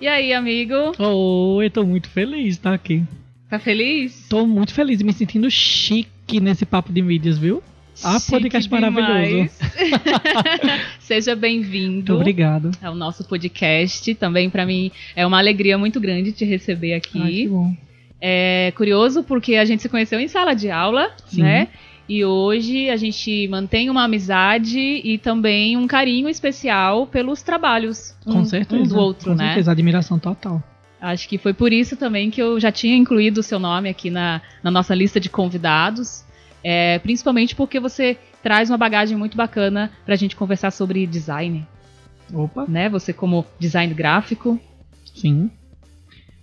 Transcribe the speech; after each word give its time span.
E 0.00 0.06
aí, 0.06 0.32
amigo? 0.32 0.74
Oi, 0.98 1.70
tô 1.70 1.84
muito 1.84 2.08
feliz 2.08 2.42
de 2.42 2.48
estar 2.50 2.74
aqui. 2.74 3.02
Tá 3.48 3.58
feliz? 3.58 4.26
Tô 4.28 4.46
muito 4.46 4.74
feliz 4.74 5.00
me 5.02 5.12
sentindo 5.12 5.50
chique 5.50 6.40
nesse 6.40 6.66
papo 6.66 6.92
de 6.92 7.00
mídias, 7.00 7.38
viu? 7.38 7.62
Ah, 8.04 8.18
Chique 8.18 8.30
podcast 8.32 8.68
demais. 8.68 8.92
maravilhoso. 8.94 9.54
Seja 11.00 11.34
bem-vindo 11.34 12.14
obrigado. 12.14 12.72
ao 12.82 12.94
nosso 12.94 13.24
podcast. 13.24 14.14
Também 14.16 14.50
pra 14.50 14.66
mim 14.66 14.90
é 15.14 15.26
uma 15.26 15.38
alegria 15.38 15.78
muito 15.78 15.98
grande 15.98 16.32
te 16.32 16.44
receber 16.44 16.92
Ai, 16.94 17.00
que 17.00 17.18
aqui. 17.22 17.48
bom. 17.48 17.74
é 18.20 18.70
curioso 18.76 19.22
porque 19.22 19.54
a 19.56 19.64
gente 19.64 19.80
se 19.80 19.88
conheceu 19.88 20.20
em 20.20 20.28
sala 20.28 20.52
de 20.52 20.70
aula, 20.70 21.10
Sim. 21.26 21.42
né? 21.42 21.68
E 22.08 22.24
hoje 22.24 22.88
a 22.88 22.96
gente 22.96 23.48
mantém 23.48 23.90
uma 23.90 24.04
amizade 24.04 24.78
e 24.78 25.18
também 25.18 25.76
um 25.76 25.86
carinho 25.86 26.28
especial 26.28 27.06
pelos 27.06 27.42
trabalhos 27.42 28.14
Com 28.24 28.38
um, 28.40 28.44
certeza. 28.44 28.80
um 28.82 28.86
do 28.86 28.96
outro, 28.96 29.30
Com 29.30 29.36
né? 29.36 29.46
certeza, 29.46 29.72
admiração 29.72 30.18
total. 30.18 30.62
Acho 31.00 31.28
que 31.28 31.36
foi 31.36 31.52
por 31.52 31.72
isso 31.72 31.96
também 31.96 32.30
que 32.30 32.40
eu 32.40 32.58
já 32.58 32.70
tinha 32.70 32.96
incluído 32.96 33.40
o 33.40 33.42
seu 33.42 33.58
nome 33.58 33.88
aqui 33.88 34.08
na, 34.08 34.40
na 34.62 34.70
nossa 34.70 34.94
lista 34.94 35.18
de 35.18 35.28
convidados. 35.28 36.24
É, 36.62 36.98
principalmente 37.00 37.54
porque 37.54 37.78
você 37.78 38.16
traz 38.42 38.70
uma 38.70 38.78
bagagem 38.78 39.16
muito 39.16 39.36
bacana 39.36 39.90
pra 40.04 40.16
gente 40.16 40.34
conversar 40.34 40.70
sobre 40.70 41.06
design, 41.06 41.66
Opa. 42.32 42.64
né? 42.68 42.88
Você 42.88 43.12
como 43.12 43.44
design 43.58 43.92
gráfico. 43.92 44.58
Sim. 45.14 45.50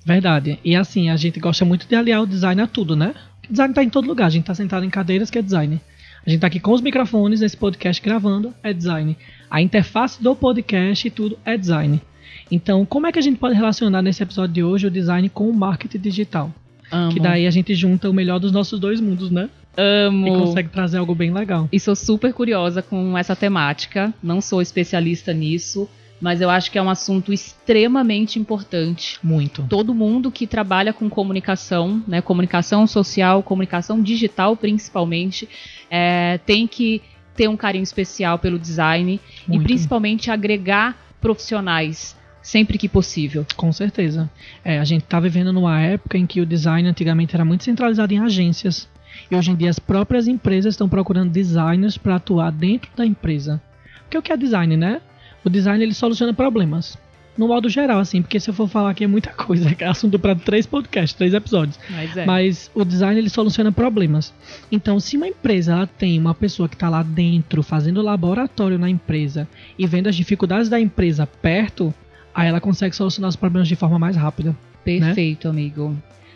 Verdade. 0.06 0.60
E 0.64 0.76
assim, 0.76 1.10
a 1.10 1.16
gente 1.16 1.40
gosta 1.40 1.66
muito 1.66 1.88
de 1.88 1.96
aliar 1.96 2.22
o 2.22 2.28
design 2.28 2.62
a 2.62 2.68
tudo, 2.68 2.96
né? 2.96 3.14
Design 3.50 3.74
tá 3.74 3.84
em 3.84 3.90
todo 3.90 4.08
lugar. 4.08 4.28
A 4.28 4.30
gente 4.30 4.46
tá 4.46 4.56
sentado 4.56 4.86
em 4.86 4.90
cadeiras 4.90 5.30
que 5.30 5.38
é 5.38 5.42
design. 5.42 5.80
A 6.26 6.30
gente 6.30 6.40
tá 6.40 6.48
aqui 6.48 6.60
com 6.60 6.72
os 6.72 6.82
microfones 6.82 7.42
nesse 7.42 7.58
podcast 7.58 8.02
gravando, 8.02 8.54
é 8.64 8.72
design. 8.72 9.18
A 9.50 9.62
interface 9.62 10.24
do 10.24 10.36
podcast 10.36 11.06
e 11.08 11.12
tudo 11.12 11.38
é 11.44 11.58
design. 11.58 12.02
Então, 12.50 12.86
como 12.86 13.08
é 13.08 13.12
que 13.12 13.20
a 13.20 13.22
gente 13.22 13.38
pode 13.38 13.56
relacionar 13.56 14.02
nesse 14.02 14.24
episódio 14.24 14.54
de 14.54 14.64
hoje 14.64 14.88
o 14.88 14.92
design 14.92 15.28
com 15.30 15.50
o 15.50 15.54
marketing 15.54 16.00
digital? 16.00 16.54
Amo. 16.92 17.12
Que 17.12 17.20
daí 17.20 17.46
a 17.46 17.52
gente 17.52 17.74
junta 17.76 18.10
o 18.10 18.14
melhor 18.14 18.40
dos 18.40 18.52
nossos 18.52 18.80
dois 18.80 19.02
mundos, 19.02 19.32
né? 19.32 19.50
E 19.76 19.82
Amo. 19.82 20.46
consegue 20.46 20.70
trazer 20.70 20.98
algo 20.98 21.14
bem 21.16 21.34
legal. 21.34 21.68
E 21.72 21.80
sou 21.80 21.96
super 21.96 22.32
curiosa 22.32 22.82
com 22.82 23.18
essa 23.18 23.36
temática. 23.36 24.14
Não 24.22 24.40
sou 24.40 24.62
especialista 24.62 25.34
nisso, 25.34 25.90
mas 26.24 26.40
eu 26.40 26.50
acho 26.50 26.72
que 26.72 26.78
é 26.78 26.82
um 26.82 26.90
assunto 26.90 27.34
extremamente 27.34 28.40
importante. 28.40 29.20
Muito. 29.22 29.62
Todo 29.64 29.94
mundo 29.94 30.32
que 30.32 30.48
trabalha 30.48 30.94
com 30.94 31.10
comunicação, 31.10 32.02
né, 32.08 32.22
comunicação 32.22 32.88
social, 32.88 33.44
comunicação 33.44 34.02
digital 34.02 34.56
principalmente, 34.56 35.50
é, 35.92 36.40
tem 36.46 36.66
que 36.66 37.02
ter 37.36 37.50
um 37.50 37.58
carinho 37.58 37.84
especial 37.84 38.40
pelo 38.40 38.58
design 38.58 39.20
e 39.46 39.50
Muito. 39.50 39.64
principalmente 39.64 40.32
agregar 40.32 40.98
profissionais 41.20 42.16
sempre 42.42 42.78
que 42.78 42.88
possível. 42.88 43.46
Com 43.58 43.74
certeza. 43.74 44.30
É, 44.64 44.80
a 44.80 44.86
gente 44.86 45.04
tá 45.04 45.20
vivendo 45.20 45.52
numa 45.52 45.82
época 45.82 46.18
em 46.18 46.26
que 46.26 46.40
o 46.40 46.46
design 46.46 46.88
antigamente 46.88 47.36
era 47.36 47.44
muito 47.44 47.66
centralizado 47.66 48.14
em 48.14 48.20
agências. 48.20 48.88
E 49.30 49.36
hoje 49.36 49.52
em 49.52 49.56
dia 49.56 49.70
as 49.70 49.80
próprias 49.80 50.26
empresas 50.30 50.74
estão 50.74 50.88
procurando 50.88 51.32
designers 51.32 51.98
para 51.98 52.16
atuar 52.16 52.50
dentro 52.50 52.90
da 52.96 53.06
empresa. 53.06 53.62
Porque 54.04 54.18
o 54.18 54.22
que 54.22 54.32
é 54.32 54.38
design, 54.38 54.78
né? 54.78 55.02
O 55.44 55.50
design 55.50 55.84
ele 55.84 55.94
soluciona 55.94 56.34
problemas. 56.34 56.98
No 57.36 57.48
modo 57.48 57.68
geral, 57.68 58.00
assim, 58.00 58.22
porque 58.22 58.40
se 58.40 58.50
eu 58.50 58.54
for 58.54 58.70
falar 58.70 58.92
aqui 58.92 59.04
é 59.04 59.08
muita 59.08 59.32
coisa, 59.34 59.76
é 59.78 59.86
assunto 59.86 60.20
para 60.20 60.36
três 60.36 60.68
podcasts, 60.68 61.18
três 61.18 61.34
episódios. 61.34 61.80
Mas 61.90 62.16
é. 62.16 62.26
Mas 62.26 62.72
o 62.76 62.86
design 62.86 63.20
ele 63.20 63.30
soluciona 63.30 63.72
problemas. 63.72 64.34
Então, 64.72 65.00
se 65.00 65.18
uma 65.18 65.28
empresa 65.28 65.74
ela 65.74 65.88
tem 65.88 66.20
uma 66.20 66.36
pessoa 66.36 66.70
que 66.70 66.76
está 66.76 66.90
lá 66.90 67.02
dentro 67.02 67.64
fazendo 67.64 68.02
laboratório 68.02 68.78
na 68.78 68.90
empresa 68.90 69.48
e 69.78 69.88
vendo 69.88 70.08
as 70.08 70.16
dificuldades 70.16 70.70
da 70.70 70.80
empresa 70.80 71.26
perto, 71.26 71.94
aí 72.34 72.48
ela 72.48 72.62
consegue 72.62 72.96
solucionar 72.96 73.30
os 73.30 73.36
problemas 73.36 73.68
de 73.68 73.76
forma 73.76 73.98
mais 73.98 74.16
rápida. 74.16 74.56
Perfeito, 74.84 75.48
amigo. 75.48 75.96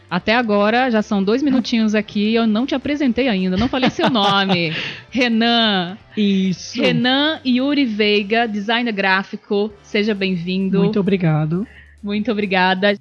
Até 0.10 0.36
agora, 0.36 0.90
já 0.90 1.02
são 1.02 1.22
dois 1.22 1.44
minutinhos 1.44 1.94
aqui 1.94 2.30
e 2.30 2.36
eu 2.36 2.48
não 2.48 2.66
te 2.66 2.74
apresentei 2.74 3.28
ainda, 3.28 3.58
não 3.58 3.68
falei 3.68 3.90
seu 3.90 4.10
nome. 4.10 4.74
Renan. 5.12 5.98
Isso. 6.16 6.82
Renan 6.82 7.40
Yuri 7.46 7.86
Veiga, 7.86 8.48
designer 8.48 8.94
gráfico. 8.94 9.72
Seja 9.84 10.16
bem-vindo. 10.16 10.80
Muito 10.80 11.00
obrigado. 11.00 11.68
Muito 12.02 12.32
obrigada. 12.32 12.96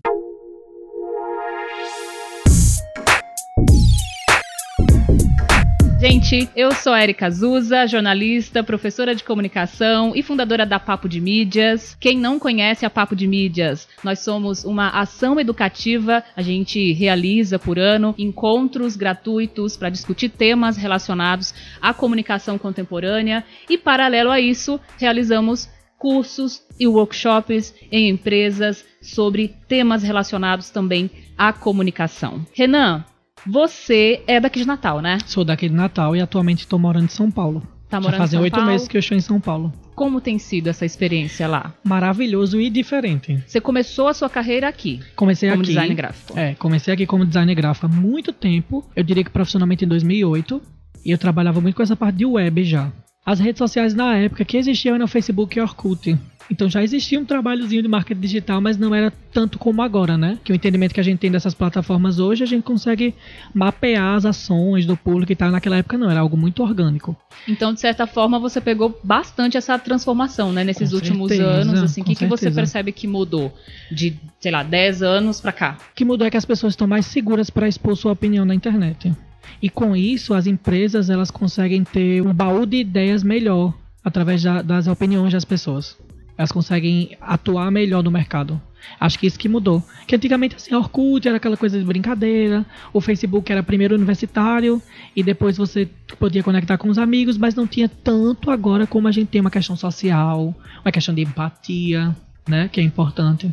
Gente, 6.08 6.48
eu 6.54 6.70
sou 6.70 6.96
Erika 6.96 7.26
Azusa, 7.26 7.84
jornalista, 7.84 8.62
professora 8.62 9.12
de 9.12 9.24
comunicação 9.24 10.12
e 10.14 10.22
fundadora 10.22 10.64
da 10.64 10.78
Papo 10.78 11.08
de 11.08 11.20
Mídias. 11.20 11.96
Quem 11.98 12.16
não 12.16 12.38
conhece 12.38 12.86
a 12.86 12.90
Papo 12.90 13.16
de 13.16 13.26
Mídias, 13.26 13.88
nós 14.04 14.20
somos 14.20 14.64
uma 14.64 14.90
ação 14.90 15.40
educativa. 15.40 16.22
A 16.36 16.42
gente 16.42 16.92
realiza 16.92 17.58
por 17.58 17.76
ano 17.76 18.14
encontros 18.16 18.94
gratuitos 18.94 19.76
para 19.76 19.90
discutir 19.90 20.28
temas 20.28 20.76
relacionados 20.76 21.52
à 21.82 21.92
comunicação 21.92 22.56
contemporânea 22.56 23.44
e, 23.68 23.76
paralelo 23.76 24.30
a 24.30 24.38
isso, 24.38 24.78
realizamos 24.98 25.68
cursos 25.98 26.62
e 26.78 26.86
workshops 26.86 27.74
em 27.90 28.08
empresas 28.10 28.84
sobre 29.02 29.56
temas 29.66 30.04
relacionados 30.04 30.70
também 30.70 31.10
à 31.36 31.52
comunicação. 31.52 32.46
Renan, 32.54 33.04
você 33.48 34.22
é 34.26 34.40
daqui 34.40 34.60
de 34.60 34.66
Natal, 34.66 35.00
né? 35.00 35.18
Sou 35.26 35.44
daqui 35.44 35.68
de 35.68 35.74
Natal 35.74 36.14
e 36.16 36.20
atualmente 36.20 36.60
estou 36.60 36.78
morando 36.78 37.04
em 37.04 37.08
São 37.08 37.30
Paulo. 37.30 37.62
Tá 37.88 37.98
Já 37.98 38.00
morando 38.00 38.14
em 38.16 38.18
fazem 38.18 38.40
oito 38.40 38.60
meses 38.64 38.88
que 38.88 38.96
eu 38.96 38.98
estou 38.98 39.16
em 39.16 39.20
São 39.20 39.40
Paulo. 39.40 39.72
Como 39.94 40.20
tem 40.20 40.38
sido 40.38 40.68
essa 40.68 40.84
experiência 40.84 41.46
lá? 41.46 41.72
Maravilhoso 41.84 42.60
e 42.60 42.68
diferente. 42.68 43.42
Você 43.46 43.60
começou 43.60 44.08
a 44.08 44.14
sua 44.14 44.28
carreira 44.28 44.68
aqui, 44.68 45.00
Comecei 45.14 45.48
como 45.48 45.62
aqui. 45.62 45.70
design 45.70 45.94
gráfico. 45.94 46.38
É, 46.38 46.54
comecei 46.56 46.92
aqui 46.92 47.06
como 47.06 47.24
designer 47.24 47.54
gráfico 47.54 47.86
há 47.86 47.88
muito 47.88 48.32
tempo. 48.32 48.84
Eu 48.94 49.04
diria 49.04 49.24
que 49.24 49.30
profissionalmente 49.30 49.84
em 49.84 49.88
2008. 49.88 50.60
E 51.04 51.10
eu 51.12 51.18
trabalhava 51.18 51.60
muito 51.60 51.76
com 51.76 51.82
essa 51.82 51.94
parte 51.94 52.16
de 52.16 52.26
web 52.26 52.64
já. 52.64 52.90
As 53.26 53.40
redes 53.40 53.58
sociais 53.58 53.92
na 53.92 54.16
época 54.16 54.44
que 54.44 54.56
existiam 54.56 54.94
eram 54.94 55.08
Facebook 55.08 55.58
e 55.58 55.60
Orkut. 55.60 56.16
Então 56.50 56.68
já 56.68 56.82
existia 56.82 57.18
um 57.18 57.24
trabalhozinho 57.24 57.82
de 57.82 57.88
marketing 57.88 58.20
digital, 58.20 58.60
mas 58.60 58.76
não 58.76 58.94
era 58.94 59.12
tanto 59.32 59.58
como 59.58 59.82
agora, 59.82 60.16
né? 60.16 60.38
Que 60.44 60.52
o 60.52 60.54
entendimento 60.54 60.94
que 60.94 61.00
a 61.00 61.02
gente 61.02 61.18
tem 61.18 61.30
dessas 61.30 61.54
plataformas 61.54 62.18
hoje, 62.18 62.44
a 62.44 62.46
gente 62.46 62.62
consegue 62.62 63.14
mapear 63.52 64.14
as 64.14 64.24
ações 64.24 64.86
do 64.86 64.96
público 64.96 65.32
e 65.32 65.36
tal. 65.36 65.50
Naquela 65.50 65.76
época 65.76 65.98
não, 65.98 66.08
era 66.08 66.20
algo 66.20 66.36
muito 66.36 66.62
orgânico. 66.62 67.16
Então, 67.48 67.74
de 67.74 67.80
certa 67.80 68.06
forma, 68.06 68.38
você 68.38 68.60
pegou 68.60 68.98
bastante 69.02 69.56
essa 69.56 69.78
transformação, 69.78 70.52
né, 70.52 70.62
nesses 70.62 70.90
Com 70.90 70.96
últimos 70.96 71.28
certeza, 71.28 71.50
anos, 71.50 71.82
assim, 71.82 72.02
o 72.02 72.04
que, 72.04 72.14
que 72.14 72.26
você 72.26 72.50
percebe 72.50 72.92
que 72.92 73.08
mudou 73.08 73.52
de, 73.90 74.16
sei 74.38 74.52
lá, 74.52 74.62
10 74.62 75.02
anos 75.02 75.40
pra 75.40 75.52
cá? 75.52 75.76
O 75.92 75.94
que 75.94 76.04
mudou 76.04 76.26
é 76.26 76.30
que 76.30 76.36
as 76.36 76.44
pessoas 76.44 76.74
estão 76.74 76.86
mais 76.86 77.06
seguras 77.06 77.50
para 77.50 77.66
expor 77.66 77.96
sua 77.96 78.12
opinião 78.12 78.44
na 78.44 78.54
internet. 78.54 79.12
E 79.62 79.68
com 79.70 79.96
isso, 79.96 80.34
as 80.34 80.46
empresas 80.46 81.10
elas 81.10 81.30
conseguem 81.30 81.84
ter 81.84 82.22
um 82.22 82.32
baú 82.32 82.66
de 82.66 82.78
ideias 82.78 83.22
melhor 83.22 83.74
através 84.04 84.42
da- 84.42 84.62
das 84.62 84.86
opiniões 84.86 85.32
das 85.32 85.44
pessoas. 85.44 85.96
Elas 86.38 86.52
conseguem 86.52 87.16
atuar 87.20 87.70
melhor 87.70 88.02
no 88.04 88.10
mercado. 88.10 88.60
Acho 89.00 89.18
que 89.18 89.26
isso 89.26 89.38
que 89.38 89.48
mudou. 89.48 89.82
Que 90.06 90.14
antigamente 90.14 90.54
assim, 90.54 90.74
a 90.74 90.78
Orkut 90.78 91.26
era 91.26 91.38
aquela 91.38 91.56
coisa 91.56 91.78
de 91.78 91.84
brincadeira, 91.84 92.64
o 92.92 93.00
Facebook 93.00 93.50
era 93.50 93.62
primeiro 93.62 93.94
universitário 93.96 94.80
e 95.14 95.22
depois 95.22 95.56
você 95.56 95.88
podia 96.18 96.42
conectar 96.42 96.78
com 96.78 96.88
os 96.88 96.98
amigos, 96.98 97.36
mas 97.36 97.54
não 97.54 97.66
tinha 97.66 97.88
tanto 97.88 98.50
agora 98.50 98.86
como 98.86 99.08
a 99.08 99.12
gente 99.12 99.28
tem 99.28 99.40
uma 99.40 99.50
questão 99.50 99.76
social, 99.76 100.54
uma 100.84 100.92
questão 100.92 101.14
de 101.14 101.22
empatia, 101.22 102.14
né, 102.46 102.68
que 102.70 102.80
é 102.80 102.84
importante. 102.84 103.52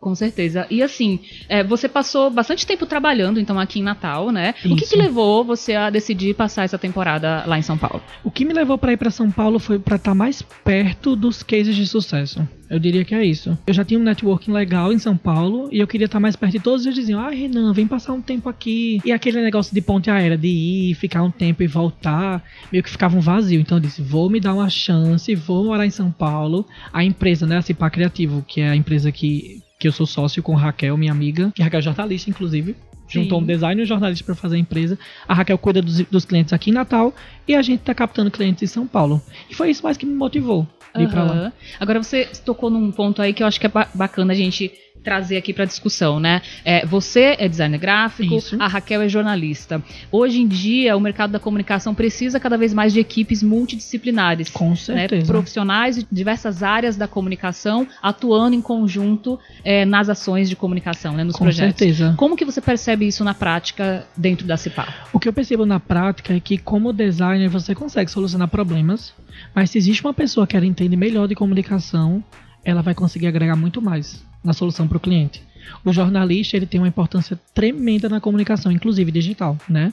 Com 0.00 0.14
certeza. 0.14 0.64
E 0.70 0.80
assim, 0.80 1.20
é, 1.48 1.64
você 1.64 1.88
passou 1.88 2.30
bastante 2.30 2.64
tempo 2.64 2.86
trabalhando, 2.86 3.40
então, 3.40 3.58
aqui 3.58 3.80
em 3.80 3.82
Natal, 3.82 4.30
né? 4.30 4.54
O 4.64 4.76
que, 4.76 4.86
que 4.86 4.96
levou 4.96 5.44
você 5.44 5.74
a 5.74 5.90
decidir 5.90 6.34
passar 6.34 6.64
essa 6.64 6.78
temporada 6.78 7.44
lá 7.46 7.58
em 7.58 7.62
São 7.62 7.76
Paulo? 7.76 8.00
O 8.22 8.30
que 8.30 8.44
me 8.44 8.52
levou 8.52 8.78
para 8.78 8.92
ir 8.92 8.96
para 8.96 9.10
São 9.10 9.28
Paulo 9.30 9.58
foi 9.58 9.78
para 9.78 9.96
estar 9.96 10.14
mais 10.14 10.40
perto 10.40 11.16
dos 11.16 11.42
cases 11.42 11.74
de 11.74 11.84
sucesso. 11.84 12.46
Eu 12.70 12.78
diria 12.78 13.04
que 13.04 13.14
é 13.14 13.24
isso. 13.24 13.58
Eu 13.66 13.72
já 13.72 13.84
tinha 13.84 13.98
um 13.98 14.02
networking 14.02 14.52
legal 14.52 14.92
em 14.92 14.98
São 14.98 15.16
Paulo 15.16 15.68
e 15.72 15.80
eu 15.80 15.86
queria 15.86 16.04
estar 16.04 16.20
mais 16.20 16.36
perto 16.36 16.52
de 16.52 16.60
todos. 16.60 16.84
Eles 16.84 16.96
diziam: 16.96 17.18
Ah, 17.18 17.30
Renan, 17.30 17.72
vem 17.72 17.86
passar 17.86 18.12
um 18.12 18.20
tempo 18.20 18.48
aqui. 18.48 19.00
E 19.04 19.10
aquele 19.10 19.40
negócio 19.40 19.74
de 19.74 19.80
ponte 19.80 20.10
aérea, 20.10 20.36
de 20.36 20.48
ir, 20.48 20.94
ficar 20.94 21.22
um 21.22 21.30
tempo 21.30 21.62
e 21.62 21.66
voltar, 21.66 22.44
meio 22.70 22.84
que 22.84 22.90
ficava 22.90 23.16
um 23.16 23.20
vazio. 23.20 23.60
Então 23.60 23.78
eu 23.78 23.82
disse: 23.82 24.02
Vou 24.02 24.28
me 24.28 24.38
dar 24.38 24.54
uma 24.54 24.68
chance, 24.68 25.34
vou 25.34 25.64
morar 25.64 25.86
em 25.86 25.90
São 25.90 26.12
Paulo. 26.12 26.66
A 26.92 27.02
empresa, 27.02 27.46
né, 27.46 27.56
a 27.56 27.62
Cipá 27.62 27.88
Criativo, 27.88 28.44
que 28.46 28.60
é 28.60 28.68
a 28.68 28.76
empresa 28.76 29.10
que, 29.10 29.62
que 29.78 29.86
eu 29.86 29.92
sou 29.92 30.06
sócio 30.06 30.42
com 30.42 30.54
Raquel, 30.54 30.96
minha 30.96 31.12
amiga, 31.12 31.52
que 31.54 31.62
Raquel 31.62 31.78
é 31.78 31.82
jornalista, 31.82 32.28
inclusive. 32.30 32.74
Juntou 33.10 33.38
Sim. 33.38 33.44
um 33.44 33.46
designer 33.46 33.80
e 33.80 33.84
um 33.84 33.86
jornalista 33.86 34.24
para 34.24 34.34
fazer 34.34 34.56
a 34.56 34.58
empresa. 34.58 34.98
A 35.26 35.32
Raquel 35.32 35.56
cuida 35.56 35.80
dos, 35.80 35.98
dos 36.02 36.24
clientes 36.26 36.52
aqui 36.52 36.68
em 36.70 36.74
Natal 36.74 37.14
e 37.46 37.54
a 37.54 37.62
gente 37.62 37.80
tá 37.80 37.94
captando 37.94 38.30
clientes 38.30 38.62
em 38.62 38.66
São 38.66 38.86
Paulo. 38.86 39.22
E 39.48 39.54
foi 39.54 39.70
isso 39.70 39.82
mais 39.82 39.96
que 39.96 40.04
me 40.04 40.14
motivou 40.14 40.66
de 40.94 41.04
ir 41.04 41.08
pra 41.08 41.22
lá. 41.24 41.52
Agora 41.80 42.02
você 42.02 42.26
tocou 42.44 42.68
num 42.68 42.90
ponto 42.92 43.22
aí 43.22 43.32
que 43.32 43.42
eu 43.42 43.46
acho 43.46 43.58
que 43.58 43.64
é 43.66 43.68
ba- 43.70 43.88
bacana 43.94 44.32
a 44.34 44.36
gente 44.36 44.70
trazer 45.02 45.36
aqui 45.36 45.52
para 45.52 45.64
discussão, 45.64 46.20
né? 46.20 46.42
É, 46.64 46.84
você 46.84 47.36
é 47.38 47.48
designer 47.48 47.78
gráfico, 47.78 48.36
Isso. 48.36 48.56
a 48.60 48.66
Raquel 48.66 49.02
é 49.02 49.08
jornalista. 49.08 49.82
Hoje 50.12 50.40
em 50.40 50.46
dia, 50.46 50.96
o 50.96 51.00
mercado 51.00 51.30
da 51.30 51.38
comunicação 51.38 51.94
precisa 51.94 52.38
cada 52.38 52.56
vez 52.58 52.74
mais 52.74 52.92
de 52.92 53.00
equipes 53.00 53.42
multidisciplinares. 53.42 54.50
Com 54.50 54.70
Né, 54.70 54.76
certeza. 54.76 55.26
profissionais 55.26 55.96
de 55.96 56.06
diversas 56.10 56.62
áreas 56.62 56.96
da 56.96 57.06
comunicação 57.08 57.86
atuando 58.02 58.54
em 58.54 58.60
conjunto 58.60 59.38
é, 59.64 59.84
nas 59.84 60.08
ações 60.08 60.48
de 60.48 60.56
comunicação, 60.56 61.14
né, 61.14 61.24
nos 61.24 61.36
Com 61.36 61.44
projetos. 61.44 61.78
certeza. 61.78 62.14
Como 62.16 62.36
que 62.36 62.44
você 62.44 62.60
percebe 62.60 63.06
isso 63.06 63.24
na 63.24 63.34
prática 63.34 64.06
dentro 64.16 64.46
da 64.46 64.56
CIPA? 64.56 64.86
O 65.12 65.18
que 65.18 65.28
eu 65.28 65.32
percebo 65.32 65.64
na 65.64 65.80
prática 65.80 66.34
é 66.34 66.40
que, 66.40 66.58
como 66.58 66.92
designer, 66.92 67.48
você 67.48 67.74
consegue 67.74 68.10
solucionar 68.10 68.48
problemas, 68.48 69.12
mas 69.54 69.70
se 69.70 69.78
existe 69.78 70.04
uma 70.04 70.14
pessoa 70.14 70.46
que 70.46 70.56
ela 70.56 70.66
entende 70.66 70.96
melhor 70.96 71.26
de 71.28 71.34
comunicação, 71.34 72.22
ela 72.64 72.82
vai 72.82 72.94
conseguir 72.94 73.26
agregar 73.26 73.56
muito 73.56 73.80
mais 73.80 74.26
na 74.42 74.52
solução 74.52 74.86
para 74.86 74.96
o 74.96 75.00
cliente. 75.00 75.42
O 75.84 75.92
jornalista 75.92 76.56
ele 76.56 76.66
tem 76.66 76.80
uma 76.80 76.88
importância 76.88 77.38
tremenda 77.54 78.08
na 78.08 78.20
comunicação, 78.20 78.72
inclusive 78.72 79.10
digital, 79.12 79.56
né? 79.68 79.92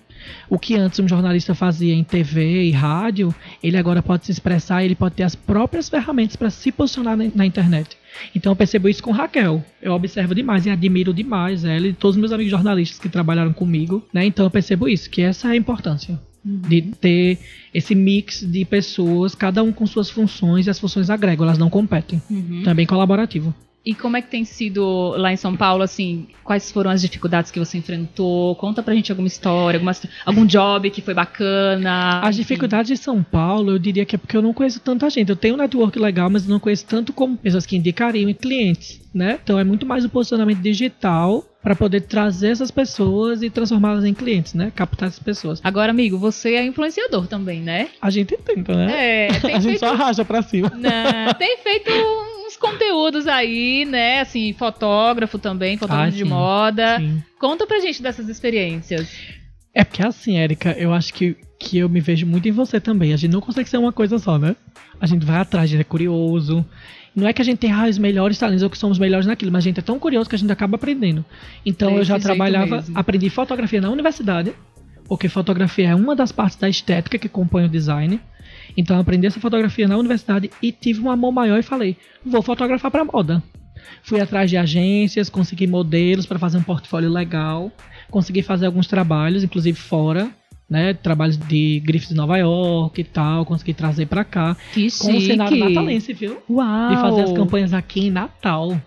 O 0.50 0.58
que 0.58 0.76
antes 0.76 1.00
um 1.00 1.08
jornalista 1.08 1.54
fazia 1.54 1.94
em 1.94 2.04
TV 2.04 2.64
e 2.64 2.72
rádio, 2.72 3.34
ele 3.62 3.78
agora 3.78 4.02
pode 4.02 4.26
se 4.26 4.32
expressar, 4.32 4.84
ele 4.84 4.96
pode 4.96 5.16
ter 5.16 5.24
as 5.24 5.36
próprias 5.36 5.90
ferramentas 5.90 6.36
para 6.36 6.50
se 6.50 6.72
posicionar 6.72 7.18
na, 7.18 7.26
na 7.34 7.46
internet. 7.46 7.98
Então 8.34 8.52
eu 8.52 8.56
percebo 8.56 8.88
isso 8.88 9.04
com 9.04 9.12
Raquel. 9.12 9.64
Eu 9.82 9.94
observo 9.94 10.34
demais 10.34 10.66
e 10.66 10.70
admiro 10.70 11.14
demais 11.14 11.66
ela 11.66 11.88
e 11.88 11.94
todos 11.94 12.16
os 12.16 12.20
meus 12.20 12.32
amigos 12.32 12.52
jornalistas 12.52 13.00
que 13.00 13.10
trabalharam 13.10 13.52
comigo, 13.52 14.06
né? 14.14 14.26
Então 14.26 14.46
eu 14.46 14.52
percebo 14.52 14.88
isso, 14.88 15.10
que 15.10 15.22
essa 15.22 15.50
é 15.50 15.52
a 15.52 15.56
importância 15.56 16.20
de 16.46 16.82
ter 17.02 17.40
esse 17.74 17.96
mix 17.96 18.42
de 18.42 18.64
pessoas, 18.64 19.34
cada 19.34 19.64
um 19.64 19.72
com 19.72 19.86
suas 19.88 20.12
funções 20.12 20.68
e 20.68 20.70
as 20.70 20.80
funções 20.80 21.10
agregam, 21.10 21.44
elas 21.44 21.58
não 21.58 21.72
competem. 21.72 22.22
É 22.70 22.74
bem 22.74 22.86
colaborativo. 22.86 23.54
E 23.86 23.94
como 23.94 24.18
é 24.18 24.22
que 24.22 24.30
tem 24.32 24.44
sido 24.44 25.14
lá 25.16 25.32
em 25.32 25.38
São 25.38 25.56
Paulo, 25.56 25.84
assim, 25.84 26.28
quais 26.44 26.72
foram 26.72 26.90
as 26.90 27.02
dificuldades 27.02 27.52
que 27.52 27.60
você 27.60 27.78
enfrentou? 27.78 28.56
Conta 28.56 28.82
pra 28.82 28.96
gente 28.96 29.12
alguma 29.12 29.28
história, 29.28 29.78
alguma, 29.78 29.96
algum 30.26 30.46
job 30.46 30.90
que 30.90 31.04
foi 31.04 31.14
bacana. 31.14 32.20
As 32.22 32.36
dificuldades 32.36 32.98
de 32.98 32.98
São 32.98 33.22
Paulo, 33.22 33.72
eu 33.72 33.78
diria 33.78 34.04
que 34.04 34.16
é 34.16 34.18
porque 34.18 34.36
eu 34.36 34.42
não 34.42 34.54
conheço 34.54 34.80
tanta 34.80 35.08
gente. 35.10 35.30
Eu 35.30 35.36
tenho 35.36 35.54
um 35.54 35.58
network 35.58 36.00
legal, 36.00 36.32
mas 36.32 36.48
não 36.48 36.60
conheço 36.60 36.86
tanto 36.88 37.14
como 37.14 37.38
pessoas 37.38 37.66
que 37.66 37.78
indicariam 37.78 38.28
e 38.28 38.34
clientes, 38.34 39.02
né? 39.14 39.40
Então 39.44 39.60
é 39.60 39.64
muito 39.64 39.86
mais 39.86 40.04
o 40.04 40.10
posicionamento 40.10 40.62
digital 40.62 41.46
para 41.66 41.76
poder 41.76 42.02
trazer 42.02 42.50
essas 42.50 42.70
pessoas 42.70 43.42
e 43.42 43.50
transformá-las 43.50 44.06
em 44.06 44.14
clientes, 44.14 44.54
né? 44.54 44.72
Captar 44.76 45.08
essas 45.08 45.18
pessoas. 45.18 45.60
Agora, 45.64 45.90
amigo, 45.90 46.16
você 46.16 46.54
é 46.54 46.64
influenciador 46.64 47.26
também, 47.26 47.60
né? 47.60 47.90
A 48.00 48.12
gente 48.12 48.38
tenta, 48.38 48.76
né? 48.76 48.94
É, 48.94 49.28
a 49.52 49.60
gente 49.60 49.64
feito 49.64 49.80
só 49.80 49.88
arrasta 49.88 50.24
pra 50.24 50.44
cima. 50.44 50.70
Não, 50.70 51.34
tem 51.34 51.58
feito 51.58 51.90
uns 52.46 52.56
conteúdos 52.56 53.26
aí, 53.26 53.84
né? 53.84 54.20
Assim, 54.20 54.54
fotógrafo 54.54 55.40
também, 55.40 55.76
fotógrafo 55.76 56.10
Ah, 56.10 56.12
de 56.12 56.20
sim, 56.20 56.30
moda. 56.30 57.00
Sim. 57.00 57.24
Conta 57.40 57.66
pra 57.66 57.80
gente 57.80 58.00
dessas 58.00 58.30
experiências. 58.30 59.12
É 59.74 59.84
porque 59.84 60.06
assim, 60.06 60.38
Érica, 60.38 60.72
eu 60.78 60.94
acho 60.94 61.12
que, 61.16 61.36
que 61.60 61.80
eu 61.80 61.90
me 61.90 62.00
vejo 62.00 62.28
muito 62.28 62.48
em 62.48 62.52
você 62.52 62.80
também. 62.80 63.12
A 63.12 63.18
gente 63.18 63.32
não 63.32 63.42
consegue 63.42 63.68
ser 63.68 63.78
uma 63.78 63.92
coisa 63.92 64.20
só, 64.20 64.38
né? 64.38 64.56
A 65.02 65.08
gente 65.08 65.26
vai 65.26 65.38
atrás, 65.38 65.64
a 65.64 65.72
gente 65.72 65.82
é 65.82 65.84
curioso. 65.84 66.64
Não 67.16 67.28
é 67.28 67.32
que 67.32 67.42
a 67.42 67.46
gente 67.46 67.60
tem 67.60 67.72
ah, 67.72 67.88
os 67.88 67.98
melhores 67.98 68.38
talentos 68.38 68.62
ou 68.62 68.70
que 68.70 68.78
somos 68.78 69.00
melhores 69.00 69.26
naquilo, 69.26 69.52
mas 69.52 69.64
a 69.64 69.68
gente 69.70 69.80
é 69.80 69.84
tão 69.84 69.98
curioso 69.98 70.30
que 70.30 70.36
a 70.36 70.40
gente 70.40 70.52
acaba 70.52 70.76
aprendendo. 70.76 71.24
Então 71.66 71.98
eu 71.98 72.04
já 72.04 72.20
trabalhava, 72.20 72.84
aprendi 72.94 73.30
fotografia 73.30 73.80
na 73.80 73.90
universidade, 73.90 74.54
porque 75.08 75.30
fotografia 75.30 75.90
é 75.90 75.96
uma 75.96 76.16
das 76.16 76.34
partes 76.34 76.58
da 76.58 76.68
estética 76.68 77.18
que 77.18 77.30
compõe 77.30 77.66
o 77.66 77.70
design. 77.70 78.20
Então 78.76 78.98
eu 78.98 79.02
aprendi 79.02 79.28
essa 79.28 79.40
fotografia 79.40 79.88
na 79.88 79.98
universidade 79.98 80.50
e 80.62 80.74
tive 80.74 81.00
um 81.00 81.10
amor 81.10 81.32
maior 81.32 81.58
e 81.58 81.64
falei, 81.64 81.96
vou 82.26 82.42
fotografar 82.42 82.92
para 82.92 83.06
moda. 83.06 83.42
Fui 84.04 84.20
atrás 84.20 84.50
de 84.50 84.58
agências, 84.58 85.30
consegui 85.30 85.68
modelos 85.68 86.26
para 86.26 86.40
fazer 86.40 86.58
um 86.58 86.64
portfólio 86.64 87.10
legal, 87.10 87.72
consegui 88.12 88.42
fazer 88.42 88.66
alguns 88.66 88.88
trabalhos, 88.88 89.44
inclusive 89.44 89.78
fora, 89.78 90.30
né, 90.70 90.94
trabalhos 90.94 91.38
de 91.38 91.80
grifes 91.86 92.10
de 92.10 92.16
Nova 92.16 92.38
York 92.38 93.00
e 93.00 93.04
tal, 93.04 93.46
consegui 93.46 93.74
trazer 93.74 94.08
para 94.08 94.24
cá, 94.24 94.56
Que 94.74 94.88
com 95.00 95.16
o 95.16 95.22
cenário 95.22 95.58
natalense, 95.58 96.12
viu? 96.14 96.38
Uau! 96.50 96.90
De 96.90 97.02
fazer 97.02 97.22
as 97.22 97.32
campanhas 97.32 97.74
aqui 97.74 98.08
em 98.08 98.12
Natal. 98.12 98.80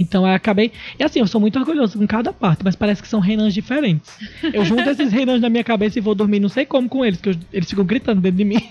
Então 0.00 0.24
eu 0.24 0.32
acabei. 0.32 0.70
E 0.96 1.02
assim, 1.02 1.18
eu 1.18 1.26
sou 1.26 1.40
muito 1.40 1.58
orgulhoso 1.58 1.98
com 1.98 2.06
cada 2.06 2.32
parte, 2.32 2.60
mas 2.62 2.76
parece 2.76 3.02
que 3.02 3.08
são 3.08 3.18
reinões 3.18 3.52
diferentes. 3.52 4.16
Eu 4.52 4.64
junto 4.64 4.82
esses 4.88 5.10
reinões 5.12 5.40
na 5.40 5.48
minha 5.48 5.64
cabeça 5.64 5.98
e 5.98 6.00
vou 6.00 6.14
dormir 6.14 6.38
não 6.38 6.48
sei 6.48 6.64
como 6.64 6.88
com 6.88 7.04
eles, 7.04 7.18
porque 7.20 7.30
eu- 7.36 7.42
eles 7.52 7.68
ficam 7.68 7.84
gritando 7.84 8.20
dentro 8.20 8.36
de 8.38 8.44
mim. 8.44 8.62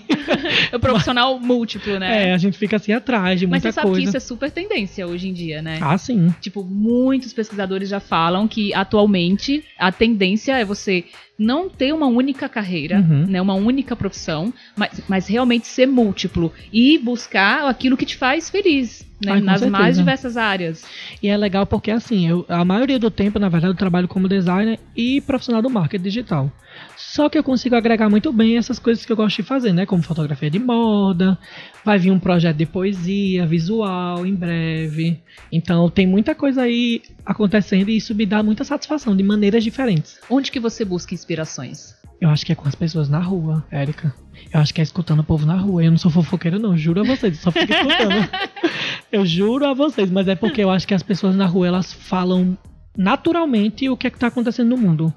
É 0.72 0.74
o 0.76 0.80
profissional 0.80 1.38
múltiplo, 1.38 1.98
né? 1.98 2.30
É, 2.30 2.32
a 2.32 2.38
gente 2.38 2.56
fica 2.56 2.76
assim 2.76 2.92
atrás 2.92 3.38
de 3.38 3.46
Mas 3.46 3.62
muita 3.62 3.68
você 3.70 3.74
sabe 3.74 3.86
coisa. 3.88 4.00
que 4.00 4.08
isso 4.08 4.16
é 4.16 4.20
super 4.20 4.50
tendência 4.50 5.06
hoje 5.06 5.28
em 5.28 5.34
dia, 5.34 5.60
né? 5.60 5.78
Ah, 5.82 5.98
sim. 5.98 6.34
Tipo, 6.40 6.64
muitos 6.64 7.34
pesquisadores 7.34 7.90
já 7.90 8.00
falam 8.00 8.48
que 8.48 8.72
atualmente 8.72 9.62
a 9.78 9.92
tendência 9.92 10.56
é 10.56 10.64
você 10.64 11.04
não 11.38 11.68
ter 11.68 11.92
uma 11.94 12.06
única 12.06 12.48
carreira, 12.48 12.98
Uhum. 12.98 13.26
né, 13.26 13.40
uma 13.40 13.54
única 13.54 13.94
profissão, 13.94 14.52
mas, 14.76 15.00
mas 15.08 15.26
realmente 15.28 15.66
ser 15.68 15.86
múltiplo 15.86 16.52
e 16.72 16.98
buscar 16.98 17.68
aquilo 17.68 17.96
que 17.96 18.04
te 18.04 18.16
faz 18.16 18.50
feliz, 18.50 19.06
né, 19.24 19.40
nas 19.40 19.60
mais 19.62 19.94
certeza. 19.94 19.98
diversas 20.00 20.36
áreas. 20.36 20.84
E 21.22 21.28
é 21.28 21.36
legal 21.36 21.64
porque, 21.66 21.90
assim, 21.90 22.28
eu, 22.28 22.44
a 22.48 22.64
maioria 22.64 22.98
do 22.98 23.10
tempo, 23.10 23.38
na 23.38 23.48
verdade, 23.48 23.72
eu 23.72 23.76
trabalho 23.78 24.08
como 24.08 24.28
designer 24.28 24.80
e 24.96 25.20
profissional 25.20 25.62
do 25.62 25.70
marketing 25.70 26.02
digital. 26.04 26.52
Só 26.96 27.28
que 27.28 27.36
eu 27.36 27.42
consigo 27.42 27.74
agregar 27.74 28.08
muito 28.08 28.32
bem 28.32 28.56
essas 28.56 28.78
coisas 28.78 29.04
que 29.04 29.10
eu 29.10 29.16
gosto 29.16 29.36
de 29.36 29.42
fazer, 29.42 29.72
né? 29.72 29.84
Como 29.86 30.02
fotografia 30.02 30.48
de 30.50 30.58
moda, 30.60 31.36
vai 31.84 31.98
vir 31.98 32.12
um 32.12 32.20
projeto 32.20 32.56
de 32.56 32.66
poesia, 32.66 33.44
visual 33.46 34.24
em 34.24 34.34
breve. 34.34 35.18
Então 35.50 35.88
tem 35.90 36.06
muita 36.06 36.34
coisa 36.36 36.62
aí 36.62 37.02
acontecendo 37.26 37.88
e 37.88 37.96
isso 37.96 38.14
me 38.14 38.24
dá 38.24 38.42
muita 38.44 38.62
satisfação 38.64 39.16
de 39.16 39.22
maneiras 39.24 39.64
diferentes. 39.64 40.20
Onde 40.30 40.52
que 40.52 40.60
você 40.60 40.84
busca 40.84 41.14
inspirações? 41.28 41.94
Eu 42.20 42.30
acho 42.30 42.44
que 42.44 42.52
é 42.52 42.54
com 42.54 42.66
as 42.66 42.74
pessoas 42.74 43.08
na 43.08 43.20
rua, 43.20 43.64
Érica. 43.70 44.12
Eu 44.52 44.60
acho 44.60 44.72
que 44.72 44.80
é 44.80 44.84
escutando 44.84 45.20
o 45.20 45.24
povo 45.24 45.46
na 45.46 45.56
rua. 45.56 45.84
Eu 45.84 45.90
não 45.90 45.98
sou 45.98 46.10
fofoqueiro, 46.10 46.58
não, 46.58 46.76
juro 46.76 47.00
a 47.02 47.04
vocês. 47.04 47.36
Eu 47.36 47.42
só 47.42 47.52
fico 47.52 47.70
escutando. 47.70 48.28
eu 49.12 49.26
juro 49.26 49.66
a 49.66 49.74
vocês, 49.74 50.10
mas 50.10 50.26
é 50.26 50.34
porque 50.34 50.62
eu 50.62 50.70
acho 50.70 50.88
que 50.88 50.94
as 50.94 51.02
pessoas 51.02 51.36
na 51.36 51.46
rua 51.46 51.68
elas 51.68 51.92
falam 51.92 52.56
naturalmente 52.96 53.88
o 53.88 53.96
que 53.96 54.06
é 54.06 54.10
que 54.10 54.18
tá 54.18 54.28
acontecendo 54.28 54.70
no 54.70 54.78
mundo. 54.78 55.12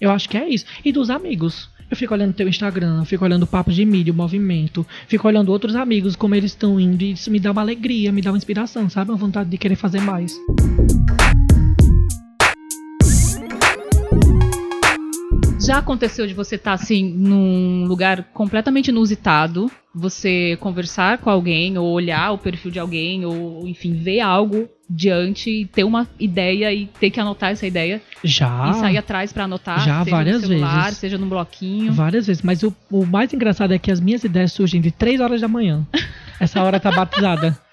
Eu 0.00 0.10
acho 0.10 0.28
que 0.28 0.38
é 0.38 0.48
isso. 0.48 0.64
E 0.84 0.92
dos 0.92 1.10
amigos. 1.10 1.68
Eu 1.90 1.96
fico 1.96 2.12
olhando 2.12 2.34
teu 2.34 2.46
Instagram, 2.46 3.04
fico 3.04 3.24
olhando 3.24 3.46
papos 3.46 3.74
de 3.74 3.82
mídia, 3.82 4.12
o 4.12 4.16
movimento, 4.16 4.86
fico 5.06 5.26
olhando 5.26 5.50
outros 5.50 5.74
amigos, 5.74 6.14
como 6.14 6.34
eles 6.34 6.50
estão 6.50 6.78
indo, 6.78 7.02
e 7.02 7.12
isso 7.12 7.30
me 7.30 7.40
dá 7.40 7.50
uma 7.50 7.62
alegria, 7.62 8.12
me 8.12 8.20
dá 8.20 8.30
uma 8.30 8.36
inspiração, 8.36 8.90
sabe? 8.90 9.10
Uma 9.10 9.16
vontade 9.16 9.48
de 9.48 9.56
querer 9.56 9.76
fazer 9.76 10.02
mais. 10.02 10.38
Já 15.68 15.76
aconteceu 15.76 16.26
de 16.26 16.32
você 16.32 16.54
estar 16.54 16.72
assim 16.72 17.04
num 17.12 17.84
lugar 17.84 18.24
completamente 18.32 18.88
inusitado, 18.88 19.70
você 19.94 20.56
conversar 20.60 21.18
com 21.18 21.28
alguém 21.28 21.76
ou 21.76 21.92
olhar 21.92 22.32
o 22.32 22.38
perfil 22.38 22.70
de 22.70 22.78
alguém 22.78 23.26
ou 23.26 23.68
enfim 23.68 23.92
ver 23.92 24.20
algo 24.20 24.66
diante 24.88 25.50
e 25.50 25.66
ter 25.66 25.84
uma 25.84 26.08
ideia 26.18 26.72
e 26.72 26.86
ter 26.86 27.10
que 27.10 27.20
anotar 27.20 27.50
essa 27.50 27.66
ideia 27.66 28.00
Já. 28.24 28.70
e 28.70 28.74
sair 28.80 28.96
atrás 28.96 29.30
pra 29.30 29.44
anotar, 29.44 29.84
já 29.84 30.02
seja 30.04 30.16
várias 30.16 30.40
no 30.40 30.48
celular, 30.48 30.84
vezes. 30.84 30.98
seja 31.00 31.18
num 31.18 31.28
bloquinho. 31.28 31.92
Várias 31.92 32.26
vezes, 32.26 32.42
mas 32.42 32.62
o, 32.62 32.74
o 32.90 33.04
mais 33.04 33.34
engraçado 33.34 33.74
é 33.74 33.78
que 33.78 33.90
as 33.90 34.00
minhas 34.00 34.24
ideias 34.24 34.52
surgem 34.52 34.80
de 34.80 34.90
3 34.90 35.20
horas 35.20 35.42
da 35.42 35.48
manhã. 35.48 35.86
Essa 36.40 36.62
hora 36.62 36.80
tá 36.80 36.90
batizada. 36.90 37.58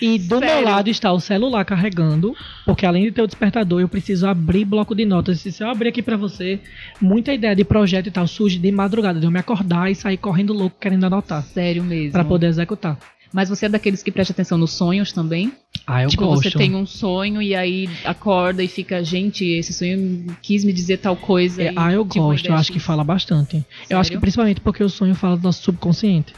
E 0.00 0.18
do 0.18 0.40
meu 0.40 0.48
Sério? 0.48 0.64
lado 0.64 0.88
está 0.88 1.12
o 1.12 1.20
celular 1.20 1.64
carregando, 1.64 2.34
porque 2.64 2.86
além 2.86 3.04
de 3.04 3.12
ter 3.12 3.22
o 3.22 3.26
despertador, 3.26 3.80
eu 3.80 3.88
preciso 3.88 4.26
abrir 4.26 4.64
bloco 4.64 4.94
de 4.94 5.04
notas. 5.04 5.44
E 5.44 5.52
se 5.52 5.62
eu 5.62 5.68
abrir 5.68 5.90
aqui 5.90 6.02
pra 6.02 6.16
você, 6.16 6.58
muita 7.00 7.32
ideia 7.32 7.54
de 7.54 7.64
projeto 7.64 8.06
e 8.06 8.10
tal 8.10 8.26
surge 8.26 8.58
de 8.58 8.72
madrugada, 8.72 9.20
de 9.20 9.26
eu 9.26 9.30
me 9.30 9.38
acordar 9.38 9.90
e 9.90 9.94
sair 9.94 10.16
correndo 10.16 10.52
louco 10.52 10.76
querendo 10.80 11.04
anotar, 11.04 11.42
Sério 11.42 11.84
mesmo. 11.84 12.12
Pra 12.12 12.24
poder 12.24 12.46
executar. 12.46 12.98
Mas 13.32 13.48
você 13.48 13.66
é 13.66 13.68
daqueles 13.68 14.02
que 14.02 14.10
presta 14.10 14.32
atenção 14.32 14.58
nos 14.58 14.72
sonhos 14.72 15.12
também? 15.12 15.52
Ah, 15.86 16.02
eu 16.02 16.08
tipo, 16.08 16.24
gosto. 16.24 16.42
você 16.42 16.50
tem 16.50 16.74
um 16.74 16.84
sonho 16.84 17.40
e 17.40 17.54
aí 17.54 17.88
acorda 18.04 18.62
e 18.62 18.68
fica, 18.68 19.04
gente, 19.04 19.44
esse 19.44 19.72
sonho 19.72 20.26
quis 20.42 20.64
me 20.64 20.72
dizer 20.72 20.98
tal 20.98 21.14
coisa. 21.14 21.62
É, 21.62 21.72
e 21.72 21.74
ah, 21.76 21.92
eu 21.92 22.02
uma 22.02 22.08
gosto, 22.08 22.28
eu 22.28 22.34
ideia 22.34 22.54
acho 22.56 22.72
que 22.72 22.80
fala 22.80 23.04
bastante. 23.04 23.64
Eu 23.88 23.98
acho 23.98 24.08
que 24.10 24.14
Sério? 24.14 24.20
principalmente 24.20 24.60
porque 24.60 24.82
o 24.82 24.88
sonho 24.88 25.14
fala 25.14 25.36
do 25.36 25.44
nosso 25.44 25.62
subconsciente. 25.62 26.34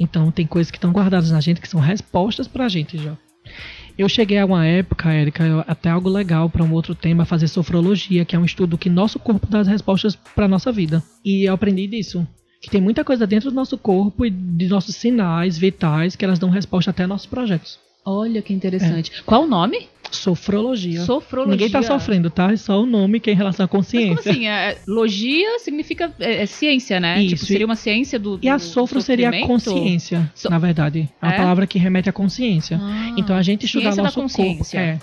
Então 0.00 0.30
tem 0.30 0.46
coisas 0.46 0.70
que 0.70 0.78
estão 0.78 0.90
guardadas 0.90 1.30
na 1.30 1.40
gente 1.42 1.60
que 1.60 1.68
são 1.68 1.78
respostas 1.78 2.48
pra 2.48 2.68
gente 2.68 2.96
já. 2.96 3.16
Eu 3.98 4.08
cheguei 4.08 4.38
a 4.38 4.46
uma 4.46 4.64
época, 4.64 5.12
Érica, 5.12 5.62
até 5.68 5.90
algo 5.90 6.08
legal 6.08 6.48
para 6.48 6.64
um 6.64 6.72
outro 6.72 6.94
tema, 6.94 7.26
fazer 7.26 7.48
sofrologia, 7.48 8.24
que 8.24 8.34
é 8.34 8.38
um 8.38 8.46
estudo 8.46 8.78
que 8.78 8.88
nosso 8.88 9.18
corpo 9.18 9.46
dá 9.46 9.60
as 9.60 9.68
respostas 9.68 10.16
para 10.16 10.48
nossa 10.48 10.72
vida. 10.72 11.02
E 11.22 11.44
eu 11.44 11.52
aprendi 11.52 11.86
disso. 11.86 12.26
Que 12.62 12.70
tem 12.70 12.80
muita 12.80 13.04
coisa 13.04 13.26
dentro 13.26 13.50
do 13.50 13.56
nosso 13.56 13.76
corpo 13.76 14.24
e 14.24 14.30
de 14.30 14.68
nossos 14.68 14.96
sinais 14.96 15.58
vitais 15.58 16.16
que 16.16 16.24
elas 16.24 16.38
dão 16.38 16.48
resposta 16.48 16.90
até 16.90 17.04
a 17.04 17.06
nossos 17.06 17.26
projetos. 17.26 17.78
Olha 18.04 18.40
que 18.40 18.54
interessante. 18.54 19.22
Qual 19.24 19.44
o 19.44 19.46
nome? 19.46 19.88
Sofrologia. 20.10 21.00
Sofrologia. 21.02 21.52
Ninguém 21.52 21.70
tá 21.70 21.82
sofrendo, 21.82 22.30
tá? 22.30 22.52
É 22.52 22.56
só 22.56 22.82
o 22.82 22.86
nome 22.86 23.20
que 23.20 23.30
é 23.30 23.32
em 23.32 23.36
relação 23.36 23.64
à 23.64 23.66
Mas 23.66 23.70
como 23.70 23.82
consciência. 23.82 24.30
assim? 24.30 24.46
É, 24.46 24.78
logia 24.86 25.58
significa 25.60 26.12
é, 26.18 26.42
é 26.42 26.46
ciência, 26.46 26.98
né? 27.00 27.22
Isso, 27.22 27.34
Tipo, 27.36 27.46
seria 27.46 27.66
uma 27.66 27.76
ciência 27.76 28.18
do, 28.18 28.38
E 28.42 28.48
a 28.48 28.56
do 28.56 28.62
sofro 28.62 29.00
seria 29.00 29.28
a 29.30 29.46
consciência, 29.46 30.30
So- 30.34 30.50
na 30.50 30.58
verdade. 30.58 31.08
É 31.22 31.26
uma 31.26 31.34
É? 31.34 31.36
palavra 31.36 31.66
que 31.66 31.78
remete 31.78 32.08
à 32.08 32.12
consciência. 32.12 32.78
Ah, 32.82 33.14
Então 33.16 33.36
a 33.36 33.42
gente 33.42 33.66
estudar 33.66 33.94
nosso 33.96 34.14
corpo. 34.20 34.20
consciência. 34.22 34.78
É. 34.78 34.98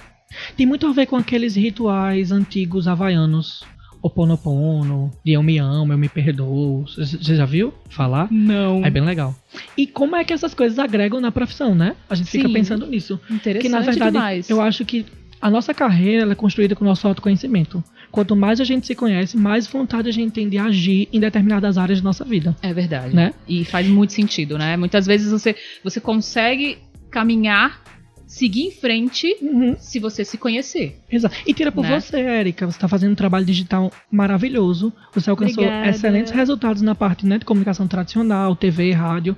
Tem 0.57 0.65
muito 0.65 0.85
a 0.87 0.91
ver 0.91 1.05
com 1.05 1.15
aqueles 1.15 1.55
rituais 1.55 2.31
antigos 2.31 2.87
havaianos. 2.87 3.63
O 4.01 4.09
Ponopono, 4.09 5.11
de 5.25 5.33
eu 5.33 5.43
me 5.43 5.57
amo, 5.57 5.91
eu 5.93 5.97
me 5.97 6.07
perdoo. 6.09 6.85
Você 6.87 7.35
já 7.35 7.45
viu 7.45 7.73
falar? 7.89 8.27
Não. 8.31 8.85
É 8.85 8.89
bem 8.89 9.03
legal. 9.03 9.35
E 9.77 9.87
como 9.87 10.15
é 10.15 10.23
que 10.23 10.33
essas 10.33 10.53
coisas 10.53 10.77
agregam 10.79 11.19
na 11.19 11.31
profissão, 11.31 11.73
né? 11.73 11.95
A 12.09 12.15
gente 12.15 12.29
fica 12.29 12.47
Sim. 12.47 12.53
pensando 12.53 12.85
nisso. 12.87 13.19
Interessante 13.29 13.61
Que 13.61 13.69
na 13.69 13.81
verdade, 13.81 14.11
demais. 14.11 14.49
eu 14.49 14.61
acho 14.61 14.85
que 14.85 15.05
a 15.41 15.49
nossa 15.49 15.73
carreira 15.73 16.31
é 16.31 16.35
construída 16.35 16.75
com 16.75 16.83
o 16.83 16.87
nosso 16.87 17.07
autoconhecimento. 17.07 17.83
Quanto 18.11 18.35
mais 18.35 18.59
a 18.59 18.63
gente 18.63 18.87
se 18.87 18.95
conhece, 18.95 19.37
mais 19.37 19.67
vontade 19.67 20.09
a 20.09 20.11
gente 20.11 20.31
tem 20.31 20.49
de 20.49 20.57
agir 20.57 21.07
em 21.11 21.19
determinadas 21.19 21.77
áreas 21.77 21.99
da 21.99 22.05
nossa 22.05 22.23
vida. 22.23 22.55
É 22.61 22.73
verdade. 22.73 23.15
Né? 23.15 23.33
E 23.47 23.63
faz 23.65 23.87
muito 23.87 24.13
sentido, 24.13 24.57
né? 24.57 24.77
Muitas 24.77 25.05
vezes 25.05 25.31
você, 25.31 25.55
você 25.83 25.99
consegue 25.99 26.79
caminhar, 27.11 27.81
seguir 28.27 28.63
em 28.67 28.71
frente 28.71 29.35
se 29.79 29.97
você 29.99 30.23
se 30.23 30.37
conhecer. 30.37 30.99
Exato. 31.09 31.35
E 31.47 31.53
tira 31.53 31.71
por 31.71 31.83
Né? 31.83 31.99
você, 31.99 32.19
Érica. 32.19 32.65
Você 32.65 32.77
está 32.77 32.87
fazendo 32.87 33.13
um 33.13 33.15
trabalho 33.15 33.45
digital 33.45 33.91
maravilhoso. 34.11 34.93
Você 35.13 35.29
alcançou 35.29 35.63
Obrigada. 35.63 35.89
excelentes 35.89 36.31
resultados 36.31 36.81
na 36.81 36.93
parte 36.93 37.25
né, 37.25 37.37
de 37.39 37.45
comunicação 37.45 37.87
tradicional, 37.87 38.55
TV, 38.55 38.91
rádio. 38.91 39.35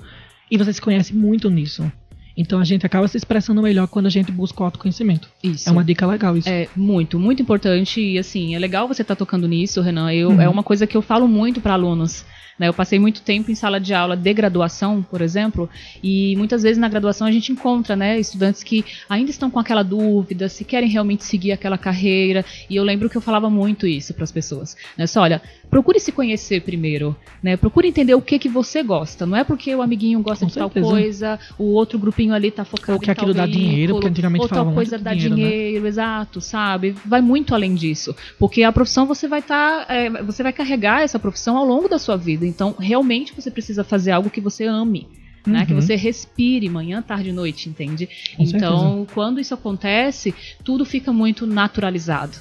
E 0.51 0.57
você 0.57 0.73
se 0.73 0.81
conhece 0.81 1.15
muito 1.15 1.49
nisso. 1.49 1.89
Então 2.39 2.57
a 2.57 2.63
gente 2.63 2.85
acaba 2.85 3.05
se 3.05 3.17
expressando 3.17 3.61
melhor 3.61 3.85
quando 3.89 4.05
a 4.05 4.09
gente 4.09 4.31
busca 4.31 4.61
o 4.61 4.65
autoconhecimento. 4.65 5.27
Isso. 5.43 5.67
É 5.67 5.71
uma 5.73 5.83
dica 5.83 6.07
legal 6.07 6.37
isso. 6.37 6.47
É 6.47 6.69
muito, 6.73 7.19
muito 7.19 7.41
importante 7.41 7.99
e 7.99 8.17
assim, 8.17 8.55
é 8.55 8.59
legal 8.59 8.87
você 8.87 9.01
estar 9.01 9.15
tocando 9.17 9.45
nisso, 9.45 9.81
Renan. 9.81 10.13
Eu, 10.13 10.29
Uhum. 10.29 10.41
É 10.41 10.47
uma 10.47 10.63
coisa 10.63 10.87
que 10.87 10.95
eu 10.95 11.01
falo 11.01 11.27
muito 11.27 11.59
para 11.59 11.73
alunos. 11.73 12.23
Né? 12.59 12.67
Eu 12.67 12.73
passei 12.73 12.99
muito 12.99 13.21
tempo 13.21 13.49
em 13.49 13.55
sala 13.55 13.79
de 13.79 13.93
aula 13.93 14.17
de 14.17 14.33
graduação, 14.33 15.01
por 15.01 15.21
exemplo, 15.21 15.69
e 16.03 16.35
muitas 16.35 16.61
vezes 16.61 16.77
na 16.77 16.89
graduação 16.89 17.25
a 17.25 17.31
gente 17.31 17.53
encontra 17.53 17.95
né, 17.95 18.19
estudantes 18.19 18.61
que 18.61 18.83
ainda 19.09 19.31
estão 19.31 19.49
com 19.49 19.59
aquela 19.59 19.81
dúvida 19.81 20.49
se 20.49 20.65
querem 20.65 20.89
realmente 20.89 21.23
seguir 21.23 21.53
aquela 21.53 21.77
carreira. 21.77 22.43
E 22.69 22.75
eu 22.75 22.83
lembro 22.83 23.09
que 23.09 23.15
eu 23.15 23.21
falava 23.21 23.49
muito 23.49 23.87
isso 23.87 24.13
para 24.13 24.25
as 24.25 24.31
pessoas. 24.31 24.75
Né? 24.97 25.07
Só, 25.07 25.21
olha, 25.21 25.41
procure 25.69 25.99
se 26.01 26.11
conhecer 26.11 26.61
primeiro, 26.61 27.15
né? 27.41 27.55
Procure 27.55 27.87
entender 27.87 28.13
o 28.13 28.21
que 28.21 28.37
que 28.37 28.49
você 28.49 28.83
gosta. 28.83 29.25
Não 29.25 29.37
é 29.37 29.43
porque 29.45 29.73
o 29.73 29.81
amiguinho 29.81 30.19
gosta 30.19 30.45
Com 30.45 30.49
de 30.49 30.55
tal 30.55 30.69
certeza. 30.69 30.89
coisa, 30.89 31.39
o 31.57 31.63
outro 31.73 31.97
grupinho 31.97 32.28
ali 32.33 32.51
tá 32.51 32.65
focado 32.65 32.93
Ou 32.93 32.99
que 32.99 33.09
aquilo 33.11 33.33
dá 33.33 33.45
dinheiro, 33.45 33.73
veículo, 33.75 33.95
porque 33.95 34.09
antigamente 34.09 34.41
ou 34.43 34.47
tal 34.49 34.71
coisa 34.73 34.97
dá 34.97 35.13
dinheiro, 35.13 35.35
né? 35.35 35.49
dinheiro, 35.49 35.87
exato, 35.87 36.41
sabe? 36.41 36.95
Vai 37.05 37.21
muito 37.21 37.53
além 37.55 37.75
disso, 37.75 38.15
porque 38.37 38.63
a 38.63 38.71
profissão 38.71 39.05
você 39.05 39.27
vai 39.27 39.39
estar, 39.39 39.87
você 40.25 40.43
vai 40.43 40.53
carregar 40.53 41.01
essa 41.01 41.19
profissão 41.19 41.57
ao 41.57 41.65
longo 41.65 41.87
da 41.87 41.99
sua 41.99 42.15
vida. 42.17 42.45
Então, 42.45 42.75
realmente 42.79 43.33
você 43.35 43.49
precisa 43.51 43.83
fazer 43.83 44.11
algo 44.11 44.29
que 44.29 44.41
você 44.41 44.65
ame. 44.65 45.07
Né, 45.47 45.65
que 45.65 45.73
Uhum. 45.73 45.81
você 45.81 45.95
respire 45.95 46.67
manhã, 46.69 47.01
tarde 47.01 47.29
e 47.29 47.31
noite, 47.31 47.69
entende? 47.69 48.09
Com 48.35 48.43
então, 48.43 49.07
quando 49.13 49.39
isso 49.39 49.53
acontece, 49.53 50.35
tudo 50.65 50.83
fica 50.85 51.13
muito 51.13 51.47
naturalizado 51.47 52.37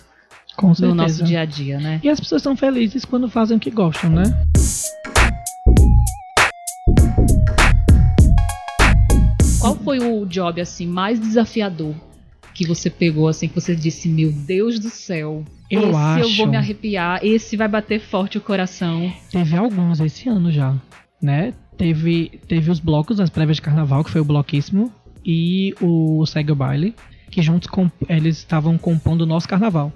Com 0.57 0.71
no 0.71 0.75
certeza. 0.75 0.95
nosso 0.97 1.25
dia 1.25 1.41
a 1.41 1.45
dia, 1.45 1.79
né? 1.79 2.01
E 2.03 2.09
as 2.09 2.19
pessoas 2.19 2.43
são 2.43 2.57
felizes 2.57 3.05
quando 3.05 3.31
fazem 3.31 3.57
o 3.57 3.61
que 3.61 3.71
gostam, 3.71 4.11
né? 4.11 4.25
Qual 9.61 9.75
foi 9.77 9.99
o 9.99 10.25
job 10.25 10.61
assim 10.61 10.87
mais 10.87 11.19
desafiador 11.19 11.95
que 12.55 12.67
você 12.67 12.89
pegou 12.91 13.29
assim 13.29 13.49
que 13.49 13.55
você 13.55 13.75
disse, 13.75 14.09
meu 14.09 14.33
Deus 14.33 14.79
do 14.79 14.89
céu, 14.89 15.45
Eu 15.71 15.81
esse 15.81 15.91
eu 15.91 15.97
acho. 15.97 16.37
vou 16.37 16.47
me 16.47 16.57
arrepiar, 16.57 17.21
esse 17.23 17.57
vai 17.57 17.69
bater 17.69 18.01
forte 18.01 18.37
o 18.39 18.41
coração. 18.41 19.13
Teve 19.31 19.57
alguns 19.57 20.01
esse 20.01 20.29
ano 20.29 20.51
já, 20.51 20.75
né? 21.23 21.55
Teve, 21.77 22.41
teve 22.49 22.71
os 22.71 22.81
blocos 22.81 23.19
das 23.19 23.31
prévias 23.31 23.57
de 23.57 23.63
carnaval, 23.63 24.03
que 24.03 24.11
foi 24.11 24.21
o 24.21 24.25
Bloquíssimo 24.25 24.93
e 25.25 25.73
o 25.81 26.27
Segue 26.27 26.51
o 26.51 26.57
Baile, 26.57 26.95
que 27.31 27.41
juntos 27.43 27.69
com, 27.69 27.89
eles 28.09 28.39
estavam 28.39 28.77
compondo 28.77 29.23
o 29.23 29.27
nosso 29.27 29.49
carnaval. 29.49 29.93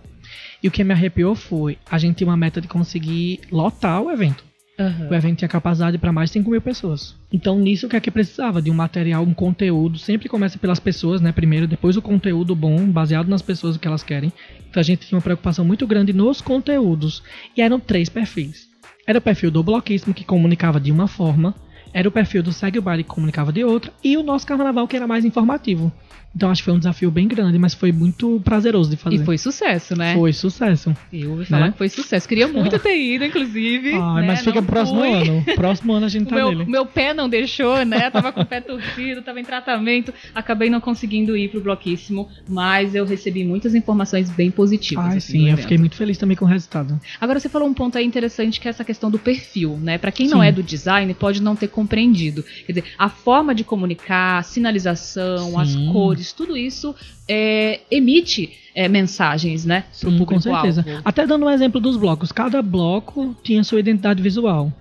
E 0.63 0.69
o 0.69 0.71
que 0.71 0.85
me 0.85 0.93
arrepiou 0.93 1.35
foi, 1.35 1.77
a 1.91 1.99
gente 1.99 2.17
tinha 2.19 2.29
uma 2.29 2.37
meta 2.37 2.61
de 2.61 2.69
conseguir 2.69 3.41
lotar 3.51 4.01
o 4.01 4.11
evento. 4.11 4.45
O 4.79 5.15
evento 5.15 5.39
tinha 5.39 5.49
capacidade 5.49 5.99
para 5.99 6.13
mais 6.13 6.31
de 6.31 6.35
5 6.35 6.51
mil 6.51 6.61
pessoas. 6.61 7.15
Então, 7.33 7.59
nisso, 7.59 7.87
o 7.87 7.91
que 7.91 7.97
é 7.97 8.01
que 8.01 8.11
precisava? 8.11 8.61
De 8.61 8.71
um 8.71 8.75
material, 8.75 9.23
um 9.23 9.35
conteúdo. 9.35 9.99
Sempre 9.99 10.29
começa 10.29 10.59
pelas 10.59 10.81
pessoas, 10.81 11.21
né? 11.21 11.31
Primeiro, 11.31 11.69
depois 11.69 11.97
o 11.97 12.03
conteúdo 12.03 12.55
bom, 12.57 12.87
baseado 12.91 13.29
nas 13.29 13.43
pessoas, 13.43 13.77
o 13.77 13.79
que 13.79 13.87
elas 13.87 14.03
querem. 14.03 14.33
Então, 14.69 14.81
a 14.81 14.85
gente 14.85 15.07
tinha 15.07 15.17
uma 15.17 15.23
preocupação 15.23 15.65
muito 15.65 15.87
grande 15.87 16.13
nos 16.13 16.41
conteúdos. 16.41 17.23
E 17.57 17.61
eram 17.61 17.79
três 17.79 18.09
perfis. 18.09 18.69
Era 19.07 19.19
o 19.19 19.23
perfil 19.23 19.51
do 19.51 19.63
bloquismo, 19.63 20.15
que 20.15 20.25
comunicava 20.25 20.81
de 20.81 20.91
uma 20.91 21.07
forma. 21.07 21.55
Era 21.93 22.09
o 22.09 22.13
perfil 22.13 22.43
do 22.43 22.53
Segue 22.53 22.79
o 22.79 22.83
Baile, 22.83 23.05
que 23.05 23.11
comunicava 23.11 23.53
de 23.53 23.63
outra. 23.63 23.93
E 24.03 24.17
o 24.17 24.23
nosso 24.23 24.47
carnaval, 24.47 24.89
que 24.89 24.97
era 24.97 25.07
mais 25.07 25.25
informativo. 25.25 25.93
Então, 26.35 26.51
acho 26.51 26.63
que 26.63 26.65
foi 26.67 26.75
um 26.75 26.79
desafio 26.79 27.11
bem 27.11 27.29
grande, 27.29 27.59
mas 27.59 27.75
foi 27.75 27.93
muito 27.93 28.41
prazeroso 28.45 28.91
de 28.91 28.97
fazer. 28.97 29.17
E 29.17 29.25
foi 29.25 29.37
sucesso, 29.37 29.95
né? 29.97 30.15
Foi 30.15 30.33
sucesso. 30.33 30.95
Eu 31.13 31.33
ouvi 31.33 31.45
falar 31.45 31.67
Né? 31.67 31.73
que 31.73 31.79
foi 31.79 31.89
sucesso. 31.89 32.27
Queria 32.27 32.49
muito 32.49 32.79
ter 32.79 32.97
ido, 32.97 33.25
inclusive. 33.25 33.93
Ai, 33.95 34.23
né? 34.23 34.27
mas 34.29 34.41
fica 34.41 34.61
Não 34.61 34.67
próximo 34.67 35.01
fui. 35.01 35.13
ano. 35.13 35.45
Próximo 35.55 35.93
ano 35.93 36.07
a 36.07 36.09
gente 36.09 36.27
tá 36.31 36.35
meu, 36.35 36.51
nele. 36.51 36.65
meu 36.71 36.87
pé 36.87 37.13
não 37.13 37.29
deixou, 37.29 37.85
né? 37.85 38.09
Tava 38.11 38.33
com 38.33 38.41
o 38.41 38.47
pé 38.47 38.61
torcido, 38.61 39.21
tava 39.23 39.41
em 39.41 39.45
tratamento. 39.45 40.13
Acabei 40.35 40.71
não 40.71 40.81
conseguindo 40.81 41.37
ir 41.37 41.49
pro 41.51 41.61
bloquíssimo, 41.61 42.29
mas 42.49 42.95
eu 42.95 43.05
recebi 43.05 43.45
muitas 43.45 43.75
informações 43.75 44.31
bem 44.31 44.51
positivas. 44.51 45.05
Assim, 45.09 45.17
do 45.17 45.21
sim, 45.45 45.51
eu 45.51 45.57
fiquei 45.59 45.77
muito 45.79 45.97
feliz 45.97 46.17
também 46.17 46.37
com 46.37 46.45
o 46.45 46.49
resultado. 46.49 46.99
Agora 47.21 47.39
você 47.41 47.49
falou 47.49 47.69
um 47.69 47.75
ponto 47.75 47.99
aí 47.99 48.05
interessante 48.07 48.59
que 48.59 48.67
é 48.67 48.71
essa 48.71 48.85
questão 48.85 49.11
do 49.11 49.19
perfil, 49.19 49.79
né? 49.81 49.99
Para 49.99 50.11
quem 50.11 50.29
não 50.29 50.41
Sim. 50.41 50.47
é 50.47 50.53
do 50.53 50.63
design 50.63 51.13
pode 51.15 51.43
não 51.43 51.55
ter 51.55 51.69
compreendido. 51.69 52.43
Quer 52.67 52.73
dizer, 52.73 52.85
a 52.99 53.09
forma 53.09 53.55
de 53.55 53.65
comunicar, 53.65 54.43
sinalização, 54.45 55.59
as 55.59 55.71
Sim. 55.73 55.93
Tudo 56.31 56.57
isso 56.57 56.95
é, 57.27 57.81
emite 57.91 58.53
é, 58.75 58.89
mensagens, 58.89 59.65
né? 59.65 59.85
Pro 60.01 60.11
Sim, 60.11 60.19
com 60.19 60.27
público-alvo. 60.27 60.73
certeza. 60.73 61.01
Até 61.05 61.27
dando 61.27 61.47
um 61.47 61.51
exemplo 61.51 61.81
dos 61.81 61.97
blocos. 61.97 62.31
Cada 62.31 62.61
bloco 62.63 63.35
tinha 63.43 63.65
sua 63.65 63.81
identidade 63.81 64.23
visual. 64.23 64.73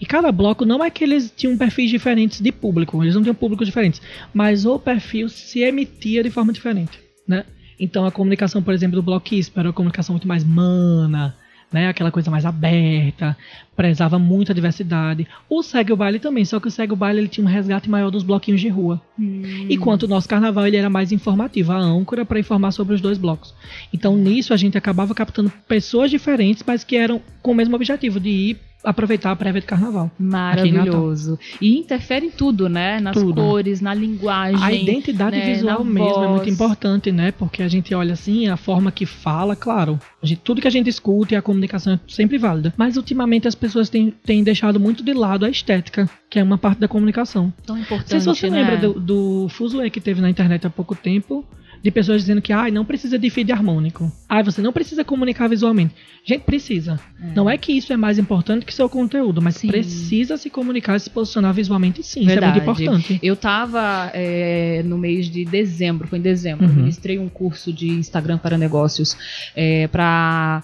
E 0.00 0.04
cada 0.04 0.32
bloco 0.32 0.64
não 0.64 0.84
é 0.84 0.90
que 0.90 1.04
eles 1.04 1.32
tinham 1.34 1.56
perfis 1.56 1.88
diferentes 1.88 2.40
de 2.40 2.50
público, 2.50 3.00
eles 3.04 3.14
não 3.14 3.22
tinham 3.22 3.36
públicos 3.36 3.68
diferentes, 3.68 4.02
mas 4.34 4.66
o 4.66 4.76
perfil 4.76 5.28
se 5.28 5.60
emitia 5.60 6.24
de 6.24 6.30
forma 6.30 6.52
diferente, 6.52 6.98
né? 7.26 7.44
Então 7.78 8.04
a 8.04 8.10
comunicação, 8.10 8.60
por 8.60 8.74
exemplo, 8.74 8.96
do 8.96 9.02
bloquismo 9.02 9.54
era 9.56 9.68
uma 9.68 9.72
comunicação 9.72 10.12
muito 10.12 10.26
mais 10.26 10.42
mana, 10.42 11.36
né? 11.72 11.86
Aquela 11.86 12.10
coisa 12.10 12.32
mais 12.32 12.44
aberta, 12.44 13.36
prezava 13.76 14.18
muito 14.18 14.52
a 14.52 14.54
diversidade. 14.54 15.26
O 15.48 15.62
Segue 15.62 15.92
o 15.92 15.96
Baile 15.96 16.18
também, 16.18 16.44
só 16.44 16.60
que 16.60 16.68
o 16.68 16.70
Segue 16.70 16.92
o 16.92 16.96
Baile 16.96 17.20
ele 17.20 17.28
tinha 17.28 17.44
um 17.44 17.48
resgate 17.50 17.88
maior 17.88 18.10
dos 18.10 18.22
bloquinhos 18.22 18.60
de 18.60 18.68
rua. 18.68 19.00
Hum. 19.18 19.42
Enquanto 19.68 20.04
o 20.04 20.08
nosso 20.08 20.28
carnaval 20.28 20.66
ele 20.66 20.76
era 20.76 20.90
mais 20.90 21.12
informativo, 21.12 21.72
a 21.72 21.78
âncora 21.78 22.24
para 22.24 22.38
informar 22.38 22.72
sobre 22.72 22.94
os 22.94 23.00
dois 23.00 23.18
blocos. 23.18 23.54
Então 23.92 24.16
nisso 24.16 24.52
a 24.52 24.56
gente 24.56 24.76
acabava 24.76 25.14
captando 25.14 25.52
pessoas 25.66 26.10
diferentes, 26.10 26.62
mas 26.66 26.84
que 26.84 26.96
eram 26.96 27.20
com 27.40 27.52
o 27.52 27.54
mesmo 27.54 27.74
objetivo 27.74 28.20
de 28.20 28.28
ir 28.28 28.60
aproveitar 28.84 29.30
a 29.30 29.36
prévia 29.36 29.60
de 29.60 29.66
carnaval. 29.66 30.10
Maravilhoso. 30.18 31.38
E 31.60 31.78
interfere 31.78 32.26
em 32.26 32.30
tudo, 32.30 32.68
né? 32.68 33.00
Nas 33.00 33.14
Tudo. 33.14 33.40
cores, 33.40 33.80
na 33.80 33.94
linguagem. 33.94 34.62
A 34.62 34.72
identidade 34.72 35.36
né, 35.36 35.54
visual 35.54 35.84
na 35.84 35.90
mesmo 35.90 36.24
é 36.24 36.28
muito 36.28 36.42
voz. 36.44 36.52
importante, 36.52 37.12
né? 37.12 37.32
Porque 37.32 37.62
a 37.62 37.68
gente 37.68 37.94
olha 37.94 38.12
assim, 38.14 38.48
a 38.48 38.56
forma 38.56 38.90
que 38.90 39.06
fala, 39.06 39.54
claro. 39.54 39.98
gente- 40.22 40.40
tudo 40.42 40.60
que 40.60 40.66
a 40.68 40.70
gente 40.70 40.88
escuta 40.90 41.34
e 41.34 41.36
a 41.36 41.42
comunicação 41.42 41.94
é 41.94 42.00
sempre 42.08 42.38
válida. 42.38 42.74
Mas 42.76 42.96
ultimamente 42.96 43.46
as 43.46 43.54
pessoas 43.62 43.88
têm, 43.88 44.12
têm 44.24 44.42
deixado 44.42 44.78
muito 44.80 45.04
de 45.04 45.14
lado 45.14 45.46
a 45.46 45.48
estética, 45.48 46.10
que 46.28 46.38
é 46.38 46.42
uma 46.42 46.58
parte 46.58 46.80
da 46.80 46.88
comunicação. 46.88 47.52
Tão 47.64 47.76
Não 47.76 47.82
importante, 47.82 48.10
sei 48.10 48.20
se 48.20 48.26
você 48.26 48.50
né? 48.50 48.60
lembra 48.60 48.76
do, 48.76 49.00
do 49.00 49.48
fuzuê 49.48 49.88
que 49.88 50.00
teve 50.00 50.20
na 50.20 50.28
internet 50.28 50.66
há 50.66 50.70
pouco 50.70 50.94
tempo, 50.96 51.44
de 51.82 51.90
pessoas 51.90 52.20
dizendo 52.20 52.40
que 52.40 52.52
ah, 52.52 52.70
não 52.70 52.84
precisa 52.84 53.18
de 53.18 53.28
feed 53.28 53.50
harmônico. 53.50 54.10
Ah, 54.28 54.40
você 54.42 54.62
não 54.62 54.72
precisa 54.72 55.04
comunicar 55.04 55.48
visualmente. 55.48 55.92
Gente, 56.24 56.42
precisa. 56.42 57.00
Não 57.34 57.50
é 57.50 57.58
que 57.58 57.72
isso 57.72 57.92
é 57.92 57.96
mais 57.96 58.18
importante 58.18 58.64
que 58.64 58.72
seu 58.72 58.88
conteúdo, 58.88 59.42
mas 59.42 59.56
Sim. 59.56 59.66
precisa 59.66 60.36
se 60.36 60.48
comunicar 60.48 60.96
e 60.96 61.00
se 61.00 61.10
posicionar 61.10 61.52
visualmente 61.52 62.00
sim. 62.04 62.24
Verdade. 62.24 62.58
Isso 62.58 62.62
é 62.62 62.64
muito 62.64 62.82
importante. 62.82 63.18
Eu 63.20 63.34
tava 63.34 64.10
é, 64.14 64.82
no 64.84 64.96
mês 64.96 65.26
de 65.28 65.44
dezembro, 65.44 66.06
foi 66.06 66.20
em 66.20 66.22
dezembro, 66.22 66.66
Uhum. 66.66 66.70
eu 66.70 66.76
ministrei 66.76 67.18
um 67.18 67.28
curso 67.28 67.72
de 67.72 67.88
Instagram 67.88 68.38
para 68.38 68.56
negócios 68.56 69.16
é, 69.56 69.88
para 69.88 70.62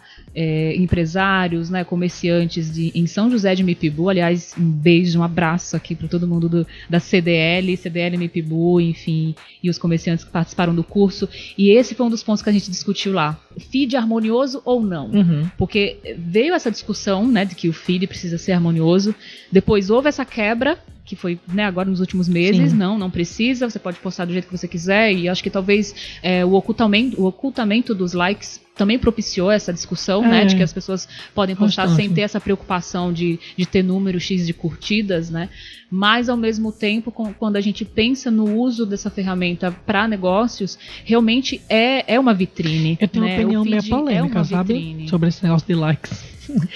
empresários, 0.77 1.69
né, 1.71 1.85
comerciantes 1.85 2.73
de, 2.73 2.93
em 2.95 3.07
São 3.07 3.31
José 3.31 3.55
de 3.55 3.63
Mipibu. 3.65 4.09
Aliás, 4.09 4.55
um 4.59 4.71
beijo, 4.71 5.19
um 5.19 5.23
abraço 5.23 5.77
aqui 5.77 5.95
para 5.95 6.09
todo 6.09 6.27
mundo 6.29 6.49
do- 6.49 6.67
da 6.89 7.01
CDL, 7.01 7.77
CDL 7.77 8.17
Mipibu, 8.17 8.81
enfim, 8.81 9.35
e 9.63 9.69
os 9.69 9.79
comerciantes 9.79 10.25
que 10.25 10.31
participaram 10.31 10.75
do 10.75 10.85
curso. 10.85 11.29
E 11.57 11.71
esse 11.71 11.95
foi 11.95 12.07
um 12.07 12.11
dos 12.11 12.23
pontos 12.23 12.43
que 12.43 12.49
a 12.51 12.53
gente 12.53 12.71
discutiu 12.71 13.13
lá. 13.13 13.39
Feed 13.71 13.97
harmonioso 13.97 14.63
ou 14.65 14.81
não? 14.83 15.11
Uhum. 15.11 15.51
Porque 15.59 15.97
veio 16.19 16.55
essa 16.55 16.71
discussão, 16.71 17.27
né, 17.27 17.45
de 17.45 17.55
que 17.55 17.69
o 17.69 17.73
feed 17.73 18.07
precisa 18.07 18.39
ser 18.39 18.53
harmonioso. 18.53 19.15
Depois 19.51 19.91
houve 19.91 20.09
essa 20.09 20.25
quebra, 20.25 20.79
que 21.05 21.17
foi, 21.17 21.39
né, 21.53 21.65
agora 21.65 21.89
nos 21.89 22.01
últimos 22.01 22.29
meses. 22.29 22.71
Sim. 22.71 22.77
Não, 22.77 22.99
não 22.99 23.11
precisa, 23.11 23.69
você 23.69 23.79
pode 23.79 23.99
postar 23.99 24.27
do 24.27 24.33
jeito 24.33 24.45
que 24.47 24.57
você 24.57 24.69
quiser. 24.69 25.13
E 25.13 25.29
acho 25.29 25.43
que 25.43 25.49
talvez 25.51 25.95
é, 26.23 26.45
o, 26.45 26.53
ocultamento, 26.53 27.21
o 27.21 27.25
ocultamento 27.27 27.95
dos 27.95 28.13
likes 28.13 28.61
também 28.79 28.99
propiciou 28.99 29.51
essa 29.51 29.73
discussão, 29.73 30.23
né, 30.23 30.43
É. 30.43 30.45
de 30.47 30.57
que 30.57 30.63
as 30.63 30.73
pessoas 30.73 31.07
podem 31.35 31.55
postar 31.55 31.89
sem 31.89 32.09
ter 32.11 32.23
essa 32.23 32.41
preocupação 32.41 33.13
de, 33.13 33.39
de 33.57 33.67
ter 33.67 33.83
número 33.83 34.19
X 34.19 34.47
de 34.47 34.55
curtidas, 34.55 35.29
né? 35.29 35.51
Mas 35.91 36.29
ao 36.29 36.37
mesmo 36.37 36.71
tempo, 36.73 37.11
com- 37.11 37.33
quando 37.35 37.57
a 37.57 37.61
gente 37.61 37.85
pensa 37.85 38.31
no 38.31 38.55
uso 38.59 38.87
dessa 38.87 39.11
ferramenta 39.11 39.71
para 39.85 40.07
negócios, 40.09 40.79
realmente 41.05 41.61
é, 41.69 42.15
é 42.15 42.21
uma 42.21 42.33
vitrine. 42.33 42.97
Eu 43.01 43.09
tenho 43.09 43.25
né? 43.25 43.33
uma 43.33 43.43
opinião 43.43 43.65
meio 43.65 43.77
é 43.79 43.83
polêmica, 43.89 44.39
uma 44.39 44.45
sabe? 44.45 44.75
vitrine. 44.75 45.09
Sobre 45.09 45.29
esse 45.29 45.43
negócio 45.43 45.67
de 45.67 45.75
likes. 45.75 46.25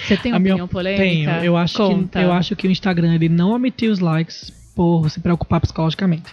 Você 0.06 0.16
tem 0.16 0.32
A 0.32 0.34
uma 0.34 0.40
minha- 0.40 0.54
opinião 0.54 0.68
polêmica? 0.68 1.02
Tenho. 1.02 1.30
Eu 1.44 1.56
acho, 1.56 1.76
Conta. 1.76 2.18
que, 2.18 2.24
eu 2.24 2.32
acho 2.32 2.56
que 2.56 2.66
o 2.66 2.70
Instagram 2.70 3.14
ele 3.14 3.28
não 3.28 3.52
omitiu 3.54 3.92
os 3.92 4.00
likes 4.00 4.50
por 4.74 5.08
se 5.10 5.20
preocupar 5.20 5.60
psicologicamente. 5.60 6.30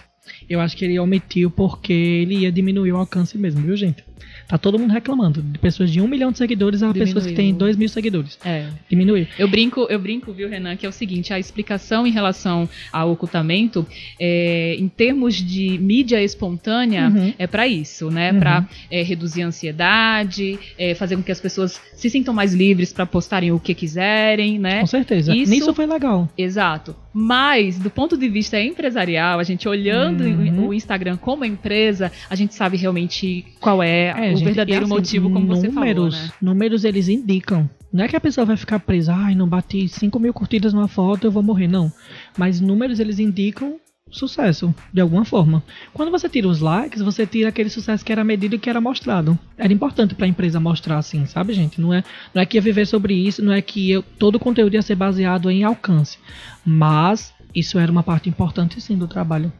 Eu 0.48 0.60
acho 0.60 0.76
que 0.76 0.84
ele 0.84 0.98
omitiu 0.98 1.50
porque 1.50 1.92
ele 1.92 2.38
ia 2.38 2.50
diminuir 2.52 2.92
o 2.92 2.96
alcance 2.96 3.36
mesmo, 3.38 3.60
viu, 3.62 3.76
gente? 3.76 4.02
Tá 4.50 4.58
todo 4.58 4.78
mundo 4.78 4.90
reclamando. 4.90 5.40
De 5.40 5.58
pessoas 5.58 5.90
de 5.92 6.00
um 6.00 6.08
milhão 6.08 6.32
de 6.32 6.38
seguidores 6.38 6.82
a 6.82 6.92
pessoas 6.92 7.24
que 7.24 7.32
têm 7.34 7.46
Diminuiu. 7.46 7.58
dois 7.58 7.76
mil 7.76 7.88
seguidores. 7.88 8.38
É. 8.44 8.66
Diminuiu. 8.88 9.26
Eu 9.38 9.46
brinco, 9.48 9.86
eu 9.88 9.98
brinco, 9.98 10.32
viu, 10.32 10.48
Renan, 10.48 10.76
que 10.76 10.84
é 10.84 10.88
o 10.88 10.92
seguinte, 10.92 11.32
a 11.32 11.38
explicação 11.38 12.04
em 12.06 12.10
relação 12.10 12.68
ao 12.92 13.12
ocultamento, 13.12 13.86
é, 14.18 14.74
em 14.78 14.88
termos 14.88 15.36
de 15.36 15.78
mídia 15.78 16.22
espontânea, 16.22 17.08
Uhum. 17.08 17.32
é 17.38 17.46
para 17.46 17.68
isso, 17.68 18.10
né? 18.10 18.32
Uhum. 18.32 18.38
Para 18.40 18.66
reduzir 18.90 19.42
a 19.42 19.46
ansiedade, 19.46 20.58
é, 20.78 20.94
fazer 20.94 21.16
com 21.16 21.22
que 21.22 21.32
as 21.32 21.40
pessoas 21.40 21.80
se 21.94 22.10
sintam 22.10 22.34
mais 22.34 22.52
livres 22.52 22.92
para 22.92 23.06
postarem 23.06 23.52
o 23.52 23.60
que 23.60 23.74
quiserem, 23.74 24.58
né? 24.58 24.80
Com 24.80 24.86
certeza. 24.86 25.34
Isso- 25.34 25.50
Nisso 25.52 25.72
foi 25.74 25.86
legal. 25.86 26.28
Exato. 26.36 26.96
Mas, 27.12 27.78
do 27.78 27.90
ponto 27.90 28.16
de 28.16 28.28
vista 28.28 28.60
empresarial, 28.60 29.38
a 29.38 29.42
gente 29.42 29.68
olhando 29.68 30.22
Uhum. 30.24 30.68
o 30.68 30.74
Instagram 30.74 31.16
como 31.16 31.44
empresa, 31.44 32.10
a 32.28 32.34
gente 32.36 32.54
sabe 32.54 32.76
realmente 32.76 33.44
qual 33.60 33.82
é, 33.82 34.28
É, 34.28 34.32
o 34.32 34.36
gente, 34.36 34.44
verdadeiro 34.44 34.84
assim, 34.84 34.94
motivo, 34.94 35.30
como 35.30 35.46
você 35.46 35.70
falou, 35.70 35.88
números, 35.88 36.14
né? 36.14 36.30
Números 36.40 36.84
eles 36.84 37.08
indicam. 37.08 37.68
Não 37.92 38.04
é 38.04 38.08
que 38.08 38.14
a 38.14 38.20
pessoa 38.20 38.44
vai 38.44 38.56
ficar 38.56 38.78
presa, 38.78 39.12
ai, 39.12 39.34
não 39.34 39.48
bati 39.48 39.88
5 39.88 40.20
mil 40.20 40.32
curtidas 40.32 40.72
numa 40.72 40.86
foto, 40.86 41.26
eu 41.26 41.30
vou 41.32 41.42
morrer, 41.42 41.66
não. 41.66 41.92
Mas 42.38 42.60
números 42.60 43.00
eles 43.00 43.18
indicam 43.18 43.76
sucesso, 44.10 44.74
de 44.92 45.00
alguma 45.00 45.24
forma. 45.24 45.62
Quando 45.92 46.10
você 46.10 46.28
tira 46.28 46.48
os 46.48 46.60
likes, 46.60 47.00
você 47.00 47.26
tira 47.26 47.48
aquele 47.48 47.70
sucesso 47.70 48.04
que 48.04 48.12
era 48.12 48.24
medido 48.24 48.54
e 48.54 48.58
que 48.58 48.68
era 48.68 48.80
mostrado. 48.80 49.38
Era 49.56 49.72
importante 49.72 50.14
para 50.14 50.26
a 50.26 50.28
empresa 50.28 50.58
mostrar 50.60 50.98
assim, 50.98 51.24
sabe, 51.26 51.52
gente? 51.52 51.80
Não 51.80 51.94
é, 51.94 52.02
não 52.34 52.42
é 52.42 52.46
que 52.46 52.56
ia 52.56 52.62
viver 52.62 52.86
sobre 52.86 53.14
isso, 53.14 53.42
não 53.44 53.52
é 53.52 53.62
que 53.62 53.90
eu- 53.90 54.02
todo 54.02 54.34
o 54.36 54.40
conteúdo 54.40 54.74
ia 54.74 54.82
ser 54.82 54.94
baseado 54.96 55.50
em 55.50 55.64
alcance. 55.64 56.18
Mas 56.64 57.32
isso 57.54 57.78
era 57.78 57.90
uma 57.90 58.02
parte 58.02 58.28
importante 58.28 58.80
sim 58.80 58.96
do 58.96 59.06
trabalho. 59.08 59.52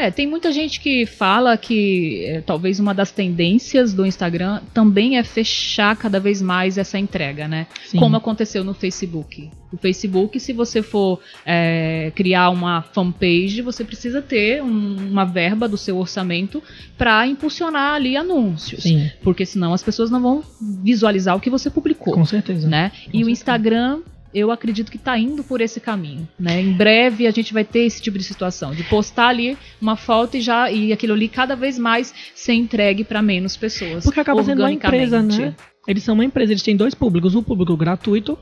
É, 0.00 0.10
tem 0.10 0.26
muita 0.26 0.50
gente 0.50 0.80
que 0.80 1.04
fala 1.04 1.56
que 1.58 2.24
é, 2.26 2.40
talvez 2.40 2.80
uma 2.80 2.94
das 2.94 3.10
tendências 3.10 3.92
do 3.92 4.06
Instagram 4.06 4.60
também 4.72 5.18
é 5.18 5.22
fechar 5.22 5.94
cada 5.96 6.18
vez 6.18 6.40
mais 6.40 6.78
essa 6.78 6.98
entrega, 6.98 7.46
né? 7.46 7.66
Sim. 7.86 7.98
Como 7.98 8.16
aconteceu 8.16 8.64
no 8.64 8.72
Facebook. 8.72 9.50
O 9.72 9.76
Facebook, 9.76 10.40
se 10.40 10.52
você 10.52 10.82
for 10.82 11.20
é, 11.46 12.10
criar 12.14 12.48
uma 12.50 12.82
fanpage, 12.82 13.60
você 13.62 13.84
precisa 13.84 14.22
ter 14.22 14.62
um- 14.62 14.96
uma 15.10 15.24
verba 15.24 15.68
do 15.68 15.76
seu 15.76 15.96
orçamento 15.98 16.62
para 16.96 17.26
impulsionar 17.26 17.94
ali 17.94 18.16
anúncios. 18.16 18.82
Sim, 18.84 19.10
Porque 19.22 19.44
senão 19.44 19.72
as 19.74 19.82
pessoas 19.82 20.10
não 20.10 20.20
vão 20.20 20.42
visualizar 20.82 21.36
o 21.36 21.40
que 21.40 21.50
você 21.50 21.68
publicou 21.70 22.14
com 22.14 22.24
certeza. 22.24 22.66
né? 22.66 22.90
Com 22.90 22.96
e 22.96 23.08
o 23.08 23.10
certeza. 23.12 23.30
Instagram, 23.30 24.00
eu 24.32 24.50
acredito 24.50 24.90
que 24.90 24.96
está 24.96 25.18
indo 25.18 25.42
por 25.42 25.60
esse 25.60 25.80
caminho, 25.80 26.28
né? 26.38 26.60
Em 26.60 26.72
breve 26.72 27.26
a 27.26 27.30
gente 27.30 27.52
vai 27.52 27.64
ter 27.64 27.80
esse 27.80 28.00
tipo 28.00 28.16
de 28.16 28.24
situação, 28.24 28.72
de 28.72 28.84
postar 28.84 29.28
ali 29.28 29.56
uma 29.80 29.96
foto 29.96 30.36
e 30.36 30.40
já 30.40 30.70
e 30.70 30.92
aquilo 30.92 31.14
ali 31.14 31.28
cada 31.28 31.56
vez 31.56 31.78
mais 31.78 32.14
ser 32.34 32.54
entregue 32.54 33.04
para 33.04 33.20
menos 33.20 33.56
pessoas. 33.56 34.04
Porque 34.04 34.20
acaba 34.20 34.42
sendo 34.42 34.60
uma 34.62 34.72
empresa, 34.72 35.22
né? 35.22 35.54
Eles 35.86 36.02
são 36.02 36.14
uma 36.14 36.24
empresa, 36.24 36.52
eles 36.52 36.62
têm 36.62 36.76
dois 36.76 36.94
públicos, 36.94 37.34
o 37.34 37.42
público 37.42 37.76
gratuito 37.76 38.38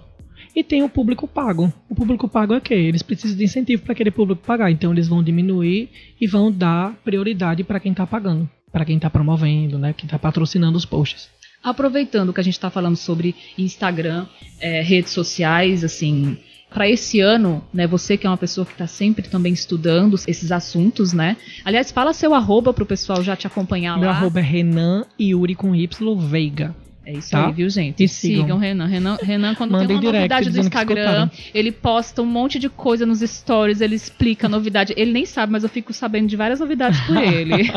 e 0.55 0.63
tem 0.63 0.83
o 0.83 0.89
público 0.89 1.27
pago. 1.27 1.73
O 1.89 1.95
público 1.95 2.29
pago 2.29 2.55
é 2.55 2.59
o 2.59 2.61
quê? 2.61 2.75
Eles 2.75 3.03
precisam 3.03 3.37
de 3.37 3.45
incentivo 3.45 3.83
para 3.83 3.93
aquele 3.93 4.11
público 4.11 4.43
pagar, 4.45 4.71
então 4.71 4.93
eles 4.93 5.09
vão 5.09 5.23
diminuir 5.23 5.89
e 6.21 6.27
vão 6.27 6.51
dar 6.51 6.95
prioridade 7.05 7.63
para 7.65 7.81
quem 7.81 7.93
está 7.93 8.07
pagando, 8.07 8.49
para 8.73 8.85
quem 8.85 8.97
está 8.97 9.09
promovendo, 9.09 9.79
né? 9.79 9.93
Quem 9.93 10.07
está 10.07 10.19
patrocinando 10.19 10.77
os 10.77 10.85
posts. 10.85 11.31
Aproveitando 11.63 12.33
que 12.33 12.41
a 12.41 12.45
gente 12.45 12.55
está 12.55 12.71
falando 12.71 12.97
sobre 12.97 13.35
Instagram, 13.57 14.27
é, 14.61 14.81
redes 14.81 15.13
sociais, 15.13 15.83
assim, 15.85 16.39
para 16.71 16.89
esse 16.89 17.21
ano, 17.21 17.65
né? 17.73 17.87
Você 17.87 18.17
que 18.17 18.27
é 18.27 18.31
uma 18.31 18.37
pessoa 18.37 18.65
que 18.65 18.73
está 18.73 18.87
sempre 18.87 19.29
também 19.29 19.53
estudando 19.53 20.15
esses 20.27 20.53
assuntos, 20.53 21.13
né? 21.13 21.37
Aliás, 21.65 21.91
fala 21.91 22.13
seu 22.13 22.35
arroba 22.35 22.73
pro 22.73 22.87
pessoal 22.87 23.23
já 23.23 23.35
te 23.35 23.47
acompanhar 23.47 23.99
Meu 23.99 24.09
lá. 24.09 24.17
arroba 24.17 24.41
é 24.41 24.43
Renan 24.43 25.05
Yuri 25.19 25.55
com 25.55 25.75
Y 25.75 26.17
Veiga. 26.17 26.75
É 27.09 27.13
isso 27.13 27.31
Tá? 27.31 27.47
aí, 27.47 27.53
viu, 27.55 27.71
gente? 27.71 28.05
E 28.05 28.07
sigam. 28.07 28.59
Renan. 28.59 28.85
Renan, 28.85 29.17
Renan 29.23 29.55
quando 29.55 29.71
Mandem 29.71 29.87
tem 29.89 29.97
uma 29.97 30.03
direct 30.03 30.19
novidade 30.35 30.51
do 30.51 30.61
Instagram, 30.61 31.31
ele 31.55 31.73
posta 31.73 32.21
um 32.21 32.27
monte 32.27 32.59
de 32.59 32.69
coisa 32.69 33.07
nos 33.07 33.21
stories, 33.21 33.81
ele 33.81 33.95
explica 33.95 34.47
a 34.47 34.51
novidade. 34.51 34.93
Ele 34.95 35.11
nem 35.11 35.25
sabe, 35.25 35.51
mas 35.51 35.63
eu 35.63 35.71
fico 35.71 35.91
sabendo 35.95 36.27
de 36.29 36.37
várias 36.37 36.61
novidades 36.61 37.01
por 37.01 37.17
ele. 37.25 37.71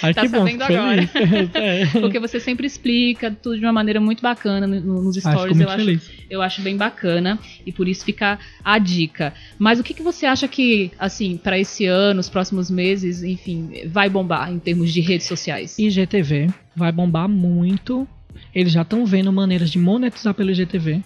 Ai, 0.00 0.14
Tá 0.14 0.20
que 0.22 0.28
bom, 0.28 0.38
sabendo 0.38 0.62
fico 0.64 0.72
agora. 0.72 1.10
É. 1.54 1.86
Porque 2.00 2.20
você 2.20 2.38
sempre 2.38 2.64
explica 2.64 3.28
tudo 3.30 3.58
de 3.58 3.64
uma 3.66 3.72
maneira 3.72 3.98
muito 4.00 4.22
bacana 4.22 4.66
no- 4.68 4.80
no- 4.80 5.02
nos 5.02 5.16
stories. 5.16 5.56
muito 5.56 5.62
eu, 5.62 5.68
acho, 5.70 6.10
eu 6.30 6.42
acho 6.42 6.62
bem 6.62 6.76
bacana 6.76 7.38
e 7.66 7.72
por 7.72 7.88
isso 7.88 8.04
fica 8.04 8.38
a 8.64 8.78
dica. 8.78 9.34
Mas 9.58 9.80
o 9.80 9.82
que, 9.82 9.92
que 9.94 10.02
você 10.02 10.26
acha 10.26 10.46
que, 10.46 10.92
assim, 10.96 11.36
para 11.36 11.58
esse 11.58 11.86
ano, 11.86 12.20
os 12.20 12.28
próximos 12.28 12.70
meses, 12.70 13.24
enfim, 13.24 13.82
vai 13.86 14.08
bombar 14.08 14.52
em 14.52 14.60
termos 14.60 14.92
de 14.92 15.00
redes 15.00 15.26
sociais? 15.26 15.76
IGTV 15.76 16.50
vai 16.76 16.92
bombar 16.92 17.28
muito. 17.28 18.06
Eles 18.54 18.72
já 18.72 18.82
estão 18.82 19.04
vendo 19.06 19.32
maneiras 19.32 19.70
de 19.70 19.78
monetizar 19.78 20.34
pelo 20.34 20.50
IGTV. 20.50 21.02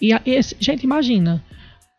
E 0.00 0.12
a- 0.12 0.22
esse- 0.26 0.56
gente, 0.60 0.84
imagina. 0.84 1.42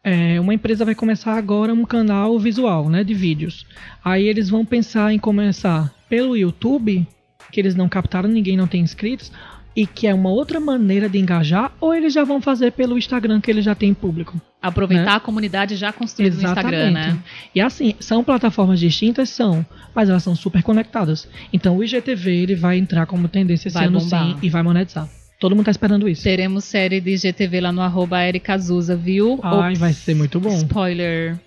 é, 0.04 0.40
uma 0.40 0.52
empresa 0.54 0.84
vai 0.84 0.96
começar 0.96 1.36
agora 1.38 1.72
um 1.72 1.86
canal 1.86 2.40
visual, 2.40 2.90
né, 2.90 3.04
de 3.04 3.14
vídeos. 3.14 3.68
Aí 4.04 4.28
eles 4.28 4.50
vão 4.50 4.66
pensar 4.66 5.14
em 5.14 5.20
começar 5.20 5.94
pelo 6.10 6.36
YouTube, 6.36 7.06
que 7.52 7.60
eles 7.60 7.76
não 7.76 7.88
captaram 7.88 8.28
ninguém, 8.28 8.58
não 8.58 8.66
tem 8.66 8.82
inscritos, 8.82 9.32
e 9.76 9.86
que 9.86 10.08
é 10.08 10.14
uma 10.14 10.32
outra 10.32 10.60
maneira 10.60 11.08
de 11.08 11.20
engajar, 11.20 11.72
ou 11.80 11.94
eles 11.94 12.14
já 12.14 12.24
vão 12.24 12.42
fazer 12.42 12.72
pelo 12.72 12.98
Instagram 12.98 13.40
que 13.40 13.52
eles 13.52 13.64
já 13.64 13.76
têm 13.76 13.94
público. 13.94 14.42
Aproveitar 14.62 15.06
né? 15.06 15.16
a 15.16 15.20
comunidade 15.20 15.76
já 15.76 15.92
construída 15.92 16.36
no 16.36 16.44
Instagram, 16.44 16.92
né? 16.92 17.18
E 17.56 17.60
assim, 17.60 17.96
são 18.00 18.24
plataformas 18.24 18.80
distintas, 18.80 19.30
são, 19.30 19.66
mas 19.96 20.08
elas 20.08 20.22
são 20.22 20.36
super 20.36 20.62
conectadas. 20.62 21.28
Então 21.52 21.78
o 21.78 21.84
IGTV 21.84 22.32
ele 22.32 22.56
vai 22.56 22.78
entrar 22.78 23.08
como 23.08 23.28
tendência 23.28 23.70
esse 23.70 23.74
Vai 23.78 23.88
ano 23.88 24.00
bombar. 24.00 24.26
sim 24.26 24.38
e 24.44 24.50
vai 24.50 24.62
monetizar. 24.62 25.10
Todo 25.40 25.56
mundo 25.56 25.66
tá 25.66 25.72
esperando 25.72 26.08
isso. 26.08 26.22
Teremos 26.22 26.64
série 26.64 27.02
de 27.02 27.18
GTV 27.18 27.62
lá 27.62 27.72
no 27.72 27.82
arroba 27.82 28.24
Erika 28.24 28.54
Azusa, 28.54 28.96
viu? 28.96 29.40
Ai, 29.42 29.72
Ops, 29.72 29.80
vai 29.80 29.94
ser 29.94 30.14
muito 30.14 30.40
bom. 30.40 30.54
Spoiler. 30.54 31.40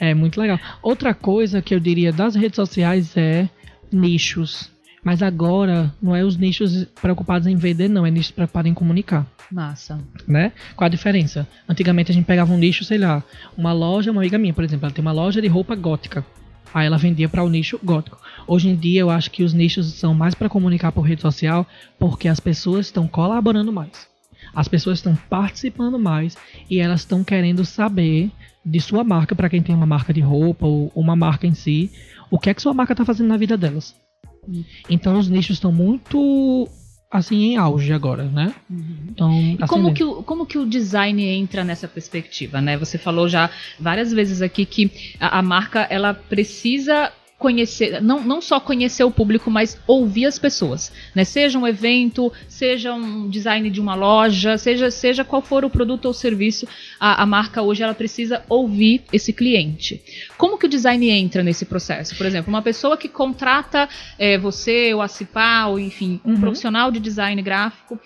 É 0.00 0.12
muito 0.12 0.40
legal. 0.40 0.58
Outra 0.82 1.14
coisa 1.14 1.62
que 1.62 1.72
eu 1.72 1.78
diria 1.78 2.12
das 2.12 2.34
redes 2.34 2.56
sociais 2.56 3.16
é 3.16 3.48
nichos. 3.92 4.72
Mas 5.06 5.22
agora 5.22 5.94
não 6.02 6.16
é 6.16 6.24
os 6.24 6.36
nichos 6.36 6.84
preocupados 7.00 7.46
em 7.46 7.54
vender, 7.54 7.86
não, 7.88 8.04
é 8.04 8.10
nichos 8.10 8.32
preocupados 8.32 8.68
em 8.68 8.74
comunicar. 8.74 9.24
Massa. 9.52 10.00
né? 10.26 10.50
Qual 10.74 10.84
a 10.84 10.88
diferença? 10.88 11.46
Antigamente 11.68 12.10
a 12.10 12.14
gente 12.14 12.24
pegava 12.24 12.52
um 12.52 12.58
nicho, 12.58 12.82
sei 12.82 12.98
lá, 12.98 13.22
uma 13.56 13.72
loja, 13.72 14.10
uma 14.10 14.20
amiga 14.20 14.36
minha, 14.36 14.52
por 14.52 14.64
exemplo, 14.64 14.84
ela 14.84 14.92
tem 14.92 15.02
uma 15.02 15.12
loja 15.12 15.40
de 15.40 15.46
roupa 15.46 15.76
gótica. 15.76 16.26
Aí 16.74 16.88
ela 16.88 16.98
vendia 16.98 17.28
para 17.28 17.44
o 17.44 17.48
nicho 17.48 17.78
gótico. 17.84 18.18
Hoje 18.48 18.68
em 18.68 18.74
dia 18.74 19.02
eu 19.02 19.08
acho 19.08 19.30
que 19.30 19.44
os 19.44 19.54
nichos 19.54 19.94
são 19.94 20.12
mais 20.12 20.34
para 20.34 20.48
comunicar 20.48 20.90
por 20.90 21.02
rede 21.02 21.22
social, 21.22 21.64
porque 22.00 22.26
as 22.26 22.40
pessoas 22.40 22.86
estão 22.86 23.06
colaborando 23.06 23.72
mais. 23.72 24.08
As 24.52 24.66
pessoas 24.66 24.98
estão 24.98 25.14
participando 25.30 26.00
mais 26.00 26.36
e 26.68 26.80
elas 26.80 27.02
estão 27.02 27.22
querendo 27.22 27.64
saber 27.64 28.28
de 28.64 28.80
sua 28.80 29.04
marca, 29.04 29.36
para 29.36 29.48
quem 29.48 29.62
tem 29.62 29.72
uma 29.72 29.86
marca 29.86 30.12
de 30.12 30.20
roupa 30.20 30.66
ou 30.66 30.90
uma 30.96 31.14
marca 31.14 31.46
em 31.46 31.54
si, 31.54 31.92
o 32.28 32.40
que 32.40 32.50
é 32.50 32.54
que 32.54 32.60
sua 32.60 32.74
marca 32.74 32.92
está 32.92 33.04
fazendo 33.04 33.28
na 33.28 33.36
vida 33.36 33.56
delas. 33.56 33.94
Então 34.88 35.18
os 35.18 35.28
nichos 35.28 35.56
estão 35.56 35.72
muito 35.72 36.68
assim 37.10 37.52
em 37.52 37.56
auge 37.56 37.92
agora, 37.92 38.24
né? 38.24 38.54
Então, 39.08 39.32
E 39.32 39.56
tá 39.56 39.66
como 39.66 39.94
que, 39.94 40.04
o, 40.04 40.22
como 40.22 40.44
que 40.46 40.58
o 40.58 40.66
design 40.66 41.22
entra 41.24 41.64
nessa 41.64 41.86
perspectiva, 41.88 42.60
né? 42.60 42.76
Você 42.76 42.98
falou 42.98 43.28
já 43.28 43.50
várias 43.78 44.12
vezes 44.12 44.42
aqui 44.42 44.66
que 44.66 45.14
a, 45.20 45.38
a 45.38 45.42
marca 45.42 45.86
ela 45.88 46.12
precisa 46.12 47.12
conhecer, 47.46 48.02
não, 48.02 48.18
não 48.24 48.40
só 48.40 48.58
conhecer 48.58 49.04
o 49.04 49.10
público, 49.10 49.48
mas 49.50 49.78
ouvir 49.86 50.26
as 50.26 50.36
pessoas, 50.36 50.90
né? 51.14 51.22
Seja 51.24 51.56
um 51.58 51.66
evento, 51.66 52.32
seja 52.48 52.92
um 52.92 53.28
design 53.30 53.70
de 53.70 53.80
uma 53.80 53.94
loja, 53.94 54.58
seja, 54.58 54.90
seja 54.90 55.24
qual 55.24 55.40
for 55.40 55.64
o 55.64 55.70
produto 55.70 56.06
ou 56.06 56.12
serviço, 56.12 56.66
a, 56.98 57.22
a 57.22 57.26
marca 57.26 57.62
hoje 57.62 57.84
ela 57.84 57.94
precisa 57.94 58.42
ouvir 58.48 59.02
esse 59.12 59.32
cliente. 59.32 60.02
Como 60.36 60.58
que 60.58 60.66
o 60.66 60.68
design 60.68 61.08
entra 61.08 61.42
nesse 61.44 61.64
processo? 61.64 62.16
Por 62.16 62.26
exemplo, 62.26 62.48
uma 62.52 62.62
pessoa 62.62 62.96
que 62.96 63.08
contrata 63.08 63.88
eh, 64.18 64.38
você, 64.38 64.92
ou 64.92 65.00
a 65.02 65.08
ou 65.68 65.78
enfim, 65.78 66.20
um 66.24 66.32
Uhum. 66.32 66.40
profissional 66.40 66.90
de 66.90 66.98
design 66.98 67.40
gráfico 67.42 67.98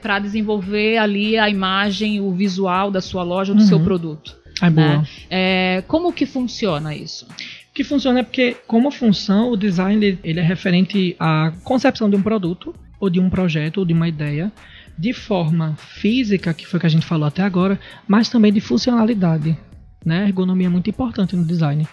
para 0.00 0.18
desenvolver 0.20 0.96
ali 0.98 1.36
a 1.36 1.48
imagem, 1.50 2.20
o 2.20 2.30
visual 2.32 2.90
da 2.90 3.00
sua 3.00 3.22
loja 3.24 3.52
ou 3.52 3.56
do 3.56 3.62
Uhum. 3.62 3.68
seu 3.68 3.80
produto. 3.80 4.38
É 4.62 4.68
boa. 4.68 4.98
né? 4.98 5.04
É, 5.30 5.84
como 5.88 6.12
que 6.12 6.26
funciona 6.26 6.94
isso? 6.94 7.26
Que 7.72 7.84
funciona 7.84 8.20
é 8.20 8.22
porque, 8.22 8.56
como 8.66 8.90
função, 8.90 9.50
o 9.50 9.56
design 9.56 10.04
ele- 10.04 10.18
ele 10.24 10.40
é 10.40 10.42
referente 10.42 11.14
à 11.18 11.52
concepção 11.64 12.10
de 12.10 12.16
um 12.16 12.22
produto 12.22 12.74
ou 12.98 13.08
de 13.08 13.20
um 13.20 13.30
projeto 13.30 13.78
ou 13.78 13.84
de 13.84 13.92
uma 13.92 14.08
ideia 14.08 14.52
de 14.98 15.12
forma 15.12 15.76
física, 15.78 16.52
que 16.52 16.66
foi 16.66 16.76
o 16.76 16.80
que 16.80 16.86
a 16.86 16.90
gente 16.90 17.06
falou 17.06 17.26
até 17.26 17.42
agora, 17.42 17.78
mas 18.06 18.28
também 18.28 18.52
de 18.52 18.60
funcionalidade. 18.60 19.56
Né? 20.04 20.24
A 20.24 20.26
ergonomia 20.26 20.66
é 20.66 20.70
muito 20.70 20.90
importante 20.90 21.36
no 21.36 21.44
design. 21.44 21.86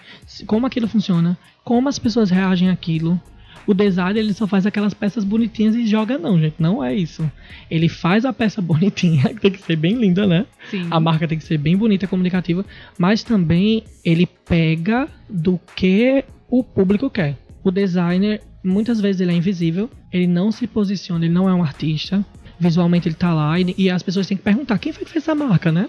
Como 0.46 0.66
aquilo 0.66 0.88
funciona, 0.88 1.38
como 1.64 1.88
as 1.88 1.98
pessoas 1.98 2.30
reagem 2.30 2.70
àquilo. 2.70 3.20
O 3.66 3.74
design 3.74 4.18
ele 4.18 4.32
só 4.32 4.46
faz 4.46 4.66
aquelas 4.66 4.94
peças 4.94 5.24
bonitinhas 5.24 5.74
e 5.74 5.86
joga, 5.86 6.18
não, 6.18 6.38
gente. 6.38 6.56
Não 6.58 6.82
é 6.82 6.94
isso. 6.94 7.30
Ele 7.70 7.88
faz 7.88 8.24
a 8.24 8.32
peça 8.32 8.60
bonitinha, 8.62 9.22
que 9.34 9.40
tem 9.40 9.50
que 9.50 9.62
ser 9.62 9.76
bem 9.76 9.94
linda, 9.94 10.26
né? 10.26 10.46
Sim. 10.70 10.86
A 10.90 10.98
marca 10.98 11.28
tem 11.28 11.38
que 11.38 11.44
ser 11.44 11.58
bem 11.58 11.76
bonita, 11.76 12.06
comunicativa, 12.06 12.64
mas 12.98 13.22
também 13.22 13.84
ele 14.04 14.26
pega 14.26 15.08
do 15.28 15.60
que 15.76 16.24
o 16.48 16.64
público 16.64 17.10
quer. 17.10 17.36
O 17.62 17.70
designer, 17.70 18.40
muitas 18.64 19.00
vezes, 19.00 19.20
ele 19.20 19.32
é 19.32 19.34
invisível, 19.34 19.90
ele 20.12 20.26
não 20.26 20.50
se 20.50 20.66
posiciona, 20.66 21.24
ele 21.24 21.34
não 21.34 21.48
é 21.48 21.54
um 21.54 21.62
artista. 21.62 22.24
Visualmente 22.58 23.06
ele 23.08 23.14
tá 23.14 23.32
lá 23.32 23.58
e, 23.60 23.74
e 23.78 23.90
as 23.90 24.02
pessoas 24.02 24.26
têm 24.26 24.36
que 24.36 24.42
perguntar 24.42 24.78
quem 24.78 24.92
foi 24.92 25.04
que 25.04 25.12
fez 25.12 25.22
essa 25.22 25.34
marca, 25.34 25.70
né? 25.70 25.88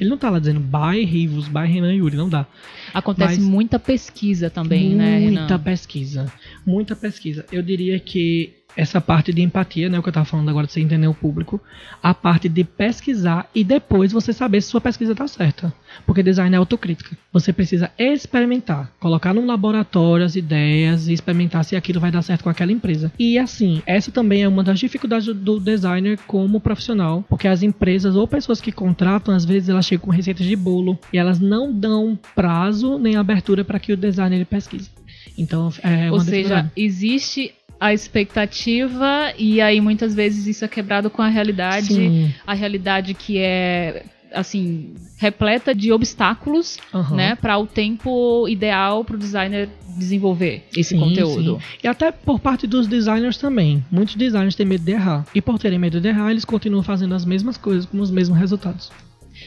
Ele 0.00 0.08
não 0.08 0.16
tá 0.16 0.30
lá 0.30 0.38
dizendo 0.38 0.60
by 0.60 1.04
Rivos, 1.04 1.46
by 1.46 1.66
Renan 1.66 1.92
Yuri, 1.92 2.16
não 2.16 2.28
dá. 2.28 2.46
Acontece 2.94 3.38
Mas- 3.38 3.46
muita 3.48 3.78
pesquisa 3.78 4.48
também, 4.48 4.94
né, 4.94 5.20
Muita 5.20 5.58
pesquisa. 5.58 6.32
Muita 6.66 6.96
pesquisa. 6.96 7.44
Eu 7.52 7.62
diria 7.62 8.00
que 8.00 8.54
essa 8.76 9.00
parte 9.00 9.32
de 9.32 9.42
empatia, 9.42 9.88
né, 9.88 9.98
o 9.98 10.02
que 10.02 10.08
eu 10.08 10.12
tava 10.12 10.26
falando 10.26 10.48
agora 10.48 10.66
de 10.66 10.72
você 10.72 10.80
entender 10.80 11.06
o 11.06 11.14
público, 11.14 11.60
a 12.02 12.14
parte 12.14 12.48
de 12.48 12.64
pesquisar 12.64 13.48
e 13.54 13.62
depois 13.64 14.12
você 14.12 14.32
saber 14.32 14.60
se 14.60 14.68
sua 14.68 14.80
pesquisa 14.80 15.14
tá 15.14 15.26
certa. 15.26 15.72
Porque 16.06 16.22
design 16.22 16.54
é 16.54 16.58
autocrítica. 16.58 17.16
Você 17.32 17.52
precisa 17.52 17.90
experimentar, 17.98 18.92
colocar 19.00 19.34
num 19.34 19.46
laboratório 19.46 20.24
as 20.24 20.36
ideias 20.36 21.08
e 21.08 21.12
experimentar 21.12 21.64
se 21.64 21.76
aquilo 21.76 22.00
vai 22.00 22.10
dar 22.10 22.22
certo 22.22 22.44
com 22.44 22.50
aquela 22.50 22.72
empresa. 22.72 23.12
E 23.18 23.38
assim, 23.38 23.82
essa 23.86 24.10
também 24.10 24.42
é 24.42 24.48
uma 24.48 24.62
das 24.62 24.78
dificuldades 24.78 25.26
do- 25.34 25.60
designer 25.60 26.18
como 26.26 26.60
profissional, 26.60 27.24
porque 27.28 27.48
as 27.48 27.62
empresas 27.62 28.16
ou 28.16 28.26
pessoas 28.26 28.60
que 28.60 28.72
contratam, 28.72 29.34
às 29.34 29.44
vezes 29.44 29.68
elas 29.68 29.86
chegam 29.86 30.06
com 30.06 30.10
receitas 30.10 30.46
de 30.46 30.56
bolo 30.56 30.98
e 31.12 31.18
elas 31.18 31.38
não 31.40 31.72
dão 31.72 32.18
prazo 32.34 32.98
nem 32.98 33.16
abertura 33.16 33.64
para 33.64 33.78
que 33.78 33.92
o 33.92 33.96
designer 33.96 34.44
pesquise. 34.46 34.90
Então, 35.36 35.72
é 35.82 36.06
uma 36.10 36.14
Ou 36.14 36.20
seja, 36.20 36.70
existe 36.76 37.52
a 37.80 37.94
expectativa 37.94 39.32
e 39.38 39.60
aí 39.60 39.80
muitas 39.80 40.14
vezes 40.14 40.46
isso 40.46 40.64
é 40.64 40.68
quebrado 40.68 41.08
com 41.08 41.22
a 41.22 41.28
realidade. 41.28 41.94
Sim. 41.94 42.34
A 42.46 42.52
realidade 42.54 43.14
que 43.14 43.38
é 43.38 44.04
assim, 44.32 44.94
repleta 45.16 45.74
de 45.74 45.92
obstáculos, 45.92 46.78
Aham. 46.94 47.16
né, 47.16 47.34
para 47.34 47.58
o 47.58 47.66
tempo 47.66 48.46
ideal 48.48 49.04
para 49.04 49.16
o 49.16 49.18
designer 49.18 49.68
desenvolver 49.98 50.64
esse 50.76 50.90
Sim, 50.90 51.00
conteúdo. 51.00 51.56
sim. 51.56 51.78
E 51.82 51.88
até 51.88 52.12
por 52.12 52.38
parte 52.38 52.66
dos 52.66 52.86
designers 52.86 53.36
também. 53.36 53.84
Muitos 53.90 54.14
designers 54.14 54.54
têm 54.54 54.66
medo 54.66 54.84
de 54.84 54.92
errar. 54.92 55.26
E 55.34 55.42
por 55.42 55.58
terem 55.58 55.78
medo 55.80 56.00
de 56.00 56.08
errar, 56.08 56.30
eles 56.30 56.44
continuam 56.44 56.82
fazendo 56.82 57.14
as 57.14 57.24
mesmas 57.24 57.56
coisas 57.56 57.86
com 57.86 57.98
os 57.98 58.10
mesmos 58.10 58.38
resultados. 58.38 58.92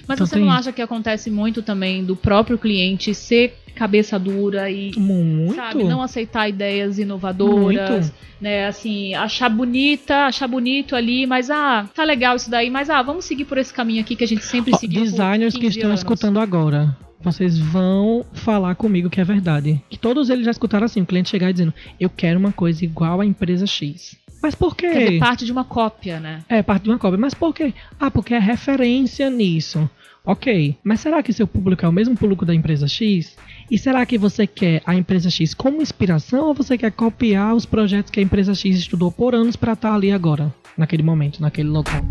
Mas 0.08 0.18
Então 0.18 0.28
você 0.28 0.36
tem 0.36 0.46
não 0.46 0.52
acha 0.52 0.72
que 0.72 0.82
acontece 0.82 1.30
muito 1.30 1.62
também 1.62 2.04
do 2.04 2.16
próprio 2.16 2.58
cliente 2.58 3.14
ser 3.14 3.56
cabeça 3.76 4.20
dura 4.20 4.70
e 4.70 4.92
Muito. 4.98 5.56
sabe, 5.56 5.84
não 5.84 6.02
aceitar 6.02 6.48
ideias 6.48 7.00
inovadoras, 7.00 8.06
Muito. 8.06 8.14
né, 8.40 8.68
assim, 8.68 9.16
achar 9.16 9.50
bonita, 9.50 10.28
achar 10.28 10.48
bonito 10.48 10.96
ali, 10.96 11.26
mas 11.26 11.50
ah, 11.50 11.90
tá 11.94 12.04
legal 12.04 12.36
isso 12.36 12.52
daí, 12.52 12.70
mas 12.70 12.90
ah, 12.90 13.02
vamos 13.02 13.26
seguir 13.26 13.46
por 13.46 13.58
esse 13.58 13.74
caminho 13.74 14.02
aqui 14.02 14.16
que 14.16 14.24
a 14.24 14.28
gente 14.28 14.46
sempre 14.46 14.72
Ó, 14.74 14.78
seguiu 14.78 15.02
designers 15.02 15.56
que 15.56 15.62
15 15.62 15.78
estão 15.78 15.90
anos. 15.90 16.02
escutando 16.02 16.40
agora, 16.40 16.96
vocês 17.20 17.58
vão 17.58 18.24
falar 18.34 18.76
comigo 18.76 19.10
que 19.10 19.20
é 19.20 19.24
verdade. 19.24 19.82
Que 19.90 19.98
todos 19.98 20.30
eles 20.30 20.46
já 20.46 20.52
escutaram 20.52 20.86
assim, 20.86 21.02
o 21.02 21.06
cliente 21.06 21.30
chegar 21.30 21.52
dizendo, 21.52 21.74
eu 22.00 22.10
quero 22.10 22.38
uma 22.38 22.52
coisa 22.52 22.84
igual 22.86 23.22
à 23.22 23.26
empresa 23.26 23.66
X. 23.66 24.16
Mas 24.44 24.56
por 24.56 24.76
quê? 24.76 24.90
Quer 24.90 25.06
dizer, 25.06 25.20
parte 25.20 25.46
de 25.46 25.54
uma 25.54 25.64
cópia, 25.64 26.20
né? 26.20 26.44
É, 26.50 26.62
parte 26.62 26.84
de 26.84 26.90
uma 26.90 27.00
cópia. 27.00 27.18
Mas 27.18 27.34
por 27.34 27.56
quê? 27.56 27.74
Ah, 27.98 28.12
porque 28.12 28.34
é 28.34 28.40
referência 28.40 29.30
nisso. 29.30 29.90
Ok, 30.26 30.76
mas 30.84 31.00
será 31.00 31.24
que 31.24 31.32
seu 31.32 31.48
público 31.48 31.86
é 31.86 31.88
o 31.88 31.94
mesmo 31.94 32.16
público 32.16 32.46
da 32.46 32.54
empresa 32.54 32.86
X? 32.86 33.38
E 33.72 33.78
será 33.78 34.06
que 34.06 34.18
você 34.18 34.46
quer 34.46 34.82
a 34.86 34.96
empresa 34.96 35.30
X 35.30 35.54
como 35.54 35.82
inspiração 35.82 36.48
ou 36.48 36.54
você 36.54 36.78
quer 36.78 36.92
copiar 36.92 37.56
os 37.56 37.66
projetos 37.66 38.12
que 38.12 38.20
a 38.20 38.24
empresa 38.24 38.54
X 38.54 38.78
estudou 38.78 39.10
por 39.10 39.34
anos 39.34 39.56
para 39.56 39.74
estar 39.74 39.94
ali 39.94 40.12
agora, 40.12 40.54
naquele 40.78 41.04
momento, 41.04 41.42
naquele 41.42 41.70
local? 41.70 42.02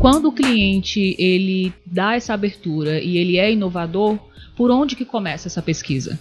Quando 0.00 0.28
o 0.28 0.32
cliente 0.32 1.16
ele 1.18 1.72
dá 1.84 2.14
essa 2.14 2.34
abertura 2.34 3.00
e 3.00 3.16
ele 3.16 3.36
é 3.36 3.52
inovador, 3.52 4.16
por 4.56 4.70
onde 4.70 4.94
que 4.94 5.04
começa 5.04 5.48
essa 5.48 5.60
pesquisa? 5.62 6.20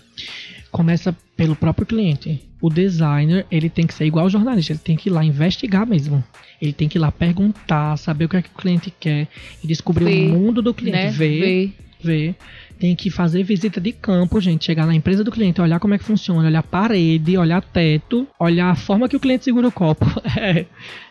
Começa 0.73 1.15
pelo 1.37 1.55
próprio 1.55 1.85
cliente. 1.85 2.43
O 2.59 2.67
designer, 2.67 3.45
ele 3.51 3.69
tem 3.69 3.85
que 3.85 3.93
ser 3.93 4.05
igual 4.05 4.25
ao 4.25 4.29
jornalista, 4.29 4.73
ele 4.73 4.79
tem 4.83 4.97
que 4.97 5.07
ir 5.07 5.11
lá 5.11 5.23
investigar 5.23 5.85
mesmo. 5.85 6.23
Ele 6.59 6.73
tem 6.73 6.89
que 6.89 6.97
ir 6.97 6.99
lá 6.99 7.11
perguntar, 7.11 7.95
saber 7.97 8.25
o 8.25 8.29
que 8.29 8.37
é 8.37 8.41
que 8.41 8.49
o 8.49 8.57
cliente 8.57 8.91
quer 8.99 9.27
e 9.63 9.67
descobrir 9.67 10.05
Ver, 10.05 10.31
o 10.31 10.39
mundo 10.39 10.63
do 10.63 10.73
cliente, 10.73 10.97
né? 10.97 11.11
ver 11.11 11.39
Ver. 11.39 11.73
ver. 12.03 12.35
Tem 12.79 12.95
que 12.95 13.09
fazer 13.09 13.43
visita 13.43 13.79
de 13.79 13.91
campo, 13.91 14.41
gente. 14.41 14.65
Chegar 14.65 14.87
na 14.87 14.95
empresa 14.95 15.23
do 15.23 15.31
cliente, 15.31 15.61
olhar 15.61 15.79
como 15.79 15.93
é 15.93 15.97
que 15.97 16.03
funciona, 16.03 16.47
olhar 16.47 16.63
parede, 16.63 17.37
olhar 17.37 17.61
teto, 17.61 18.27
olhar 18.39 18.71
a 18.71 18.75
forma 18.75 19.07
que 19.07 19.15
o 19.15 19.19
cliente 19.19 19.45
segura 19.45 19.67
o 19.67 19.71
copo. 19.71 20.05
É, 20.35 20.65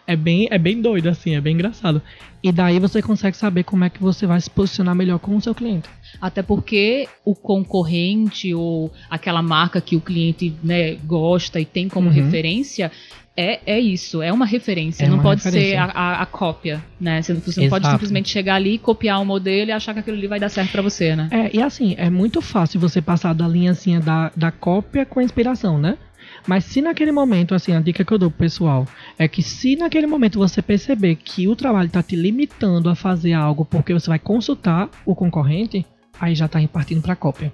é, 0.07 0.17
bem, 0.17 0.49
é 0.51 0.59
bem 0.59 0.83
doido, 0.83 1.09
assim, 1.09 1.37
é 1.37 1.41
bem 1.41 1.55
engraçado. 1.55 2.03
E 2.43 2.51
daí 2.51 2.81
você 2.81 3.01
consegue 3.01 3.37
saber 3.37 3.63
como 3.63 3.85
é 3.85 3.89
que 3.91 4.03
você 4.03 4.27
vai 4.27 4.41
se 4.41 4.51
posicionar 4.51 4.95
melhor 4.97 5.21
com 5.21 5.37
o 5.37 5.41
seu 5.41 5.55
cliente. 5.55 5.89
Até 6.21 6.43
porque 6.43 7.09
o 7.25 7.35
concorrente 7.35 8.55
ou 8.55 8.93
aquela 9.11 9.43
marca 9.43 9.81
que 9.81 9.97
o 9.97 10.01
cliente 10.01 10.55
né, 10.63 10.95
gosta 11.05 11.59
e 11.61 11.65
tem 11.65 11.89
como 11.89 12.09
Uhum. 12.09 12.15
referência 12.15 12.91
é, 13.35 13.61
é 13.65 13.81
isso, 13.81 14.21
é 14.21 14.31
uma 14.31 14.45
referência. 14.45 15.05
É 15.05 15.09
não 15.09 15.15
uma 15.15 15.23
pode 15.23 15.41
ser 15.43 15.49
referência. 15.51 15.83
a, 15.85 15.87
a- 16.19 16.23
a 16.23 16.27
cópia, 16.27 16.85
né? 17.01 17.23
Você, 17.23 17.33
não- 17.33 17.41
você 17.41 17.61
não 17.63 17.69
pode 17.71 17.89
simplesmente 17.89 18.29
chegar 18.29 18.57
ali, 18.57 18.77
copiar 18.77 19.19
um 19.21 19.25
modelo 19.25 19.71
e 19.71 19.73
achar 19.73 19.95
que 19.95 20.01
aquilo 20.01 20.19
ali 20.19 20.27
vai 20.27 20.39
dar 20.39 20.51
certo 20.51 20.71
pra 20.71 20.83
você, 20.83 21.17
né? 21.17 21.29
É, 21.31 21.57
e 21.57 21.63
assim, 21.63 21.95
é 21.97 22.11
muito 22.11 22.43
fácil 22.43 22.79
você 22.79 23.01
passar 23.01 23.33
da 23.35 23.49
linha 23.49 23.71
assim, 23.71 23.99
da, 24.01 24.31
da 24.37 24.51
cópia 24.51 25.07
com 25.07 25.19
a 25.19 25.25
inspiração, 25.25 25.79
né? 25.79 25.97
Mas 26.47 26.65
se 26.67 26.83
naquele 26.83 27.11
momento, 27.13 27.55
assim, 27.55 27.73
a 27.73 27.81
dica 27.81 28.05
que 28.05 28.13
eu 28.13 28.19
dou 28.19 28.31
pro 28.31 28.41
pessoal 28.41 28.87
é 29.19 29.27
que 29.27 29.43
se 29.43 29.77
naquele 29.77 30.07
momento 30.07 30.39
você 30.39 30.61
perceber 30.61 31.17
que 31.17 31.49
o 31.49 31.57
trabalho 31.57 31.89
tá 31.89 32.03
te 32.03 32.15
limitando 32.17 32.91
a 32.91 32.95
fazer 32.95 33.33
algo 33.33 33.65
porque 33.65 33.95
você 33.95 34.09
vai 34.11 34.19
consultar 34.19 34.91
o 35.07 35.15
concorrente, 35.15 35.87
aí 36.23 36.35
já 36.35 36.47
tá 36.47 36.61
partindo 36.69 37.03
pra 37.03 37.17
cópia. 37.17 37.53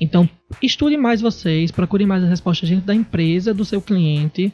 Então, 0.00 0.28
estude 0.60 0.96
mais 0.96 1.20
vocês, 1.20 1.70
procure 1.70 2.04
mais 2.04 2.22
as 2.24 2.28
respostas 2.28 2.68
dentro 2.68 2.84
da 2.84 2.94
empresa, 2.94 3.54
do 3.54 3.64
seu 3.64 3.80
cliente, 3.80 4.52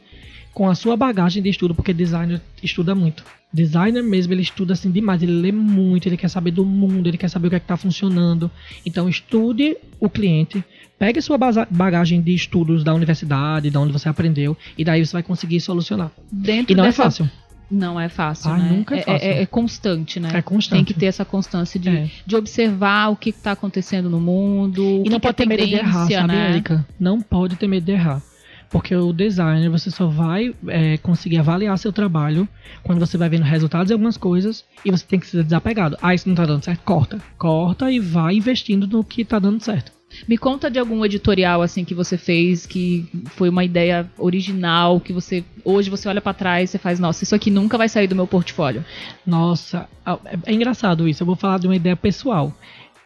com 0.53 0.68
a 0.68 0.74
sua 0.74 0.96
bagagem 0.96 1.42
de 1.42 1.48
estudo, 1.48 1.74
porque 1.74 1.92
designer 1.92 2.40
estuda 2.62 2.94
muito. 2.94 3.24
Designer 3.53 4.03
mesmo, 4.03 4.35
ele 4.35 4.42
estuda 4.42 4.74
assim 4.74 4.90
demais, 4.90 5.22
ele 5.22 5.33
lê 5.33 5.50
muito, 5.50 6.09
ele 6.09 6.16
quer 6.16 6.29
saber 6.29 6.50
do 6.50 6.64
mundo, 6.64 7.09
ele 7.09 7.16
quer 7.16 7.29
saber 7.29 7.46
o 7.46 7.50
que 7.50 7.57
é 7.57 7.61
que 7.61 7.66
tá 7.66 7.77
funcionando. 7.77 8.50
Então 8.85 9.09
estude 9.09 9.77
o 9.98 10.11
cliente, 10.11 10.62
pegue 10.98 11.22
sua 11.22 11.38
bagagem 11.70 12.20
de 12.20 12.35
estudos 12.35 12.85
da 12.85 12.92
universidade, 12.92 13.70
da 13.70 13.81
onde 13.81 13.92
você 13.92 14.09
aprendeu, 14.09 14.57
e 14.77 14.85
daí 14.85 15.05
você 15.05 15.12
vai 15.12 15.22
conseguir 15.22 15.61
solucionar. 15.61 16.11
Dentro 16.31 16.72
E 16.72 16.77
não 16.77 16.85
dessa... 16.85 17.03
é 17.03 17.05
fácil. 17.05 17.31
Não 17.70 17.98
é 17.98 18.09
fácil, 18.09 18.50
Ah, 18.50 18.59
né? 18.59 18.68
nunca 18.70 18.94
é 18.96 19.03
fácil. 19.03 19.27
É, 19.29 19.46
constante, 19.46 20.20
né? 20.20 20.31
É 20.35 20.42
constante. 20.42 20.79
Tem 20.79 20.85
que 20.85 20.94
ter 20.94 21.07
essa 21.07 21.24
constância 21.24 21.79
de, 21.81 21.88
É. 21.88 22.11
de 22.24 22.37
observar 22.37 23.09
o 23.11 23.16
que 23.16 23.31
está 23.31 23.53
acontecendo 23.53 24.09
no 24.11 24.20
mundo, 24.20 25.03
E 25.05 25.09
não 25.09 25.18
que 25.20 25.27
é 25.27 25.33
pode 25.33 25.37
ter 25.37 25.46
medo 25.46 25.66
de 25.66 25.74
errar, 25.74 26.07
sabe, 26.09 26.29
né? 26.29 26.50
Erika? 26.50 26.87
Não 27.00 27.20
pode 27.20 27.57
ter 27.57 27.66
medo 27.66 27.85
de 27.85 27.92
errar. 27.92 28.22
Porque 28.70 28.94
o 28.94 29.12
designer, 29.12 29.68
você 29.70 29.88
só 29.90 30.09
vai 30.09 30.53
é, 30.66 30.96
conseguir 30.98 31.38
avaliar 31.38 31.79
seu 31.79 31.92
trabalho 31.92 32.48
quando 32.83 32.98
você 32.98 33.16
vai 33.16 33.29
vendo 33.29 33.42
resultados 33.44 33.87
de 33.87 33.92
algumas 33.92 34.16
coisas 34.16 34.64
e 34.85 34.90
você 34.90 35.07
tem 35.07 35.20
que 35.20 35.27
ser 35.29 35.44
desapegado. 35.44 35.96
Ah, 36.03 36.12
isso 36.12 36.29
não 36.29 36.35
tá 36.35 36.44
dando 36.44 36.64
certo? 36.64 36.81
Corta. 36.83 37.18
Corta 37.38 37.90
e 37.90 38.00
vai 38.00 38.35
investindo 38.35 38.87
no 38.88 39.05
que 39.05 39.24
tá 39.24 39.38
dando 39.38 39.62
certo. 39.62 39.92
Me 40.29 40.37
conta 40.38 40.70
de 40.70 40.79
algum 40.79 41.05
editorial 41.05 41.62
assim 41.62 41.85
que 41.85 41.94
você 41.94 42.16
fez 42.16 42.66
que 42.66 43.07
foi 43.27 43.48
uma 43.48 43.64
ideia 43.64 44.11
original, 44.18 45.00
que 45.00 45.12
você 45.12 45.44
hoje 45.64 45.90
você 45.90 46.09
olha 46.09 46.20
pra 46.20 46.33
trás 46.33 46.70
e 46.70 46.72
você 46.72 46.79
faz, 46.79 46.98
nossa, 47.00 47.24
isso 47.24 47.35
aqui 47.35 47.50
nunca 47.50 47.77
vai 47.79 47.88
sair 47.88 48.07
do 48.07 48.14
meu 48.16 48.27
portfólio. 48.27 48.85
Nossa, 49.27 49.88
é- 50.27 50.38
é 50.46 50.53
engraçado 50.53 51.09
isso. 51.09 51.22
Eu 51.22 51.27
vou 51.27 51.37
falar 51.37 51.59
de 51.59 51.66
uma 51.66 51.77
ideia 51.77 51.96
pessoal. 51.96 52.53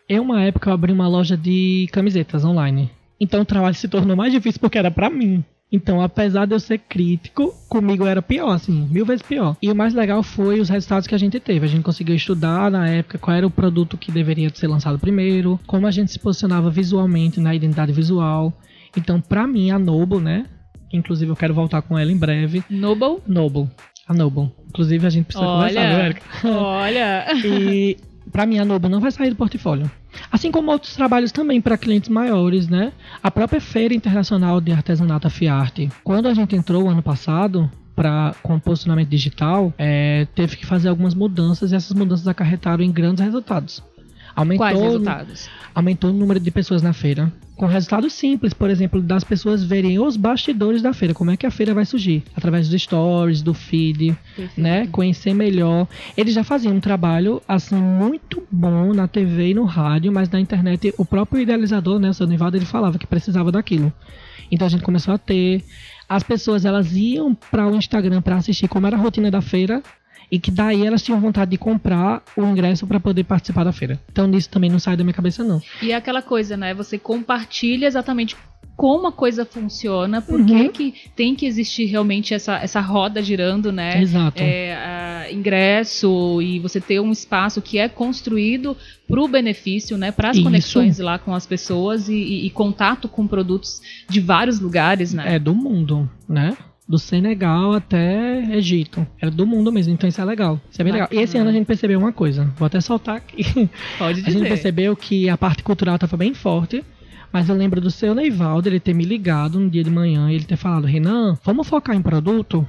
Em 0.08 0.18
uma 0.18 0.42
época 0.42 0.70
eu 0.70 0.74
abri 0.74 0.92
uma 0.92 1.08
loja 1.08 1.36
de 1.36 1.88
camisetas 1.92 2.44
online. 2.44 2.90
Então 3.20 3.40
o 3.40 3.44
trabalho 3.44 3.74
se 3.74 3.88
tornou 3.88 4.16
mais 4.16 4.32
difícil 4.32 4.60
porque 4.60 4.78
era 4.78 4.90
pra 4.90 5.10
mim. 5.10 5.44
Então, 5.70 6.00
apesar 6.00 6.46
de 6.46 6.54
eu 6.54 6.60
ser 6.60 6.78
crítico, 6.78 7.54
comigo 7.68 8.06
era 8.06 8.22
pior, 8.22 8.52
assim, 8.52 8.88
mil 8.90 9.04
vezes 9.04 9.22
pior. 9.22 9.54
E 9.60 9.70
o 9.70 9.76
mais 9.76 9.92
legal 9.92 10.22
foi 10.22 10.60
os 10.60 10.68
resultados 10.68 11.06
que 11.06 11.14
a 11.14 11.18
gente 11.18 11.38
teve. 11.38 11.66
A 11.66 11.68
gente 11.68 11.82
conseguiu 11.82 12.14
estudar 12.14 12.70
na 12.70 12.88
época 12.88 13.18
qual 13.18 13.36
era 13.36 13.46
o 13.46 13.50
produto 13.50 13.98
que 13.98 14.10
deveria 14.10 14.50
ser 14.54 14.66
lançado 14.66 14.98
primeiro, 14.98 15.60
como 15.66 15.86
a 15.86 15.90
gente 15.90 16.10
se 16.10 16.18
posicionava 16.18 16.70
visualmente 16.70 17.38
na 17.38 17.54
identidade 17.54 17.92
visual. 17.92 18.52
Então, 18.96 19.20
pra 19.20 19.46
mim, 19.46 19.70
a 19.70 19.78
Noble, 19.78 20.20
né? 20.20 20.46
Inclusive, 20.90 21.30
eu 21.30 21.36
quero 21.36 21.52
voltar 21.52 21.82
com 21.82 21.98
ela 21.98 22.10
em 22.10 22.16
breve. 22.16 22.64
Noble? 22.70 23.18
Noble. 23.26 23.68
A 24.06 24.14
Noble. 24.14 24.50
Inclusive, 24.68 25.06
a 25.06 25.10
gente 25.10 25.26
precisa 25.26 25.46
conversar, 25.46 25.86
viu, 25.86 25.96
Olha, 25.96 26.06
Erika? 26.06 26.22
olha. 26.48 27.26
E 27.44 27.96
pra 28.30 28.46
mim 28.46 28.58
a 28.58 28.64
Noble 28.64 28.90
não 28.90 29.00
vai 29.00 29.10
sair 29.10 29.30
do 29.30 29.36
portfólio. 29.36 29.90
Assim 30.30 30.50
como 30.50 30.70
outros 30.70 30.94
trabalhos 30.94 31.32
também 31.32 31.60
para 31.60 31.76
clientes 31.76 32.08
maiores, 32.08 32.68
né? 32.68 32.92
A 33.22 33.30
própria 33.30 33.60
Feira 33.60 33.94
Internacional 33.94 34.60
de 34.60 34.72
Artesanato 34.72 35.26
a 35.26 35.30
Fiarte. 35.30 35.88
Quando 36.02 36.28
a 36.28 36.34
gente 36.34 36.56
entrou 36.56 36.88
ano 36.88 37.02
passado, 37.02 37.70
para 37.98 38.32
com 38.44 38.60
posicionamento 38.60 39.08
digital, 39.08 39.74
é, 39.76 40.28
teve 40.32 40.56
que 40.56 40.64
fazer 40.64 40.88
algumas 40.88 41.14
mudanças 41.14 41.72
e 41.72 41.74
essas 41.74 41.96
mudanças 41.96 42.28
acarretaram 42.28 42.84
em 42.84 42.92
grandes 42.92 43.24
resultados. 43.24 43.82
Aumentou, 44.38 44.66
Quais 44.66 44.80
resultados? 44.80 45.50
Aumentou 45.74 46.10
o 46.10 46.12
número 46.12 46.38
de 46.38 46.50
pessoas 46.52 46.80
na 46.80 46.92
feira. 46.92 47.32
Com 47.56 47.66
resultados 47.66 48.12
simples, 48.12 48.54
por 48.54 48.70
exemplo, 48.70 49.02
das 49.02 49.24
pessoas 49.24 49.64
verem 49.64 49.98
os 49.98 50.16
bastidores 50.16 50.80
da 50.80 50.92
feira, 50.92 51.12
como 51.12 51.32
é 51.32 51.36
que 51.36 51.44
a 51.44 51.50
feira 51.50 51.74
vai 51.74 51.84
surgir, 51.84 52.22
através 52.36 52.68
dos 52.68 52.80
stories, 52.80 53.42
do 53.42 53.52
feed, 53.52 54.16
Perfeito. 54.36 54.60
né? 54.60 54.86
Conhecer 54.92 55.34
melhor. 55.34 55.88
Eles 56.16 56.34
já 56.34 56.44
faziam 56.44 56.76
um 56.76 56.78
trabalho 56.78 57.42
assim 57.48 57.74
muito 57.74 58.44
bom 58.48 58.94
na 58.94 59.08
TV 59.08 59.48
e 59.48 59.54
no 59.54 59.64
rádio, 59.64 60.12
mas 60.12 60.30
na 60.30 60.38
internet 60.38 60.94
o 60.96 61.04
próprio 61.04 61.42
idealizador, 61.42 61.98
né, 61.98 62.10
o 62.10 62.14
seu 62.14 62.28
Nivaldo, 62.28 62.56
ele 62.56 62.64
falava 62.64 62.96
que 62.96 63.06
precisava 63.08 63.50
daquilo. 63.50 63.92
Então 64.52 64.68
a 64.68 64.70
gente 64.70 64.84
começou 64.84 65.12
a 65.12 65.18
ter 65.18 65.64
as 66.08 66.22
pessoas 66.22 66.64
elas 66.64 66.94
iam 66.94 67.34
para 67.34 67.66
o 67.66 67.74
Instagram 67.74 68.22
para 68.22 68.36
assistir 68.36 68.68
como 68.68 68.86
era 68.86 68.96
a 68.96 69.00
rotina 69.00 69.32
da 69.32 69.42
feira 69.42 69.82
e 70.30 70.38
que 70.38 70.50
daí 70.50 70.86
elas 70.86 71.02
tinham 71.02 71.20
vontade 71.20 71.50
de 71.50 71.58
comprar 71.58 72.22
o 72.36 72.42
ingresso 72.44 72.86
para 72.86 73.00
poder 73.00 73.24
participar 73.24 73.64
da 73.64 73.72
feira. 73.72 73.98
Então 74.10 74.30
isso 74.32 74.50
também 74.50 74.70
não 74.70 74.78
sai 74.78 74.96
da 74.96 75.04
minha 75.04 75.14
cabeça 75.14 75.42
não. 75.42 75.60
E 75.82 75.92
é 75.92 75.94
aquela 75.94 76.22
coisa, 76.22 76.56
né? 76.56 76.74
Você 76.74 76.98
compartilha 76.98 77.86
exatamente 77.86 78.36
como 78.76 79.08
a 79.08 79.12
coisa 79.12 79.44
funciona, 79.44 80.22
por 80.22 80.38
uhum. 80.38 80.68
que 80.68 80.94
tem 81.16 81.34
que 81.34 81.44
existir 81.44 81.86
realmente 81.86 82.32
essa, 82.32 82.58
essa 82.58 82.80
roda 82.80 83.20
girando, 83.20 83.72
né? 83.72 84.00
Exato. 84.00 84.40
É, 84.40 85.28
ingresso 85.32 86.40
e 86.40 86.60
você 86.60 86.80
ter 86.80 87.00
um 87.00 87.10
espaço 87.10 87.60
que 87.60 87.76
é 87.76 87.88
construído 87.88 88.76
para 89.08 89.20
o 89.20 89.26
benefício, 89.26 89.98
né? 89.98 90.12
Para 90.12 90.30
as 90.30 90.38
conexões 90.38 91.00
lá 91.00 91.18
com 91.18 91.34
as 91.34 91.44
pessoas 91.44 92.08
e, 92.08 92.14
e, 92.14 92.46
e, 92.46 92.50
contato 92.50 93.08
com 93.08 93.26
produtos 93.26 93.80
de 94.08 94.20
vários 94.20 94.60
lugares, 94.60 95.12
né? 95.12 95.34
É 95.34 95.38
do 95.40 95.56
mundo, 95.56 96.08
né? 96.28 96.56
Do 96.88 96.98
Senegal 96.98 97.74
até 97.74 98.56
Egito. 98.56 99.06
Era 99.20 99.30
do 99.30 99.46
mundo 99.46 99.70
mesmo, 99.70 99.92
então 99.92 100.08
isso 100.08 100.20
é 100.20 100.24
legal. 100.24 100.58
Isso 100.70 100.80
é 100.80 100.84
bem 100.84 100.92
legal. 100.92 101.08
E 101.12 101.18
esse 101.18 101.36
ano 101.36 101.50
a 101.50 101.52
gente 101.52 101.66
percebeu 101.66 101.98
uma 101.98 102.12
coisa. 102.12 102.50
Vou 102.56 102.66
até 102.66 102.80
soltar 102.80 103.16
aqui. 103.16 103.68
Pode 103.98 104.22
dizer. 104.22 104.30
A 104.38 104.40
gente 104.40 104.48
percebeu 104.48 104.96
que 104.96 105.28
a 105.28 105.36
parte 105.36 105.62
cultural 105.62 105.96
estava 105.96 106.16
bem 106.16 106.32
forte. 106.32 106.84
Mas 107.30 107.48
eu 107.48 107.54
lembro 107.54 107.80
do 107.80 107.90
seu 107.90 108.14
Neivaldo, 108.14 108.68
ele 108.68 108.80
ter 108.80 108.94
me 108.94 109.04
ligado 109.04 109.58
um 109.58 109.68
dia 109.68 109.84
de 109.84 109.90
manhã 109.90 110.30
e 110.30 110.34
ele 110.34 110.44
ter 110.44 110.56
falado, 110.56 110.86
Renan, 110.86 111.36
vamos 111.44 111.68
focar 111.68 111.94
em 111.94 112.00
produto? 112.00 112.66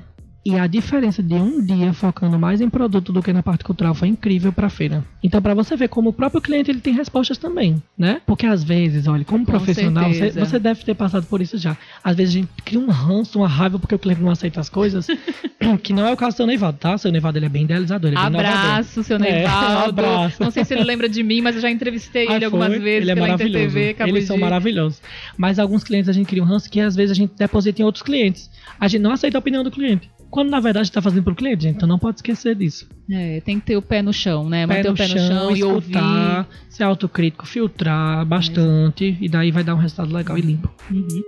E 0.50 0.58
a 0.58 0.66
diferença 0.66 1.22
de 1.22 1.36
um 1.36 1.64
dia 1.64 1.94
focando 1.94 2.40
mais 2.40 2.60
em 2.60 2.70
produto 2.70 3.14
do 3.14 3.22
que 3.22 3.32
na 3.32 3.44
parte 3.44 3.64
cultural 3.64 3.94
foi 3.94 4.08
incrível 4.08 4.52
para 4.52 4.66
a 4.66 4.70
feira. 4.70 5.06
Então, 5.22 5.40
para 5.40 5.54
você 5.54 5.76
ver 5.76 5.90
como 5.90 6.10
o 6.10 6.14
próprio 6.14 6.42
cliente 6.42 6.72
ele 6.72 6.80
tem 6.80 6.92
respostas 6.92 7.38
também, 7.38 7.82
né? 7.96 8.20
Porque 8.26 8.48
às 8.48 8.64
vezes, 8.64 9.08
olha, 9.08 9.24
como 9.24 9.46
Com 9.46 9.52
profissional, 9.52 10.12
você, 10.12 10.32
você, 10.32 10.58
deve 10.58 10.84
ter 10.84 10.96
passado 10.96 11.28
por 11.28 11.40
isso 11.40 11.56
já. 11.56 11.78
Às 12.04 12.16
vezes 12.16 12.34
a 12.34 12.38
gente 12.40 12.50
cria 12.66 12.80
um 12.80 12.90
ranço, 12.90 13.38
uma 13.38 13.48
raiva 13.48 13.78
porque 13.78 13.94
o 13.94 14.00
cliente 14.00 14.22
não 14.22 14.32
aceita 14.32 14.60
as 14.60 14.70
coisas, 14.70 15.06
que 15.84 15.94
não 15.94 16.08
é 16.08 16.12
o 16.12 16.18
caso 16.18 16.34
do 16.34 16.38
seu 16.38 16.48
Neivado, 16.48 16.78
tá? 16.80 16.98
Seu 16.98 17.12
Neivado 17.12 17.38
ele 17.38 17.46
é 17.46 17.50
bem 17.50 17.64
idealizador, 17.66 18.10
ele 18.10 18.20
é 18.20 18.30
bem 18.30 18.40
Abraço, 18.40 19.04
seu 19.04 19.20
Neivado. 19.20 19.84
É, 19.84 19.90
abraço. 19.90 20.42
Não 20.42 20.50
sei 20.50 20.66
se 20.66 20.74
ele 20.74 20.84
lembra 20.84 21.08
de 21.08 21.22
mim, 21.22 21.42
mas 21.42 21.56
eu 21.58 21.62
já 21.62 21.70
entrevistei 21.70 22.28
ah, 22.28 22.38
ele 22.38 22.46
algumas 22.46 22.70
foi? 22.70 22.80
vezes 22.80 23.02
ele 23.04 23.12
é 23.12 23.14
pela 23.14 23.28
maravilhoso. 23.28 23.78
InterTV. 23.78 24.10
Eles 24.10 24.26
são 24.26 24.38
maravilhosos. 24.38 25.02
Mas 25.38 25.60
alguns 25.60 25.84
clientes 25.84 26.10
a 26.10 26.14
gente 26.14 26.26
cria 26.26 26.42
um 26.42 26.46
ranço 26.46 26.70
que 26.72 26.80
às 26.80 26.96
vezes 26.96 27.12
a 27.12 27.16
gente 27.16 27.34
deposita 27.38 27.82
em 27.82 27.86
outros 27.86 28.02
clientes. 28.02 28.50
A 28.80 28.88
gente 28.88 29.02
não 29.02 29.12
aceita 29.12 29.38
a 29.38 29.40
opinião 29.40 29.64
do 29.64 29.70
cliente. 29.70 30.10
Quando 30.30 30.50
na 30.52 30.60
verdade 30.60 30.88
está 30.88 31.02
fazendo 31.02 31.24
para 31.24 31.34
o 31.34 31.36
cliente. 31.36 31.68
Então 31.68 31.88
não 31.88 31.98
pode 31.98 32.18
esquecer 32.18 32.56
disso. 32.56 32.88
É, 33.12 33.42
tem 33.42 33.60
que 33.60 33.66
ter 33.66 33.78
o 33.78 33.82
pé 33.82 34.02
no 34.02 34.14
chão, 34.14 34.48
né? 34.48 34.66
Manter 34.66 34.84
pé 34.84 34.92
o 34.92 34.96
pé 34.96 35.08
chão, 35.08 35.18
no 35.18 35.28
chão 35.28 35.52
e 35.52 35.60
escutar, 35.60 36.38
ouvir. 36.38 36.48
ser 36.70 36.84
autocrítico, 36.84 37.48
filtrar 37.48 38.26
bastante. 38.26 39.18
É. 39.20 39.24
E 39.24 39.28
daí 39.28 39.52
vai 39.52 39.64
dar 39.64 39.74
um 39.74 39.80
resultado 39.80 40.14
legal 40.14 40.38
e 40.38 40.42
limpo. 40.42 40.70
Uhum. 40.92 41.24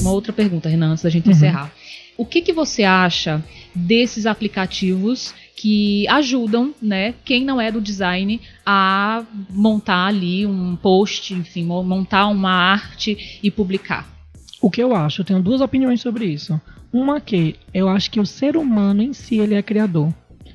Uma 0.00 0.10
outra 0.10 0.32
pergunta, 0.32 0.68
Renan, 0.68 0.92
antes 0.92 1.04
da 1.04 1.10
gente 1.10 1.26
uhum. 1.26 1.32
encerrar. 1.32 1.72
O 2.18 2.24
que, 2.24 2.40
que 2.40 2.52
você 2.52 2.82
acha 2.82 3.44
desses 3.74 4.26
aplicativos 4.26 5.34
que 5.54 6.08
ajudam, 6.08 6.74
né, 6.80 7.14
quem 7.24 7.44
não 7.44 7.60
é 7.60 7.70
do 7.70 7.80
design 7.80 8.40
a 8.64 9.22
montar 9.50 10.06
ali 10.06 10.46
um 10.46 10.76
post, 10.76 11.34
enfim, 11.34 11.64
montar 11.64 12.26
uma 12.28 12.50
arte 12.50 13.38
e 13.42 13.50
publicar? 13.50 14.15
O 14.66 14.70
que 14.70 14.82
eu 14.82 14.96
acho, 14.96 15.20
eu 15.20 15.24
tenho 15.24 15.40
duas 15.40 15.60
opiniões 15.60 16.00
sobre 16.00 16.24
isso. 16.24 16.60
Uma 16.92 17.20
que 17.20 17.54
eu 17.72 17.88
acho 17.88 18.10
que 18.10 18.18
o 18.18 18.26
ser 18.26 18.56
humano 18.56 19.00
em 19.00 19.12
si 19.12 19.38
ele 19.38 19.54
é 19.54 19.62
criador. 19.62 20.12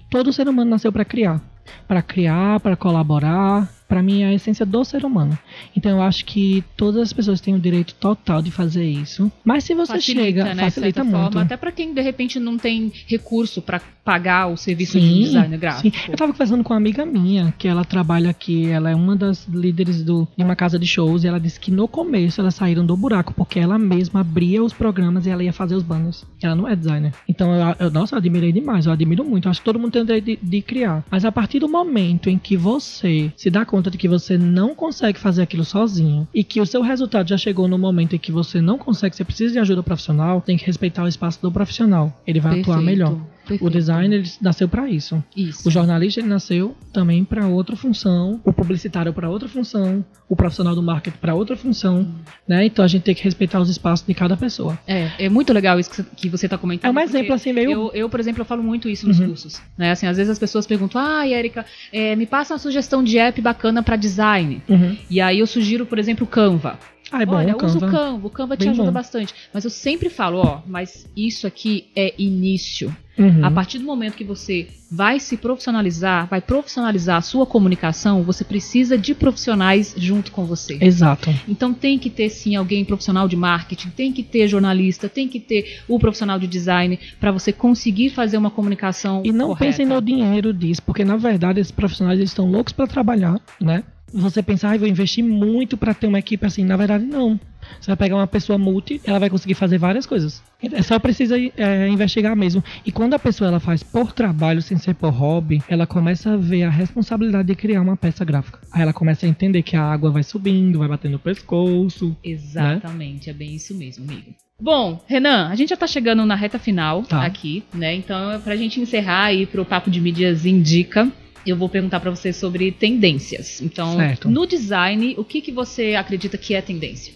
Todo 0.10 0.34
ser 0.34 0.50
humano 0.50 0.70
nasceu 0.70 0.92
para 0.92 1.06
criar, 1.06 1.40
para 1.88 2.02
criar, 2.02 2.60
para 2.60 2.76
colaborar, 2.76 3.72
para 3.92 4.02
mim 4.02 4.22
é 4.22 4.28
a 4.28 4.34
essência 4.34 4.66
do 4.66 4.86
ser 4.86 5.04
humano. 5.04 5.38
Então 5.76 5.92
eu 5.92 6.02
acho 6.02 6.24
que 6.24 6.64
todas 6.78 7.02
as 7.02 7.12
pessoas 7.12 7.42
têm 7.42 7.54
o 7.54 7.60
direito 7.60 7.94
total 7.96 8.42
de 8.42 8.50
fazer 8.50 8.86
isso. 8.86 9.30
Mas 9.44 9.66
se 9.66 9.76
você 9.76 9.92
facilita, 9.92 10.24
chega, 10.24 10.44
né, 10.56 10.64
facilita 10.64 11.04
muito. 11.04 11.34
Forma, 11.34 11.42
até 11.42 11.58
para 11.58 11.74
quem 11.74 11.94
de 11.94 12.00
repente 12.00 12.40
não 12.40 12.58
tem 12.58 12.90
recurso 13.06 13.62
para 13.62 13.82
pagar 14.04 14.48
o 14.48 14.58
serviço 14.58 14.94
sim, 14.94 15.02
de 15.02 15.24
design 15.26 15.58
gráfico. 15.58 15.96
Sim. 15.96 16.04
Eu 16.10 16.16
tava 16.16 16.32
conversando 16.32 16.64
com 16.64 16.74
uma 16.74 16.78
amiga 16.78 17.06
minha, 17.06 17.54
que 17.58 17.68
ela 17.68 17.84
trabalha 17.84 18.30
aqui, 18.30 18.68
ela 18.68 18.90
é 18.90 18.96
uma 18.96 19.16
das 19.16 19.46
líderes 19.48 20.04
do, 20.04 20.28
de 20.36 20.44
uma 20.44 20.56
casa 20.56 20.80
de 20.80 20.88
shows, 20.88 21.24
e 21.24 21.28
ela 21.28 21.40
disse 21.40 21.60
que 21.60 21.70
no 21.70 21.88
começo 21.88 22.42
elas 22.42 22.56
saíram 22.56 22.86
do 22.86 22.96
buraco, 22.96 23.34
porque 23.34 23.60
ela 23.60 23.78
mesma 23.78 24.22
abria 24.22 24.64
os 24.64 24.74
programas 24.74 25.26
e 25.26 25.30
ela 25.30 25.44
ia 25.44 25.54
fazer 25.54 25.76
os 25.76 25.84
banners. 25.84 26.26
Ela 26.42 26.56
não 26.56 26.68
é 26.68 26.76
designer. 26.76 27.14
Então 27.28 27.54
eu, 27.54 27.76
eu 27.78 27.92
nossa, 27.92 28.16
eu 28.16 28.20
admirei 28.20 28.52
demais, 28.52 28.86
eu 28.86 28.92
admiro 28.92 29.24
muito. 29.24 29.48
Eu 29.48 29.52
acho 29.52 29.60
que 29.60 29.66
todo 29.66 29.78
mundo 29.78 29.92
tem 29.92 30.02
o 30.02 30.06
direito 30.06 30.26
de, 30.26 30.40
de 30.42 30.62
criar. 30.62 31.04
Mas 31.12 31.26
a 31.26 31.32
partir 31.32 31.60
do 31.60 31.68
momento 31.68 32.30
em 32.30 32.38
que 32.38 32.56
você 32.56 33.32
se 33.36 33.50
dá 33.50 33.66
conta 33.66 33.81
conta 33.82 33.90
de 33.90 33.98
que 33.98 34.08
você 34.08 34.38
não 34.38 34.76
consegue 34.76 35.18
fazer 35.18 35.42
aquilo 35.42 35.66
sozinho 35.66 36.28
e 36.32 36.44
que 36.44 36.62
o 36.62 36.66
seu 36.68 36.84
resultado 36.84 37.28
já 37.28 37.38
chegou 37.38 37.68
no 37.68 37.80
momento 37.80 38.16
em 38.16 38.20
que 38.20 38.32
você 38.32 38.62
não 38.62 38.78
consegue, 38.78 39.16
você 39.16 39.26
precisa 39.26 39.54
de 39.54 39.60
ajuda 39.60 39.82
profissional, 39.82 40.40
tem 40.40 40.56
que 40.56 40.66
respeitar 40.66 41.04
o 41.04 41.08
espaço 41.08 41.42
do 41.42 41.52
profissional. 41.52 42.14
Ele 42.28 42.40
vai 42.40 42.54
Perfeito. 42.54 42.72
atuar 42.72 42.84
melhor. 42.84 43.18
Perfeito. 43.60 43.66
O 43.66 43.70
designer 43.70 44.20
ele 44.20 44.32
nasceu 44.42 44.68
para 44.68 44.90
isso. 44.90 45.24
isso. 45.36 45.68
O 45.68 45.72
jornalista 45.72 46.20
ele 46.20 46.28
nasceu 46.28 46.76
também 46.94 47.24
para 47.24 47.48
outra 47.48 47.76
função, 47.76 48.40
o 48.44 48.54
publicitário 48.54 49.14
para 49.14 49.30
outra 49.30 49.48
função, 49.48 50.04
o 50.30 50.36
profissional 50.36 50.76
do 50.76 50.82
marketing 50.82 51.18
para 51.18 51.36
outra 51.36 51.56
função, 51.56 52.02
hum. 52.02 52.14
né? 52.48 52.66
Então 52.66 52.84
a 52.84 52.88
gente 52.88 53.04
tem 53.04 53.16
que 53.16 53.24
respeitar 53.24 53.60
os 53.60 53.70
espaços 53.70 54.06
de 54.06 54.14
cada 54.14 54.38
pessoa. 54.38 54.78
É, 54.88 55.12
é 55.20 55.30
muito 55.30 55.52
legal 55.54 55.80
isso 55.80 56.04
que 56.16 56.30
você 56.30 56.46
está 56.46 56.58
comentando. 56.58 56.98
É 56.98 57.00
um 57.00 57.04
exemplo 57.04 57.34
assim 57.34 57.54
meio. 57.54 57.72
Eu, 57.72 57.92
eu, 57.94 58.10
por 58.10 58.20
exemplo, 58.20 58.42
eu 58.42 58.46
falo 58.46 58.64
muito 58.64 58.90
isso 58.90 59.08
nos 59.08 59.20
uhum. 59.20 59.28
cursos, 59.28 59.62
né? 59.78 59.92
Assim, 59.92 60.08
às 60.08 60.18
vezes 60.18 60.32
as 60.32 60.40
pessoas 60.40 60.66
perguntam: 60.66 61.02
"Ah, 61.02 61.28
Érica, 61.28 61.66
é, 61.92 62.16
me 62.16 62.26
passa 62.26 62.54
uma 62.54 62.60
sugestão 62.60 63.04
de 63.04 63.18
app 63.18 63.42
bacana 63.42 63.84
para 63.84 63.96
design". 63.96 64.62
Uhum. 64.68 64.98
E 65.10 65.20
aí 65.20 65.40
eu 65.40 65.48
sugiro, 65.48 65.86
por 65.86 66.00
exemplo, 66.00 66.26
o 66.26 66.28
Canva. 66.28 66.80
Ah, 67.12 67.22
é 67.22 67.26
bom, 67.26 67.36
Olha, 67.36 67.54
Canva. 67.54 67.66
usa 67.66 67.86
o 67.86 67.92
Canva, 67.92 68.28
o 68.28 68.30
Canva 68.30 68.56
te 68.56 68.70
ajuda 68.70 68.86
bom. 68.86 68.94
bastante. 68.94 69.36
Mas 69.54 69.66
eu 69.66 69.70
sempre 69.70 70.10
falo, 70.10 70.38
ó, 70.40 70.62
mas 70.66 71.06
isso 71.16 71.46
aqui 71.46 71.90
é 71.94 72.14
início. 72.18 72.96
Uhum. 73.22 73.46
A 73.46 73.52
partir 73.52 73.78
do 73.78 73.86
momento 73.86 74.16
que 74.16 74.24
você 74.24 74.68
vai 74.92 75.20
se 75.20 75.38
profissionalizar, 75.38 76.28
vai 76.28 76.42
profissionalizar 76.42 77.18
a 77.18 77.22
sua 77.22 77.46
comunicação, 77.46 78.24
você 78.24 78.44
precisa 78.44 78.98
de 78.98 79.16
profissionais 79.16 79.94
junto 79.98 80.32
com 80.32 80.46
você. 80.46 80.78
Exato. 80.82 81.34
Então 81.48 81.74
tem 81.74 81.98
que 81.98 82.10
ter 82.10 82.30
sim 82.30 82.56
alguém 82.56 82.84
profissional 82.84 83.28
de 83.28 83.36
marketing, 83.36 83.90
tem 83.90 84.12
que 84.12 84.22
ter 84.24 84.48
jornalista, 84.48 85.08
tem 85.08 85.28
que 85.28 85.40
ter 85.40 85.82
o 85.88 85.98
profissional 85.98 86.38
de 86.38 86.48
design 86.48 87.00
para 87.20 87.32
você 87.32 87.54
conseguir 87.54 88.10
fazer 88.10 88.38
uma 88.38 88.50
comunicação 88.50 89.22
E 89.24 89.32
não 89.32 89.48
correta. 89.48 89.66
pensem 89.66 89.86
no 89.86 90.02
dinheiro 90.02 90.54
disso, 90.54 90.82
porque 90.84 91.06
na 91.06 91.16
verdade 91.16 91.60
esses 91.60 91.72
profissionais 91.72 92.20
eles 92.20 92.32
estão 92.32 92.50
loucos 92.52 92.74
para 92.74 92.88
trabalhar, 92.88 93.40
né? 93.62 93.84
Você 94.14 94.44
pensar, 94.44 94.74
ah, 94.74 94.78
vou 94.78 94.88
investir 94.88 95.24
muito 95.24 95.78
para 95.78 95.94
ter 95.94 96.08
uma 96.08 96.20
equipe 96.20 96.46
assim, 96.46 96.64
na 96.64 96.78
verdade 96.78 97.06
não. 97.06 97.40
Você 97.80 97.88
vai 97.88 97.96
pegar 97.98 98.16
uma 98.16 98.28
pessoa 98.28 98.58
multi, 98.58 99.00
ela 99.06 99.20
vai 99.20 99.30
conseguir 99.30 99.54
fazer 99.54 99.78
várias 99.78 100.06
coisas. 100.06 100.42
É 100.62 100.82
só 100.82 101.00
precisa 101.00 101.36
é, 101.58 101.88
investigar 101.88 102.36
mesmo. 102.36 102.64
E 102.86 102.92
quando 102.92 103.14
a 103.14 103.20
pessoa 103.20 103.48
ela 103.48 103.60
faz 103.60 103.84
por 103.84 104.12
trabalho, 104.12 104.62
sem 104.62 104.78
ser 104.78 104.96
por 104.96 105.10
hobby, 105.10 105.62
ela 105.68 105.88
começa 105.88 106.34
a 106.34 106.38
ver 106.38 106.64
a 106.64 106.70
responsabilidade 106.70 107.48
de 107.48 107.56
criar 107.56 107.82
uma 107.82 107.96
peça 107.96 108.26
gráfica. 108.26 108.60
Aí 108.72 108.82
ela 108.82 108.94
começa 108.94 109.26
a 109.26 109.30
entender 109.30 109.64
que 109.64 109.76
a 109.76 109.84
água 109.84 110.12
vai 110.12 110.24
subindo, 110.24 110.80
vai 110.80 110.88
batendo 110.88 111.14
no 111.14 111.20
pescoço. 111.20 112.10
Né? 112.10 112.16
Exatamente, 112.24 113.28
né? 113.28 113.34
é 113.34 113.36
bem 113.36 113.56
isso 113.56 113.76
mesmo, 113.76 114.04
amigo. 114.04 114.36
Bom, 114.60 115.04
Renan, 115.08 115.48
a 115.48 115.56
gente 115.56 115.70
já 115.70 115.78
tá 115.78 115.88
chegando 115.88 116.24
na 116.24 116.36
reta 116.36 116.60
final 116.60 117.02
tá. 117.02 117.26
aqui, 117.26 117.64
né? 117.74 117.96
Então, 117.96 118.40
pra 118.42 118.56
gente 118.56 118.80
encerrar 118.80 119.26
aí 119.26 119.48
pro 119.48 119.66
Papo 119.66 119.90
de 119.90 120.00
Mídias 120.00 120.46
Indica, 120.46 121.12
eu 121.46 121.56
vou 121.56 121.70
perguntar 121.70 122.00
para 122.00 122.10
você 122.10 122.32
sobre 122.32 122.72
tendências. 122.72 123.62
Então, 123.62 123.96
certo. 123.96 124.30
no 124.30 124.46
design, 124.46 125.16
o 125.18 125.24
que, 125.24 125.42
que 125.42 125.52
você 125.52 125.96
acredita 125.96 126.38
que 126.38 126.54
é 126.54 126.62
tendência? 126.62 127.14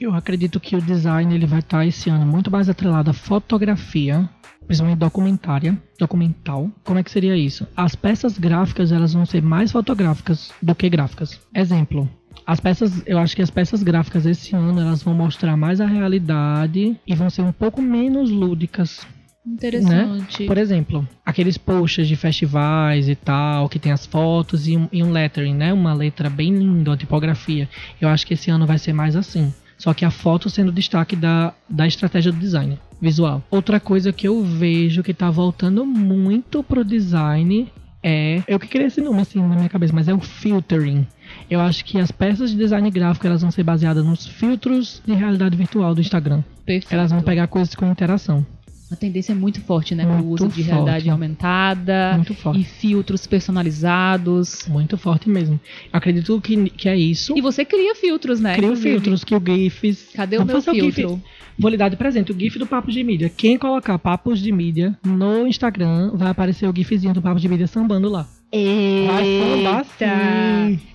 Eu 0.00 0.14
acredito 0.14 0.60
que 0.60 0.76
o 0.76 0.80
design 0.80 1.34
ele 1.34 1.46
vai 1.46 1.58
estar 1.58 1.84
esse 1.84 2.08
ano 2.08 2.24
muito 2.24 2.50
mais 2.50 2.68
atrelado 2.68 3.10
à 3.10 3.12
fotografia, 3.12 4.28
principalmente 4.64 4.98
documentária, 4.98 5.76
documental. 5.98 6.70
Como 6.84 7.00
é 7.00 7.02
que 7.02 7.10
seria 7.10 7.36
isso? 7.36 7.66
As 7.76 7.96
peças 7.96 8.38
gráficas 8.38 8.92
elas 8.92 9.12
vão 9.12 9.26
ser 9.26 9.42
mais 9.42 9.72
fotográficas 9.72 10.52
do 10.62 10.72
que 10.74 10.88
gráficas. 10.88 11.40
Exemplo, 11.52 12.08
as 12.46 12.60
peças, 12.60 13.02
eu 13.06 13.18
acho 13.18 13.34
que 13.34 13.42
as 13.42 13.50
peças 13.50 13.82
gráficas 13.82 14.24
esse 14.24 14.54
ano 14.54 14.80
elas 14.80 15.02
vão 15.02 15.14
mostrar 15.14 15.56
mais 15.56 15.80
a 15.80 15.86
realidade 15.86 16.96
e 17.06 17.14
vão 17.14 17.28
ser 17.28 17.42
um 17.42 17.52
pouco 17.52 17.82
menos 17.82 18.30
lúdicas 18.30 19.06
Interessante. 19.52 20.42
Né? 20.42 20.46
Por 20.46 20.58
exemplo, 20.58 21.08
aqueles 21.24 21.56
posts 21.56 22.06
de 22.06 22.16
festivais 22.16 23.08
e 23.08 23.14
tal, 23.14 23.68
que 23.68 23.78
tem 23.78 23.92
as 23.92 24.04
fotos 24.06 24.68
e 24.68 24.76
um, 24.76 24.88
e 24.92 25.02
um 25.02 25.10
lettering, 25.10 25.54
né? 25.54 25.72
Uma 25.72 25.94
letra 25.94 26.28
bem 26.28 26.54
linda, 26.54 26.90
uma 26.90 26.96
tipografia. 26.96 27.68
Eu 28.00 28.08
acho 28.08 28.26
que 28.26 28.34
esse 28.34 28.50
ano 28.50 28.66
vai 28.66 28.78
ser 28.78 28.92
mais 28.92 29.16
assim. 29.16 29.52
Só 29.76 29.94
que 29.94 30.04
a 30.04 30.10
foto 30.10 30.50
sendo 30.50 30.72
destaque 30.72 31.14
da, 31.14 31.54
da 31.68 31.86
estratégia 31.86 32.32
do 32.32 32.38
design 32.38 32.78
visual. 33.00 33.42
Outra 33.50 33.78
coisa 33.78 34.12
que 34.12 34.26
eu 34.26 34.42
vejo 34.42 35.02
que 35.02 35.14
tá 35.14 35.30
voltando 35.30 35.86
muito 35.86 36.62
pro 36.64 36.84
design 36.84 37.70
é. 38.02 38.42
Eu 38.46 38.58
que 38.58 38.66
queria 38.66 38.86
esse 38.86 39.00
nome 39.00 39.20
assim 39.20 39.40
na 39.40 39.54
minha 39.54 39.68
cabeça, 39.68 39.92
mas 39.92 40.08
é 40.08 40.14
o 40.14 40.20
filtering. 40.20 41.06
Eu 41.50 41.60
acho 41.60 41.84
que 41.84 41.98
as 41.98 42.10
peças 42.10 42.50
de 42.50 42.56
design 42.56 42.90
gráfico 42.90 43.26
elas 43.26 43.42
vão 43.42 43.50
ser 43.50 43.62
baseadas 43.62 44.04
nos 44.04 44.26
filtros 44.26 45.02
de 45.06 45.14
realidade 45.14 45.56
virtual 45.56 45.94
do 45.94 46.00
Instagram. 46.00 46.42
Perfeito. 46.64 46.92
Elas 46.92 47.10
vão 47.10 47.22
pegar 47.22 47.46
coisas 47.46 47.74
com 47.74 47.90
interação. 47.90 48.44
A 48.90 48.96
tendência 48.96 49.32
é 49.32 49.34
muito 49.34 49.60
forte, 49.60 49.94
né? 49.94 50.06
Muito 50.06 50.26
uso 50.26 50.48
de 50.48 50.54
forte. 50.54 50.70
realidade 50.70 51.10
aumentada 51.10 52.12
Muito 52.14 52.34
forte. 52.34 52.60
e 52.60 52.64
filtros 52.64 53.26
personalizados. 53.26 54.66
Muito 54.66 54.96
forte 54.96 55.28
mesmo. 55.28 55.60
Acredito 55.92 56.40
que, 56.40 56.70
que 56.70 56.88
é 56.88 56.96
isso. 56.96 57.36
E 57.36 57.40
você 57.42 57.64
cria 57.64 57.94
filtros, 57.94 58.40
né? 58.40 58.56
Inclusive. 58.56 58.90
filtros 58.90 59.24
que 59.24 59.34
o 59.34 59.42
GIFs. 59.44 60.08
Cadê 60.14 60.38
o 60.38 60.44
meu 60.44 60.62
filtro? 60.62 61.08
GIF. 61.08 61.22
Vou 61.58 61.70
lhe 61.70 61.76
dar 61.76 61.88
de 61.88 61.96
presente 61.96 62.32
o 62.32 62.38
GIF 62.38 62.58
do 62.58 62.66
Papo 62.66 62.90
de 62.90 63.02
Mídia. 63.04 63.28
Quem 63.28 63.58
colocar 63.58 63.98
Papos 63.98 64.40
de 64.40 64.50
Mídia 64.52 64.96
no 65.04 65.46
Instagram 65.46 66.12
vai 66.14 66.30
aparecer 66.30 66.66
o 66.68 66.72
GIFzinho 66.74 67.12
do 67.12 67.20
Papo 67.20 67.40
de 67.40 67.48
Mídia 67.48 67.66
sambando 67.66 68.08
lá. 68.08 68.26
Eita! 68.50 70.06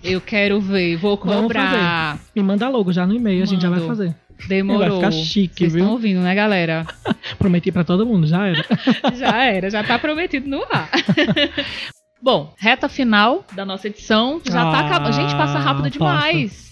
Eu 0.03 0.19
quero 0.19 0.59
ver, 0.59 0.95
vou 0.97 1.15
Vamos 1.23 1.43
cobrar. 1.43 2.19
Me 2.35 2.41
manda 2.41 2.67
logo 2.69 2.91
já 2.91 3.05
no 3.05 3.13
e-mail, 3.13 3.43
a 3.43 3.45
gente 3.45 3.61
já 3.61 3.69
vai 3.69 3.79
Mando. 3.79 3.89
fazer. 3.89 4.15
Demorou. 4.47 4.99
Vai 4.99 5.11
ficar 5.11 5.11
chique, 5.11 5.59
Vocês 5.59 5.73
viu? 5.73 5.81
estão 5.81 5.93
ouvindo, 5.93 6.21
né, 6.21 6.33
galera? 6.35 6.85
Prometi 7.39 7.71
pra 7.71 7.83
todo 7.83 8.05
mundo, 8.05 8.27
já 8.27 8.47
era. 8.47 8.65
já 9.15 9.43
era, 9.45 9.69
já 9.69 9.83
tá 9.83 9.97
prometido 9.99 10.47
no 10.49 10.63
ar. 10.63 10.89
Bom, 12.21 12.53
reta 12.57 12.87
final 12.87 13.45
da 13.53 13.65
nossa 13.65 13.87
edição. 13.87 14.41
Já 14.45 14.61
tá 14.63 14.77
Ah, 14.79 14.85
acabando. 14.87 15.13
Gente, 15.13 15.35
passa 15.35 15.59
rápido 15.59 15.89
demais. 15.89 16.71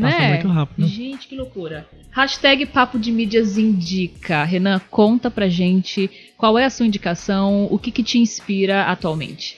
Passa 0.00 0.18
né? 0.18 0.28
muito 0.30 0.48
rápido. 0.48 0.86
Gente, 0.86 1.26
que 1.26 1.36
loucura. 1.36 1.86
Hashtag 2.12 2.66
Papo 2.66 2.98
de 2.98 3.10
Mídias 3.10 3.58
Indica. 3.58 4.44
Renan, 4.44 4.80
conta 4.90 5.30
pra 5.30 5.48
gente 5.48 6.08
qual 6.38 6.56
é 6.58 6.64
a 6.64 6.70
sua 6.70 6.86
indicação, 6.86 7.66
o 7.70 7.78
que, 7.78 7.90
que 7.90 8.02
te 8.02 8.18
inspira 8.18 8.84
atualmente. 8.84 9.56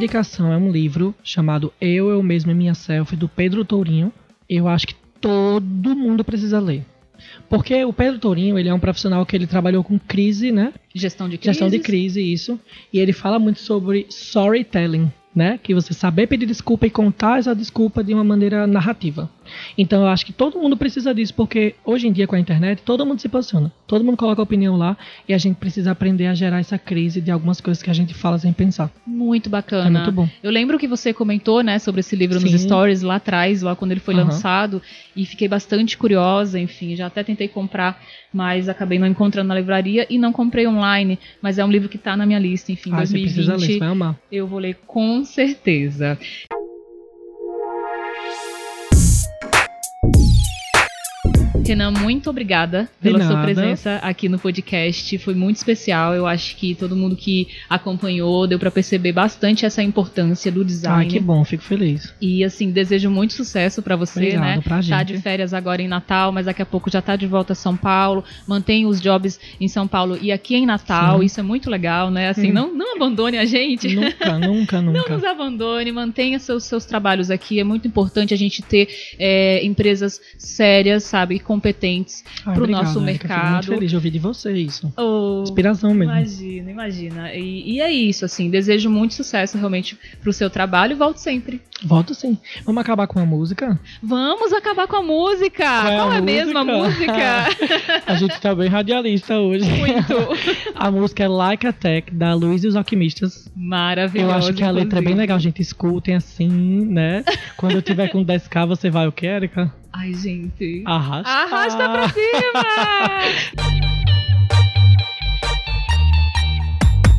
Indicação 0.00 0.50
é 0.50 0.56
um 0.56 0.72
livro 0.72 1.14
chamado 1.22 1.72
Eu, 1.78 2.08
Eu 2.08 2.22
Mesmo 2.22 2.50
e 2.50 2.54
Minha 2.54 2.74
Selfie, 2.74 3.16
do 3.16 3.28
Pedro 3.28 3.66
Tourinho. 3.66 4.10
Eu 4.48 4.66
acho 4.66 4.86
que 4.86 4.94
todo 5.20 5.94
mundo 5.94 6.24
precisa 6.24 6.58
ler. 6.58 6.86
Porque 7.50 7.84
o 7.84 7.92
Pedro 7.92 8.18
Tourinho, 8.18 8.58
ele 8.58 8.70
é 8.70 8.74
um 8.74 8.80
profissional 8.80 9.26
que 9.26 9.36
ele 9.36 9.46
trabalhou 9.46 9.84
com 9.84 9.98
crise, 9.98 10.50
né? 10.50 10.72
Gestão 10.94 11.28
de 11.28 11.36
crise. 11.36 11.52
Gestão 11.52 11.68
de 11.68 11.78
crise, 11.78 12.22
isso. 12.22 12.58
E 12.90 12.98
ele 12.98 13.12
fala 13.12 13.38
muito 13.38 13.60
sobre 13.60 14.06
storytelling, 14.08 15.12
né? 15.34 15.58
Que 15.62 15.74
você 15.74 15.94
saber 15.94 16.26
pedir 16.26 16.46
desculpa 16.46 16.86
e 16.86 16.90
contar 16.90 17.38
essa 17.38 17.54
desculpa 17.54 18.02
de 18.02 18.12
uma 18.12 18.24
maneira 18.24 18.66
narrativa. 18.66 19.30
Então 19.76 20.02
eu 20.02 20.08
acho 20.08 20.24
que 20.26 20.32
todo 20.32 20.58
mundo 20.58 20.76
precisa 20.76 21.14
disso, 21.14 21.34
porque 21.34 21.74
hoje 21.84 22.06
em 22.08 22.12
dia 22.12 22.26
com 22.26 22.36
a 22.36 22.38
internet, 22.40 22.82
todo 22.84 23.04
mundo 23.06 23.20
se 23.20 23.28
posiciona. 23.28 23.72
Todo 23.86 24.04
mundo 24.04 24.16
coloca 24.16 24.40
opinião 24.42 24.76
lá 24.76 24.96
e 25.28 25.34
a 25.34 25.38
gente 25.38 25.56
precisa 25.56 25.90
aprender 25.90 26.26
a 26.26 26.34
gerar 26.34 26.58
essa 26.60 26.78
crise 26.78 27.20
de 27.20 27.30
algumas 27.30 27.60
coisas 27.60 27.82
que 27.82 27.90
a 27.90 27.92
gente 27.92 28.14
fala 28.14 28.38
sem 28.38 28.52
pensar. 28.52 28.90
Muito 29.06 29.50
bacana. 29.50 29.86
É 29.86 29.90
muito 29.90 30.12
bom. 30.12 30.28
Eu 30.42 30.50
lembro 30.50 30.78
que 30.78 30.86
você 30.86 31.12
comentou, 31.12 31.62
né, 31.62 31.78
sobre 31.78 32.00
esse 32.00 32.14
livro 32.14 32.38
nos 32.40 32.50
Sim. 32.50 32.58
stories 32.58 33.02
lá 33.02 33.16
atrás, 33.16 33.62
lá 33.62 33.74
quando 33.74 33.90
ele 33.92 34.00
foi 34.00 34.14
Aham. 34.14 34.24
lançado, 34.24 34.80
e 35.16 35.26
fiquei 35.26 35.48
bastante 35.48 35.96
curiosa, 35.98 36.58
enfim, 36.58 36.94
já 36.94 37.06
até 37.06 37.22
tentei 37.24 37.48
comprar, 37.48 38.00
mas 38.32 38.68
acabei 38.68 38.98
não 38.98 39.06
encontrando 39.06 39.48
na 39.48 39.54
livraria 39.54 40.06
e 40.08 40.18
não 40.18 40.32
comprei 40.32 40.66
online, 40.66 41.18
mas 41.42 41.58
é 41.58 41.64
um 41.64 41.70
livro 41.70 41.88
que 41.88 41.98
tá 41.98 42.16
na 42.16 42.24
minha 42.24 42.38
lista, 42.38 42.70
enfim, 42.70 42.90
Ah, 42.92 43.04
você 43.04 43.18
precisa 43.18 43.52
ler, 43.52 43.58
você 43.58 43.66
2020 43.66 43.78
vai 43.80 43.88
amar. 43.88 44.16
eu 44.30 44.46
vou 44.46 44.58
ler 44.60 44.76
com 44.86 45.19
certeza. 45.24 46.18
Renan, 51.70 51.92
muito 51.92 52.28
obrigada 52.28 52.88
pela 53.00 53.24
sua 53.24 53.42
presença 53.42 53.96
aqui 54.02 54.28
no 54.28 54.38
podcast. 54.40 55.16
Foi 55.18 55.34
muito 55.34 55.56
especial. 55.56 56.14
Eu 56.14 56.26
acho 56.26 56.56
que 56.56 56.74
todo 56.74 56.96
mundo 56.96 57.14
que 57.14 57.46
acompanhou 57.68 58.46
deu 58.46 58.58
pra 58.58 58.70
perceber 58.72 59.12
bastante 59.12 59.64
essa 59.64 59.80
importância 59.82 60.50
do 60.50 60.60
Ai, 60.60 60.66
design. 60.66 61.06
que 61.12 61.20
bom, 61.20 61.44
fico 61.44 61.62
feliz. 61.62 62.12
E 62.20 62.42
assim, 62.42 62.70
desejo 62.72 63.08
muito 63.08 63.34
sucesso 63.34 63.82
pra 63.82 63.94
você, 63.94 64.18
Obrigado, 64.18 64.42
né? 64.42 64.60
pra 64.62 64.76
Tá 64.76 64.80
gente. 64.82 65.12
de 65.14 65.18
férias 65.22 65.54
agora 65.54 65.80
em 65.80 65.86
Natal, 65.86 66.32
mas 66.32 66.46
daqui 66.46 66.60
a 66.60 66.66
pouco 66.66 66.90
já 66.90 67.00
tá 67.00 67.14
de 67.14 67.26
volta 67.28 67.52
a 67.52 67.56
São 67.56 67.76
Paulo. 67.76 68.24
Mantém 68.48 68.84
os 68.86 69.00
jobs 69.00 69.38
em 69.60 69.68
São 69.68 69.86
Paulo 69.86 70.18
e 70.20 70.32
aqui 70.32 70.56
em 70.56 70.66
Natal. 70.66 71.20
Sim. 71.20 71.24
Isso 71.26 71.38
é 71.40 71.42
muito 71.42 71.70
legal, 71.70 72.10
né? 72.10 72.30
Assim, 72.30 72.46
Sim. 72.48 72.52
não, 72.52 72.74
não 72.74 72.96
abandone 72.96 73.38
a 73.38 73.44
gente. 73.44 73.94
Nunca, 73.94 74.38
nunca, 74.38 74.82
Não 74.82 74.92
nunca. 74.92 75.14
nos 75.14 75.22
abandone, 75.24 75.92
mantenha 75.92 76.38
seus, 76.40 76.64
seus 76.64 76.84
trabalhos 76.84 77.30
aqui. 77.30 77.60
É 77.60 77.64
muito 77.64 77.86
importante 77.86 78.34
a 78.34 78.36
gente 78.36 78.60
ter 78.60 78.88
é, 79.18 79.64
empresas 79.64 80.20
sérias, 80.36 81.04
sabe, 81.04 81.36
e 81.36 81.38
competentes. 81.60 82.24
Ai, 82.46 82.54
pro 82.54 82.64
obrigado, 82.64 82.84
nosso 82.84 82.98
Érica, 83.00 83.12
Fico 83.12 83.28
mercado. 83.28 83.52
muito 83.52 83.66
feliz 83.68 83.90
de 83.90 83.96
ouvir 83.96 84.10
de 84.10 84.18
você 84.18 84.52
isso. 84.52 84.92
Oh, 84.96 85.42
Inspiração 85.42 85.94
mesmo. 85.94 86.12
imagina, 86.14 86.70
imagina. 86.70 87.34
E, 87.34 87.74
e 87.74 87.80
é 87.80 87.92
isso, 87.92 88.24
assim. 88.24 88.48
Desejo 88.50 88.88
muito 88.88 89.14
sucesso 89.14 89.58
realmente 89.58 89.96
pro 90.20 90.32
seu 90.32 90.48
trabalho 90.48 90.92
e 90.92 90.94
volte 90.96 91.20
sempre. 91.20 91.60
Volto 91.84 92.14
sim. 92.14 92.36
Vamos 92.64 92.80
acabar 92.80 93.06
com 93.06 93.18
a 93.20 93.26
música? 93.26 93.78
Vamos 94.02 94.52
acabar 94.52 94.86
com 94.86 94.96
a 94.96 95.02
música! 95.02 95.64
Qual 95.64 95.86
é 95.86 95.96
a 95.96 95.98
Qual 95.98 96.12
é 96.12 96.20
mesmo 96.20 96.58
a 96.58 96.64
música? 96.64 97.14
a 98.06 98.14
gente 98.14 98.40
tá 98.40 98.54
bem 98.54 98.68
radialista 98.68 99.38
hoje. 99.38 99.64
muito 99.70 100.14
A 100.74 100.90
música 100.90 101.24
é 101.24 101.28
Like 101.28 101.66
a 101.66 101.72
Tech, 101.72 102.12
da 102.12 102.34
Luiz 102.34 102.64
e 102.64 102.68
os 102.68 102.76
Alquimistas. 102.76 103.50
maravilhosa. 103.54 104.32
Eu 104.32 104.36
acho 104.36 104.52
que 104.54 104.64
a 104.64 104.70
letra 104.70 104.98
é 104.98 105.02
bem 105.02 105.14
legal, 105.14 105.38
gente. 105.38 105.60
Escutem 105.62 106.14
assim, 106.14 106.48
né? 106.48 107.24
Quando 107.56 107.74
eu 107.74 107.82
tiver 107.82 108.08
com 108.08 108.24
10k, 108.24 108.66
você 108.66 108.90
vai 108.90 109.06
o 109.06 109.12
que, 109.12 109.26
Erika? 109.26 109.72
Ai, 109.92 110.14
gente. 110.14 110.84
Arrasta. 110.86 111.30
Arrasta 111.30 111.88
pra 111.88 112.08
cima! 112.08 112.64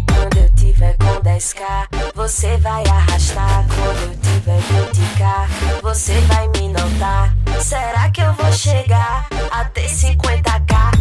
Quando 0.07 0.37
eu 0.37 0.53
tiver 0.55 0.97
com 0.97 1.21
10k, 1.21 1.87
você 2.15 2.57
vai 2.57 2.83
arrastar. 2.87 3.65
Quando 3.67 4.01
eu 4.03 4.17
tiver 4.19 4.59
20k, 4.59 5.81
você 5.81 6.19
vai 6.21 6.47
me 6.49 6.69
notar. 6.69 7.35
Será 7.61 8.09
que 8.09 8.21
eu 8.21 8.33
vou 8.33 8.51
chegar 8.53 9.27
a 9.51 9.65
ter 9.65 9.87
50k? 9.87 11.00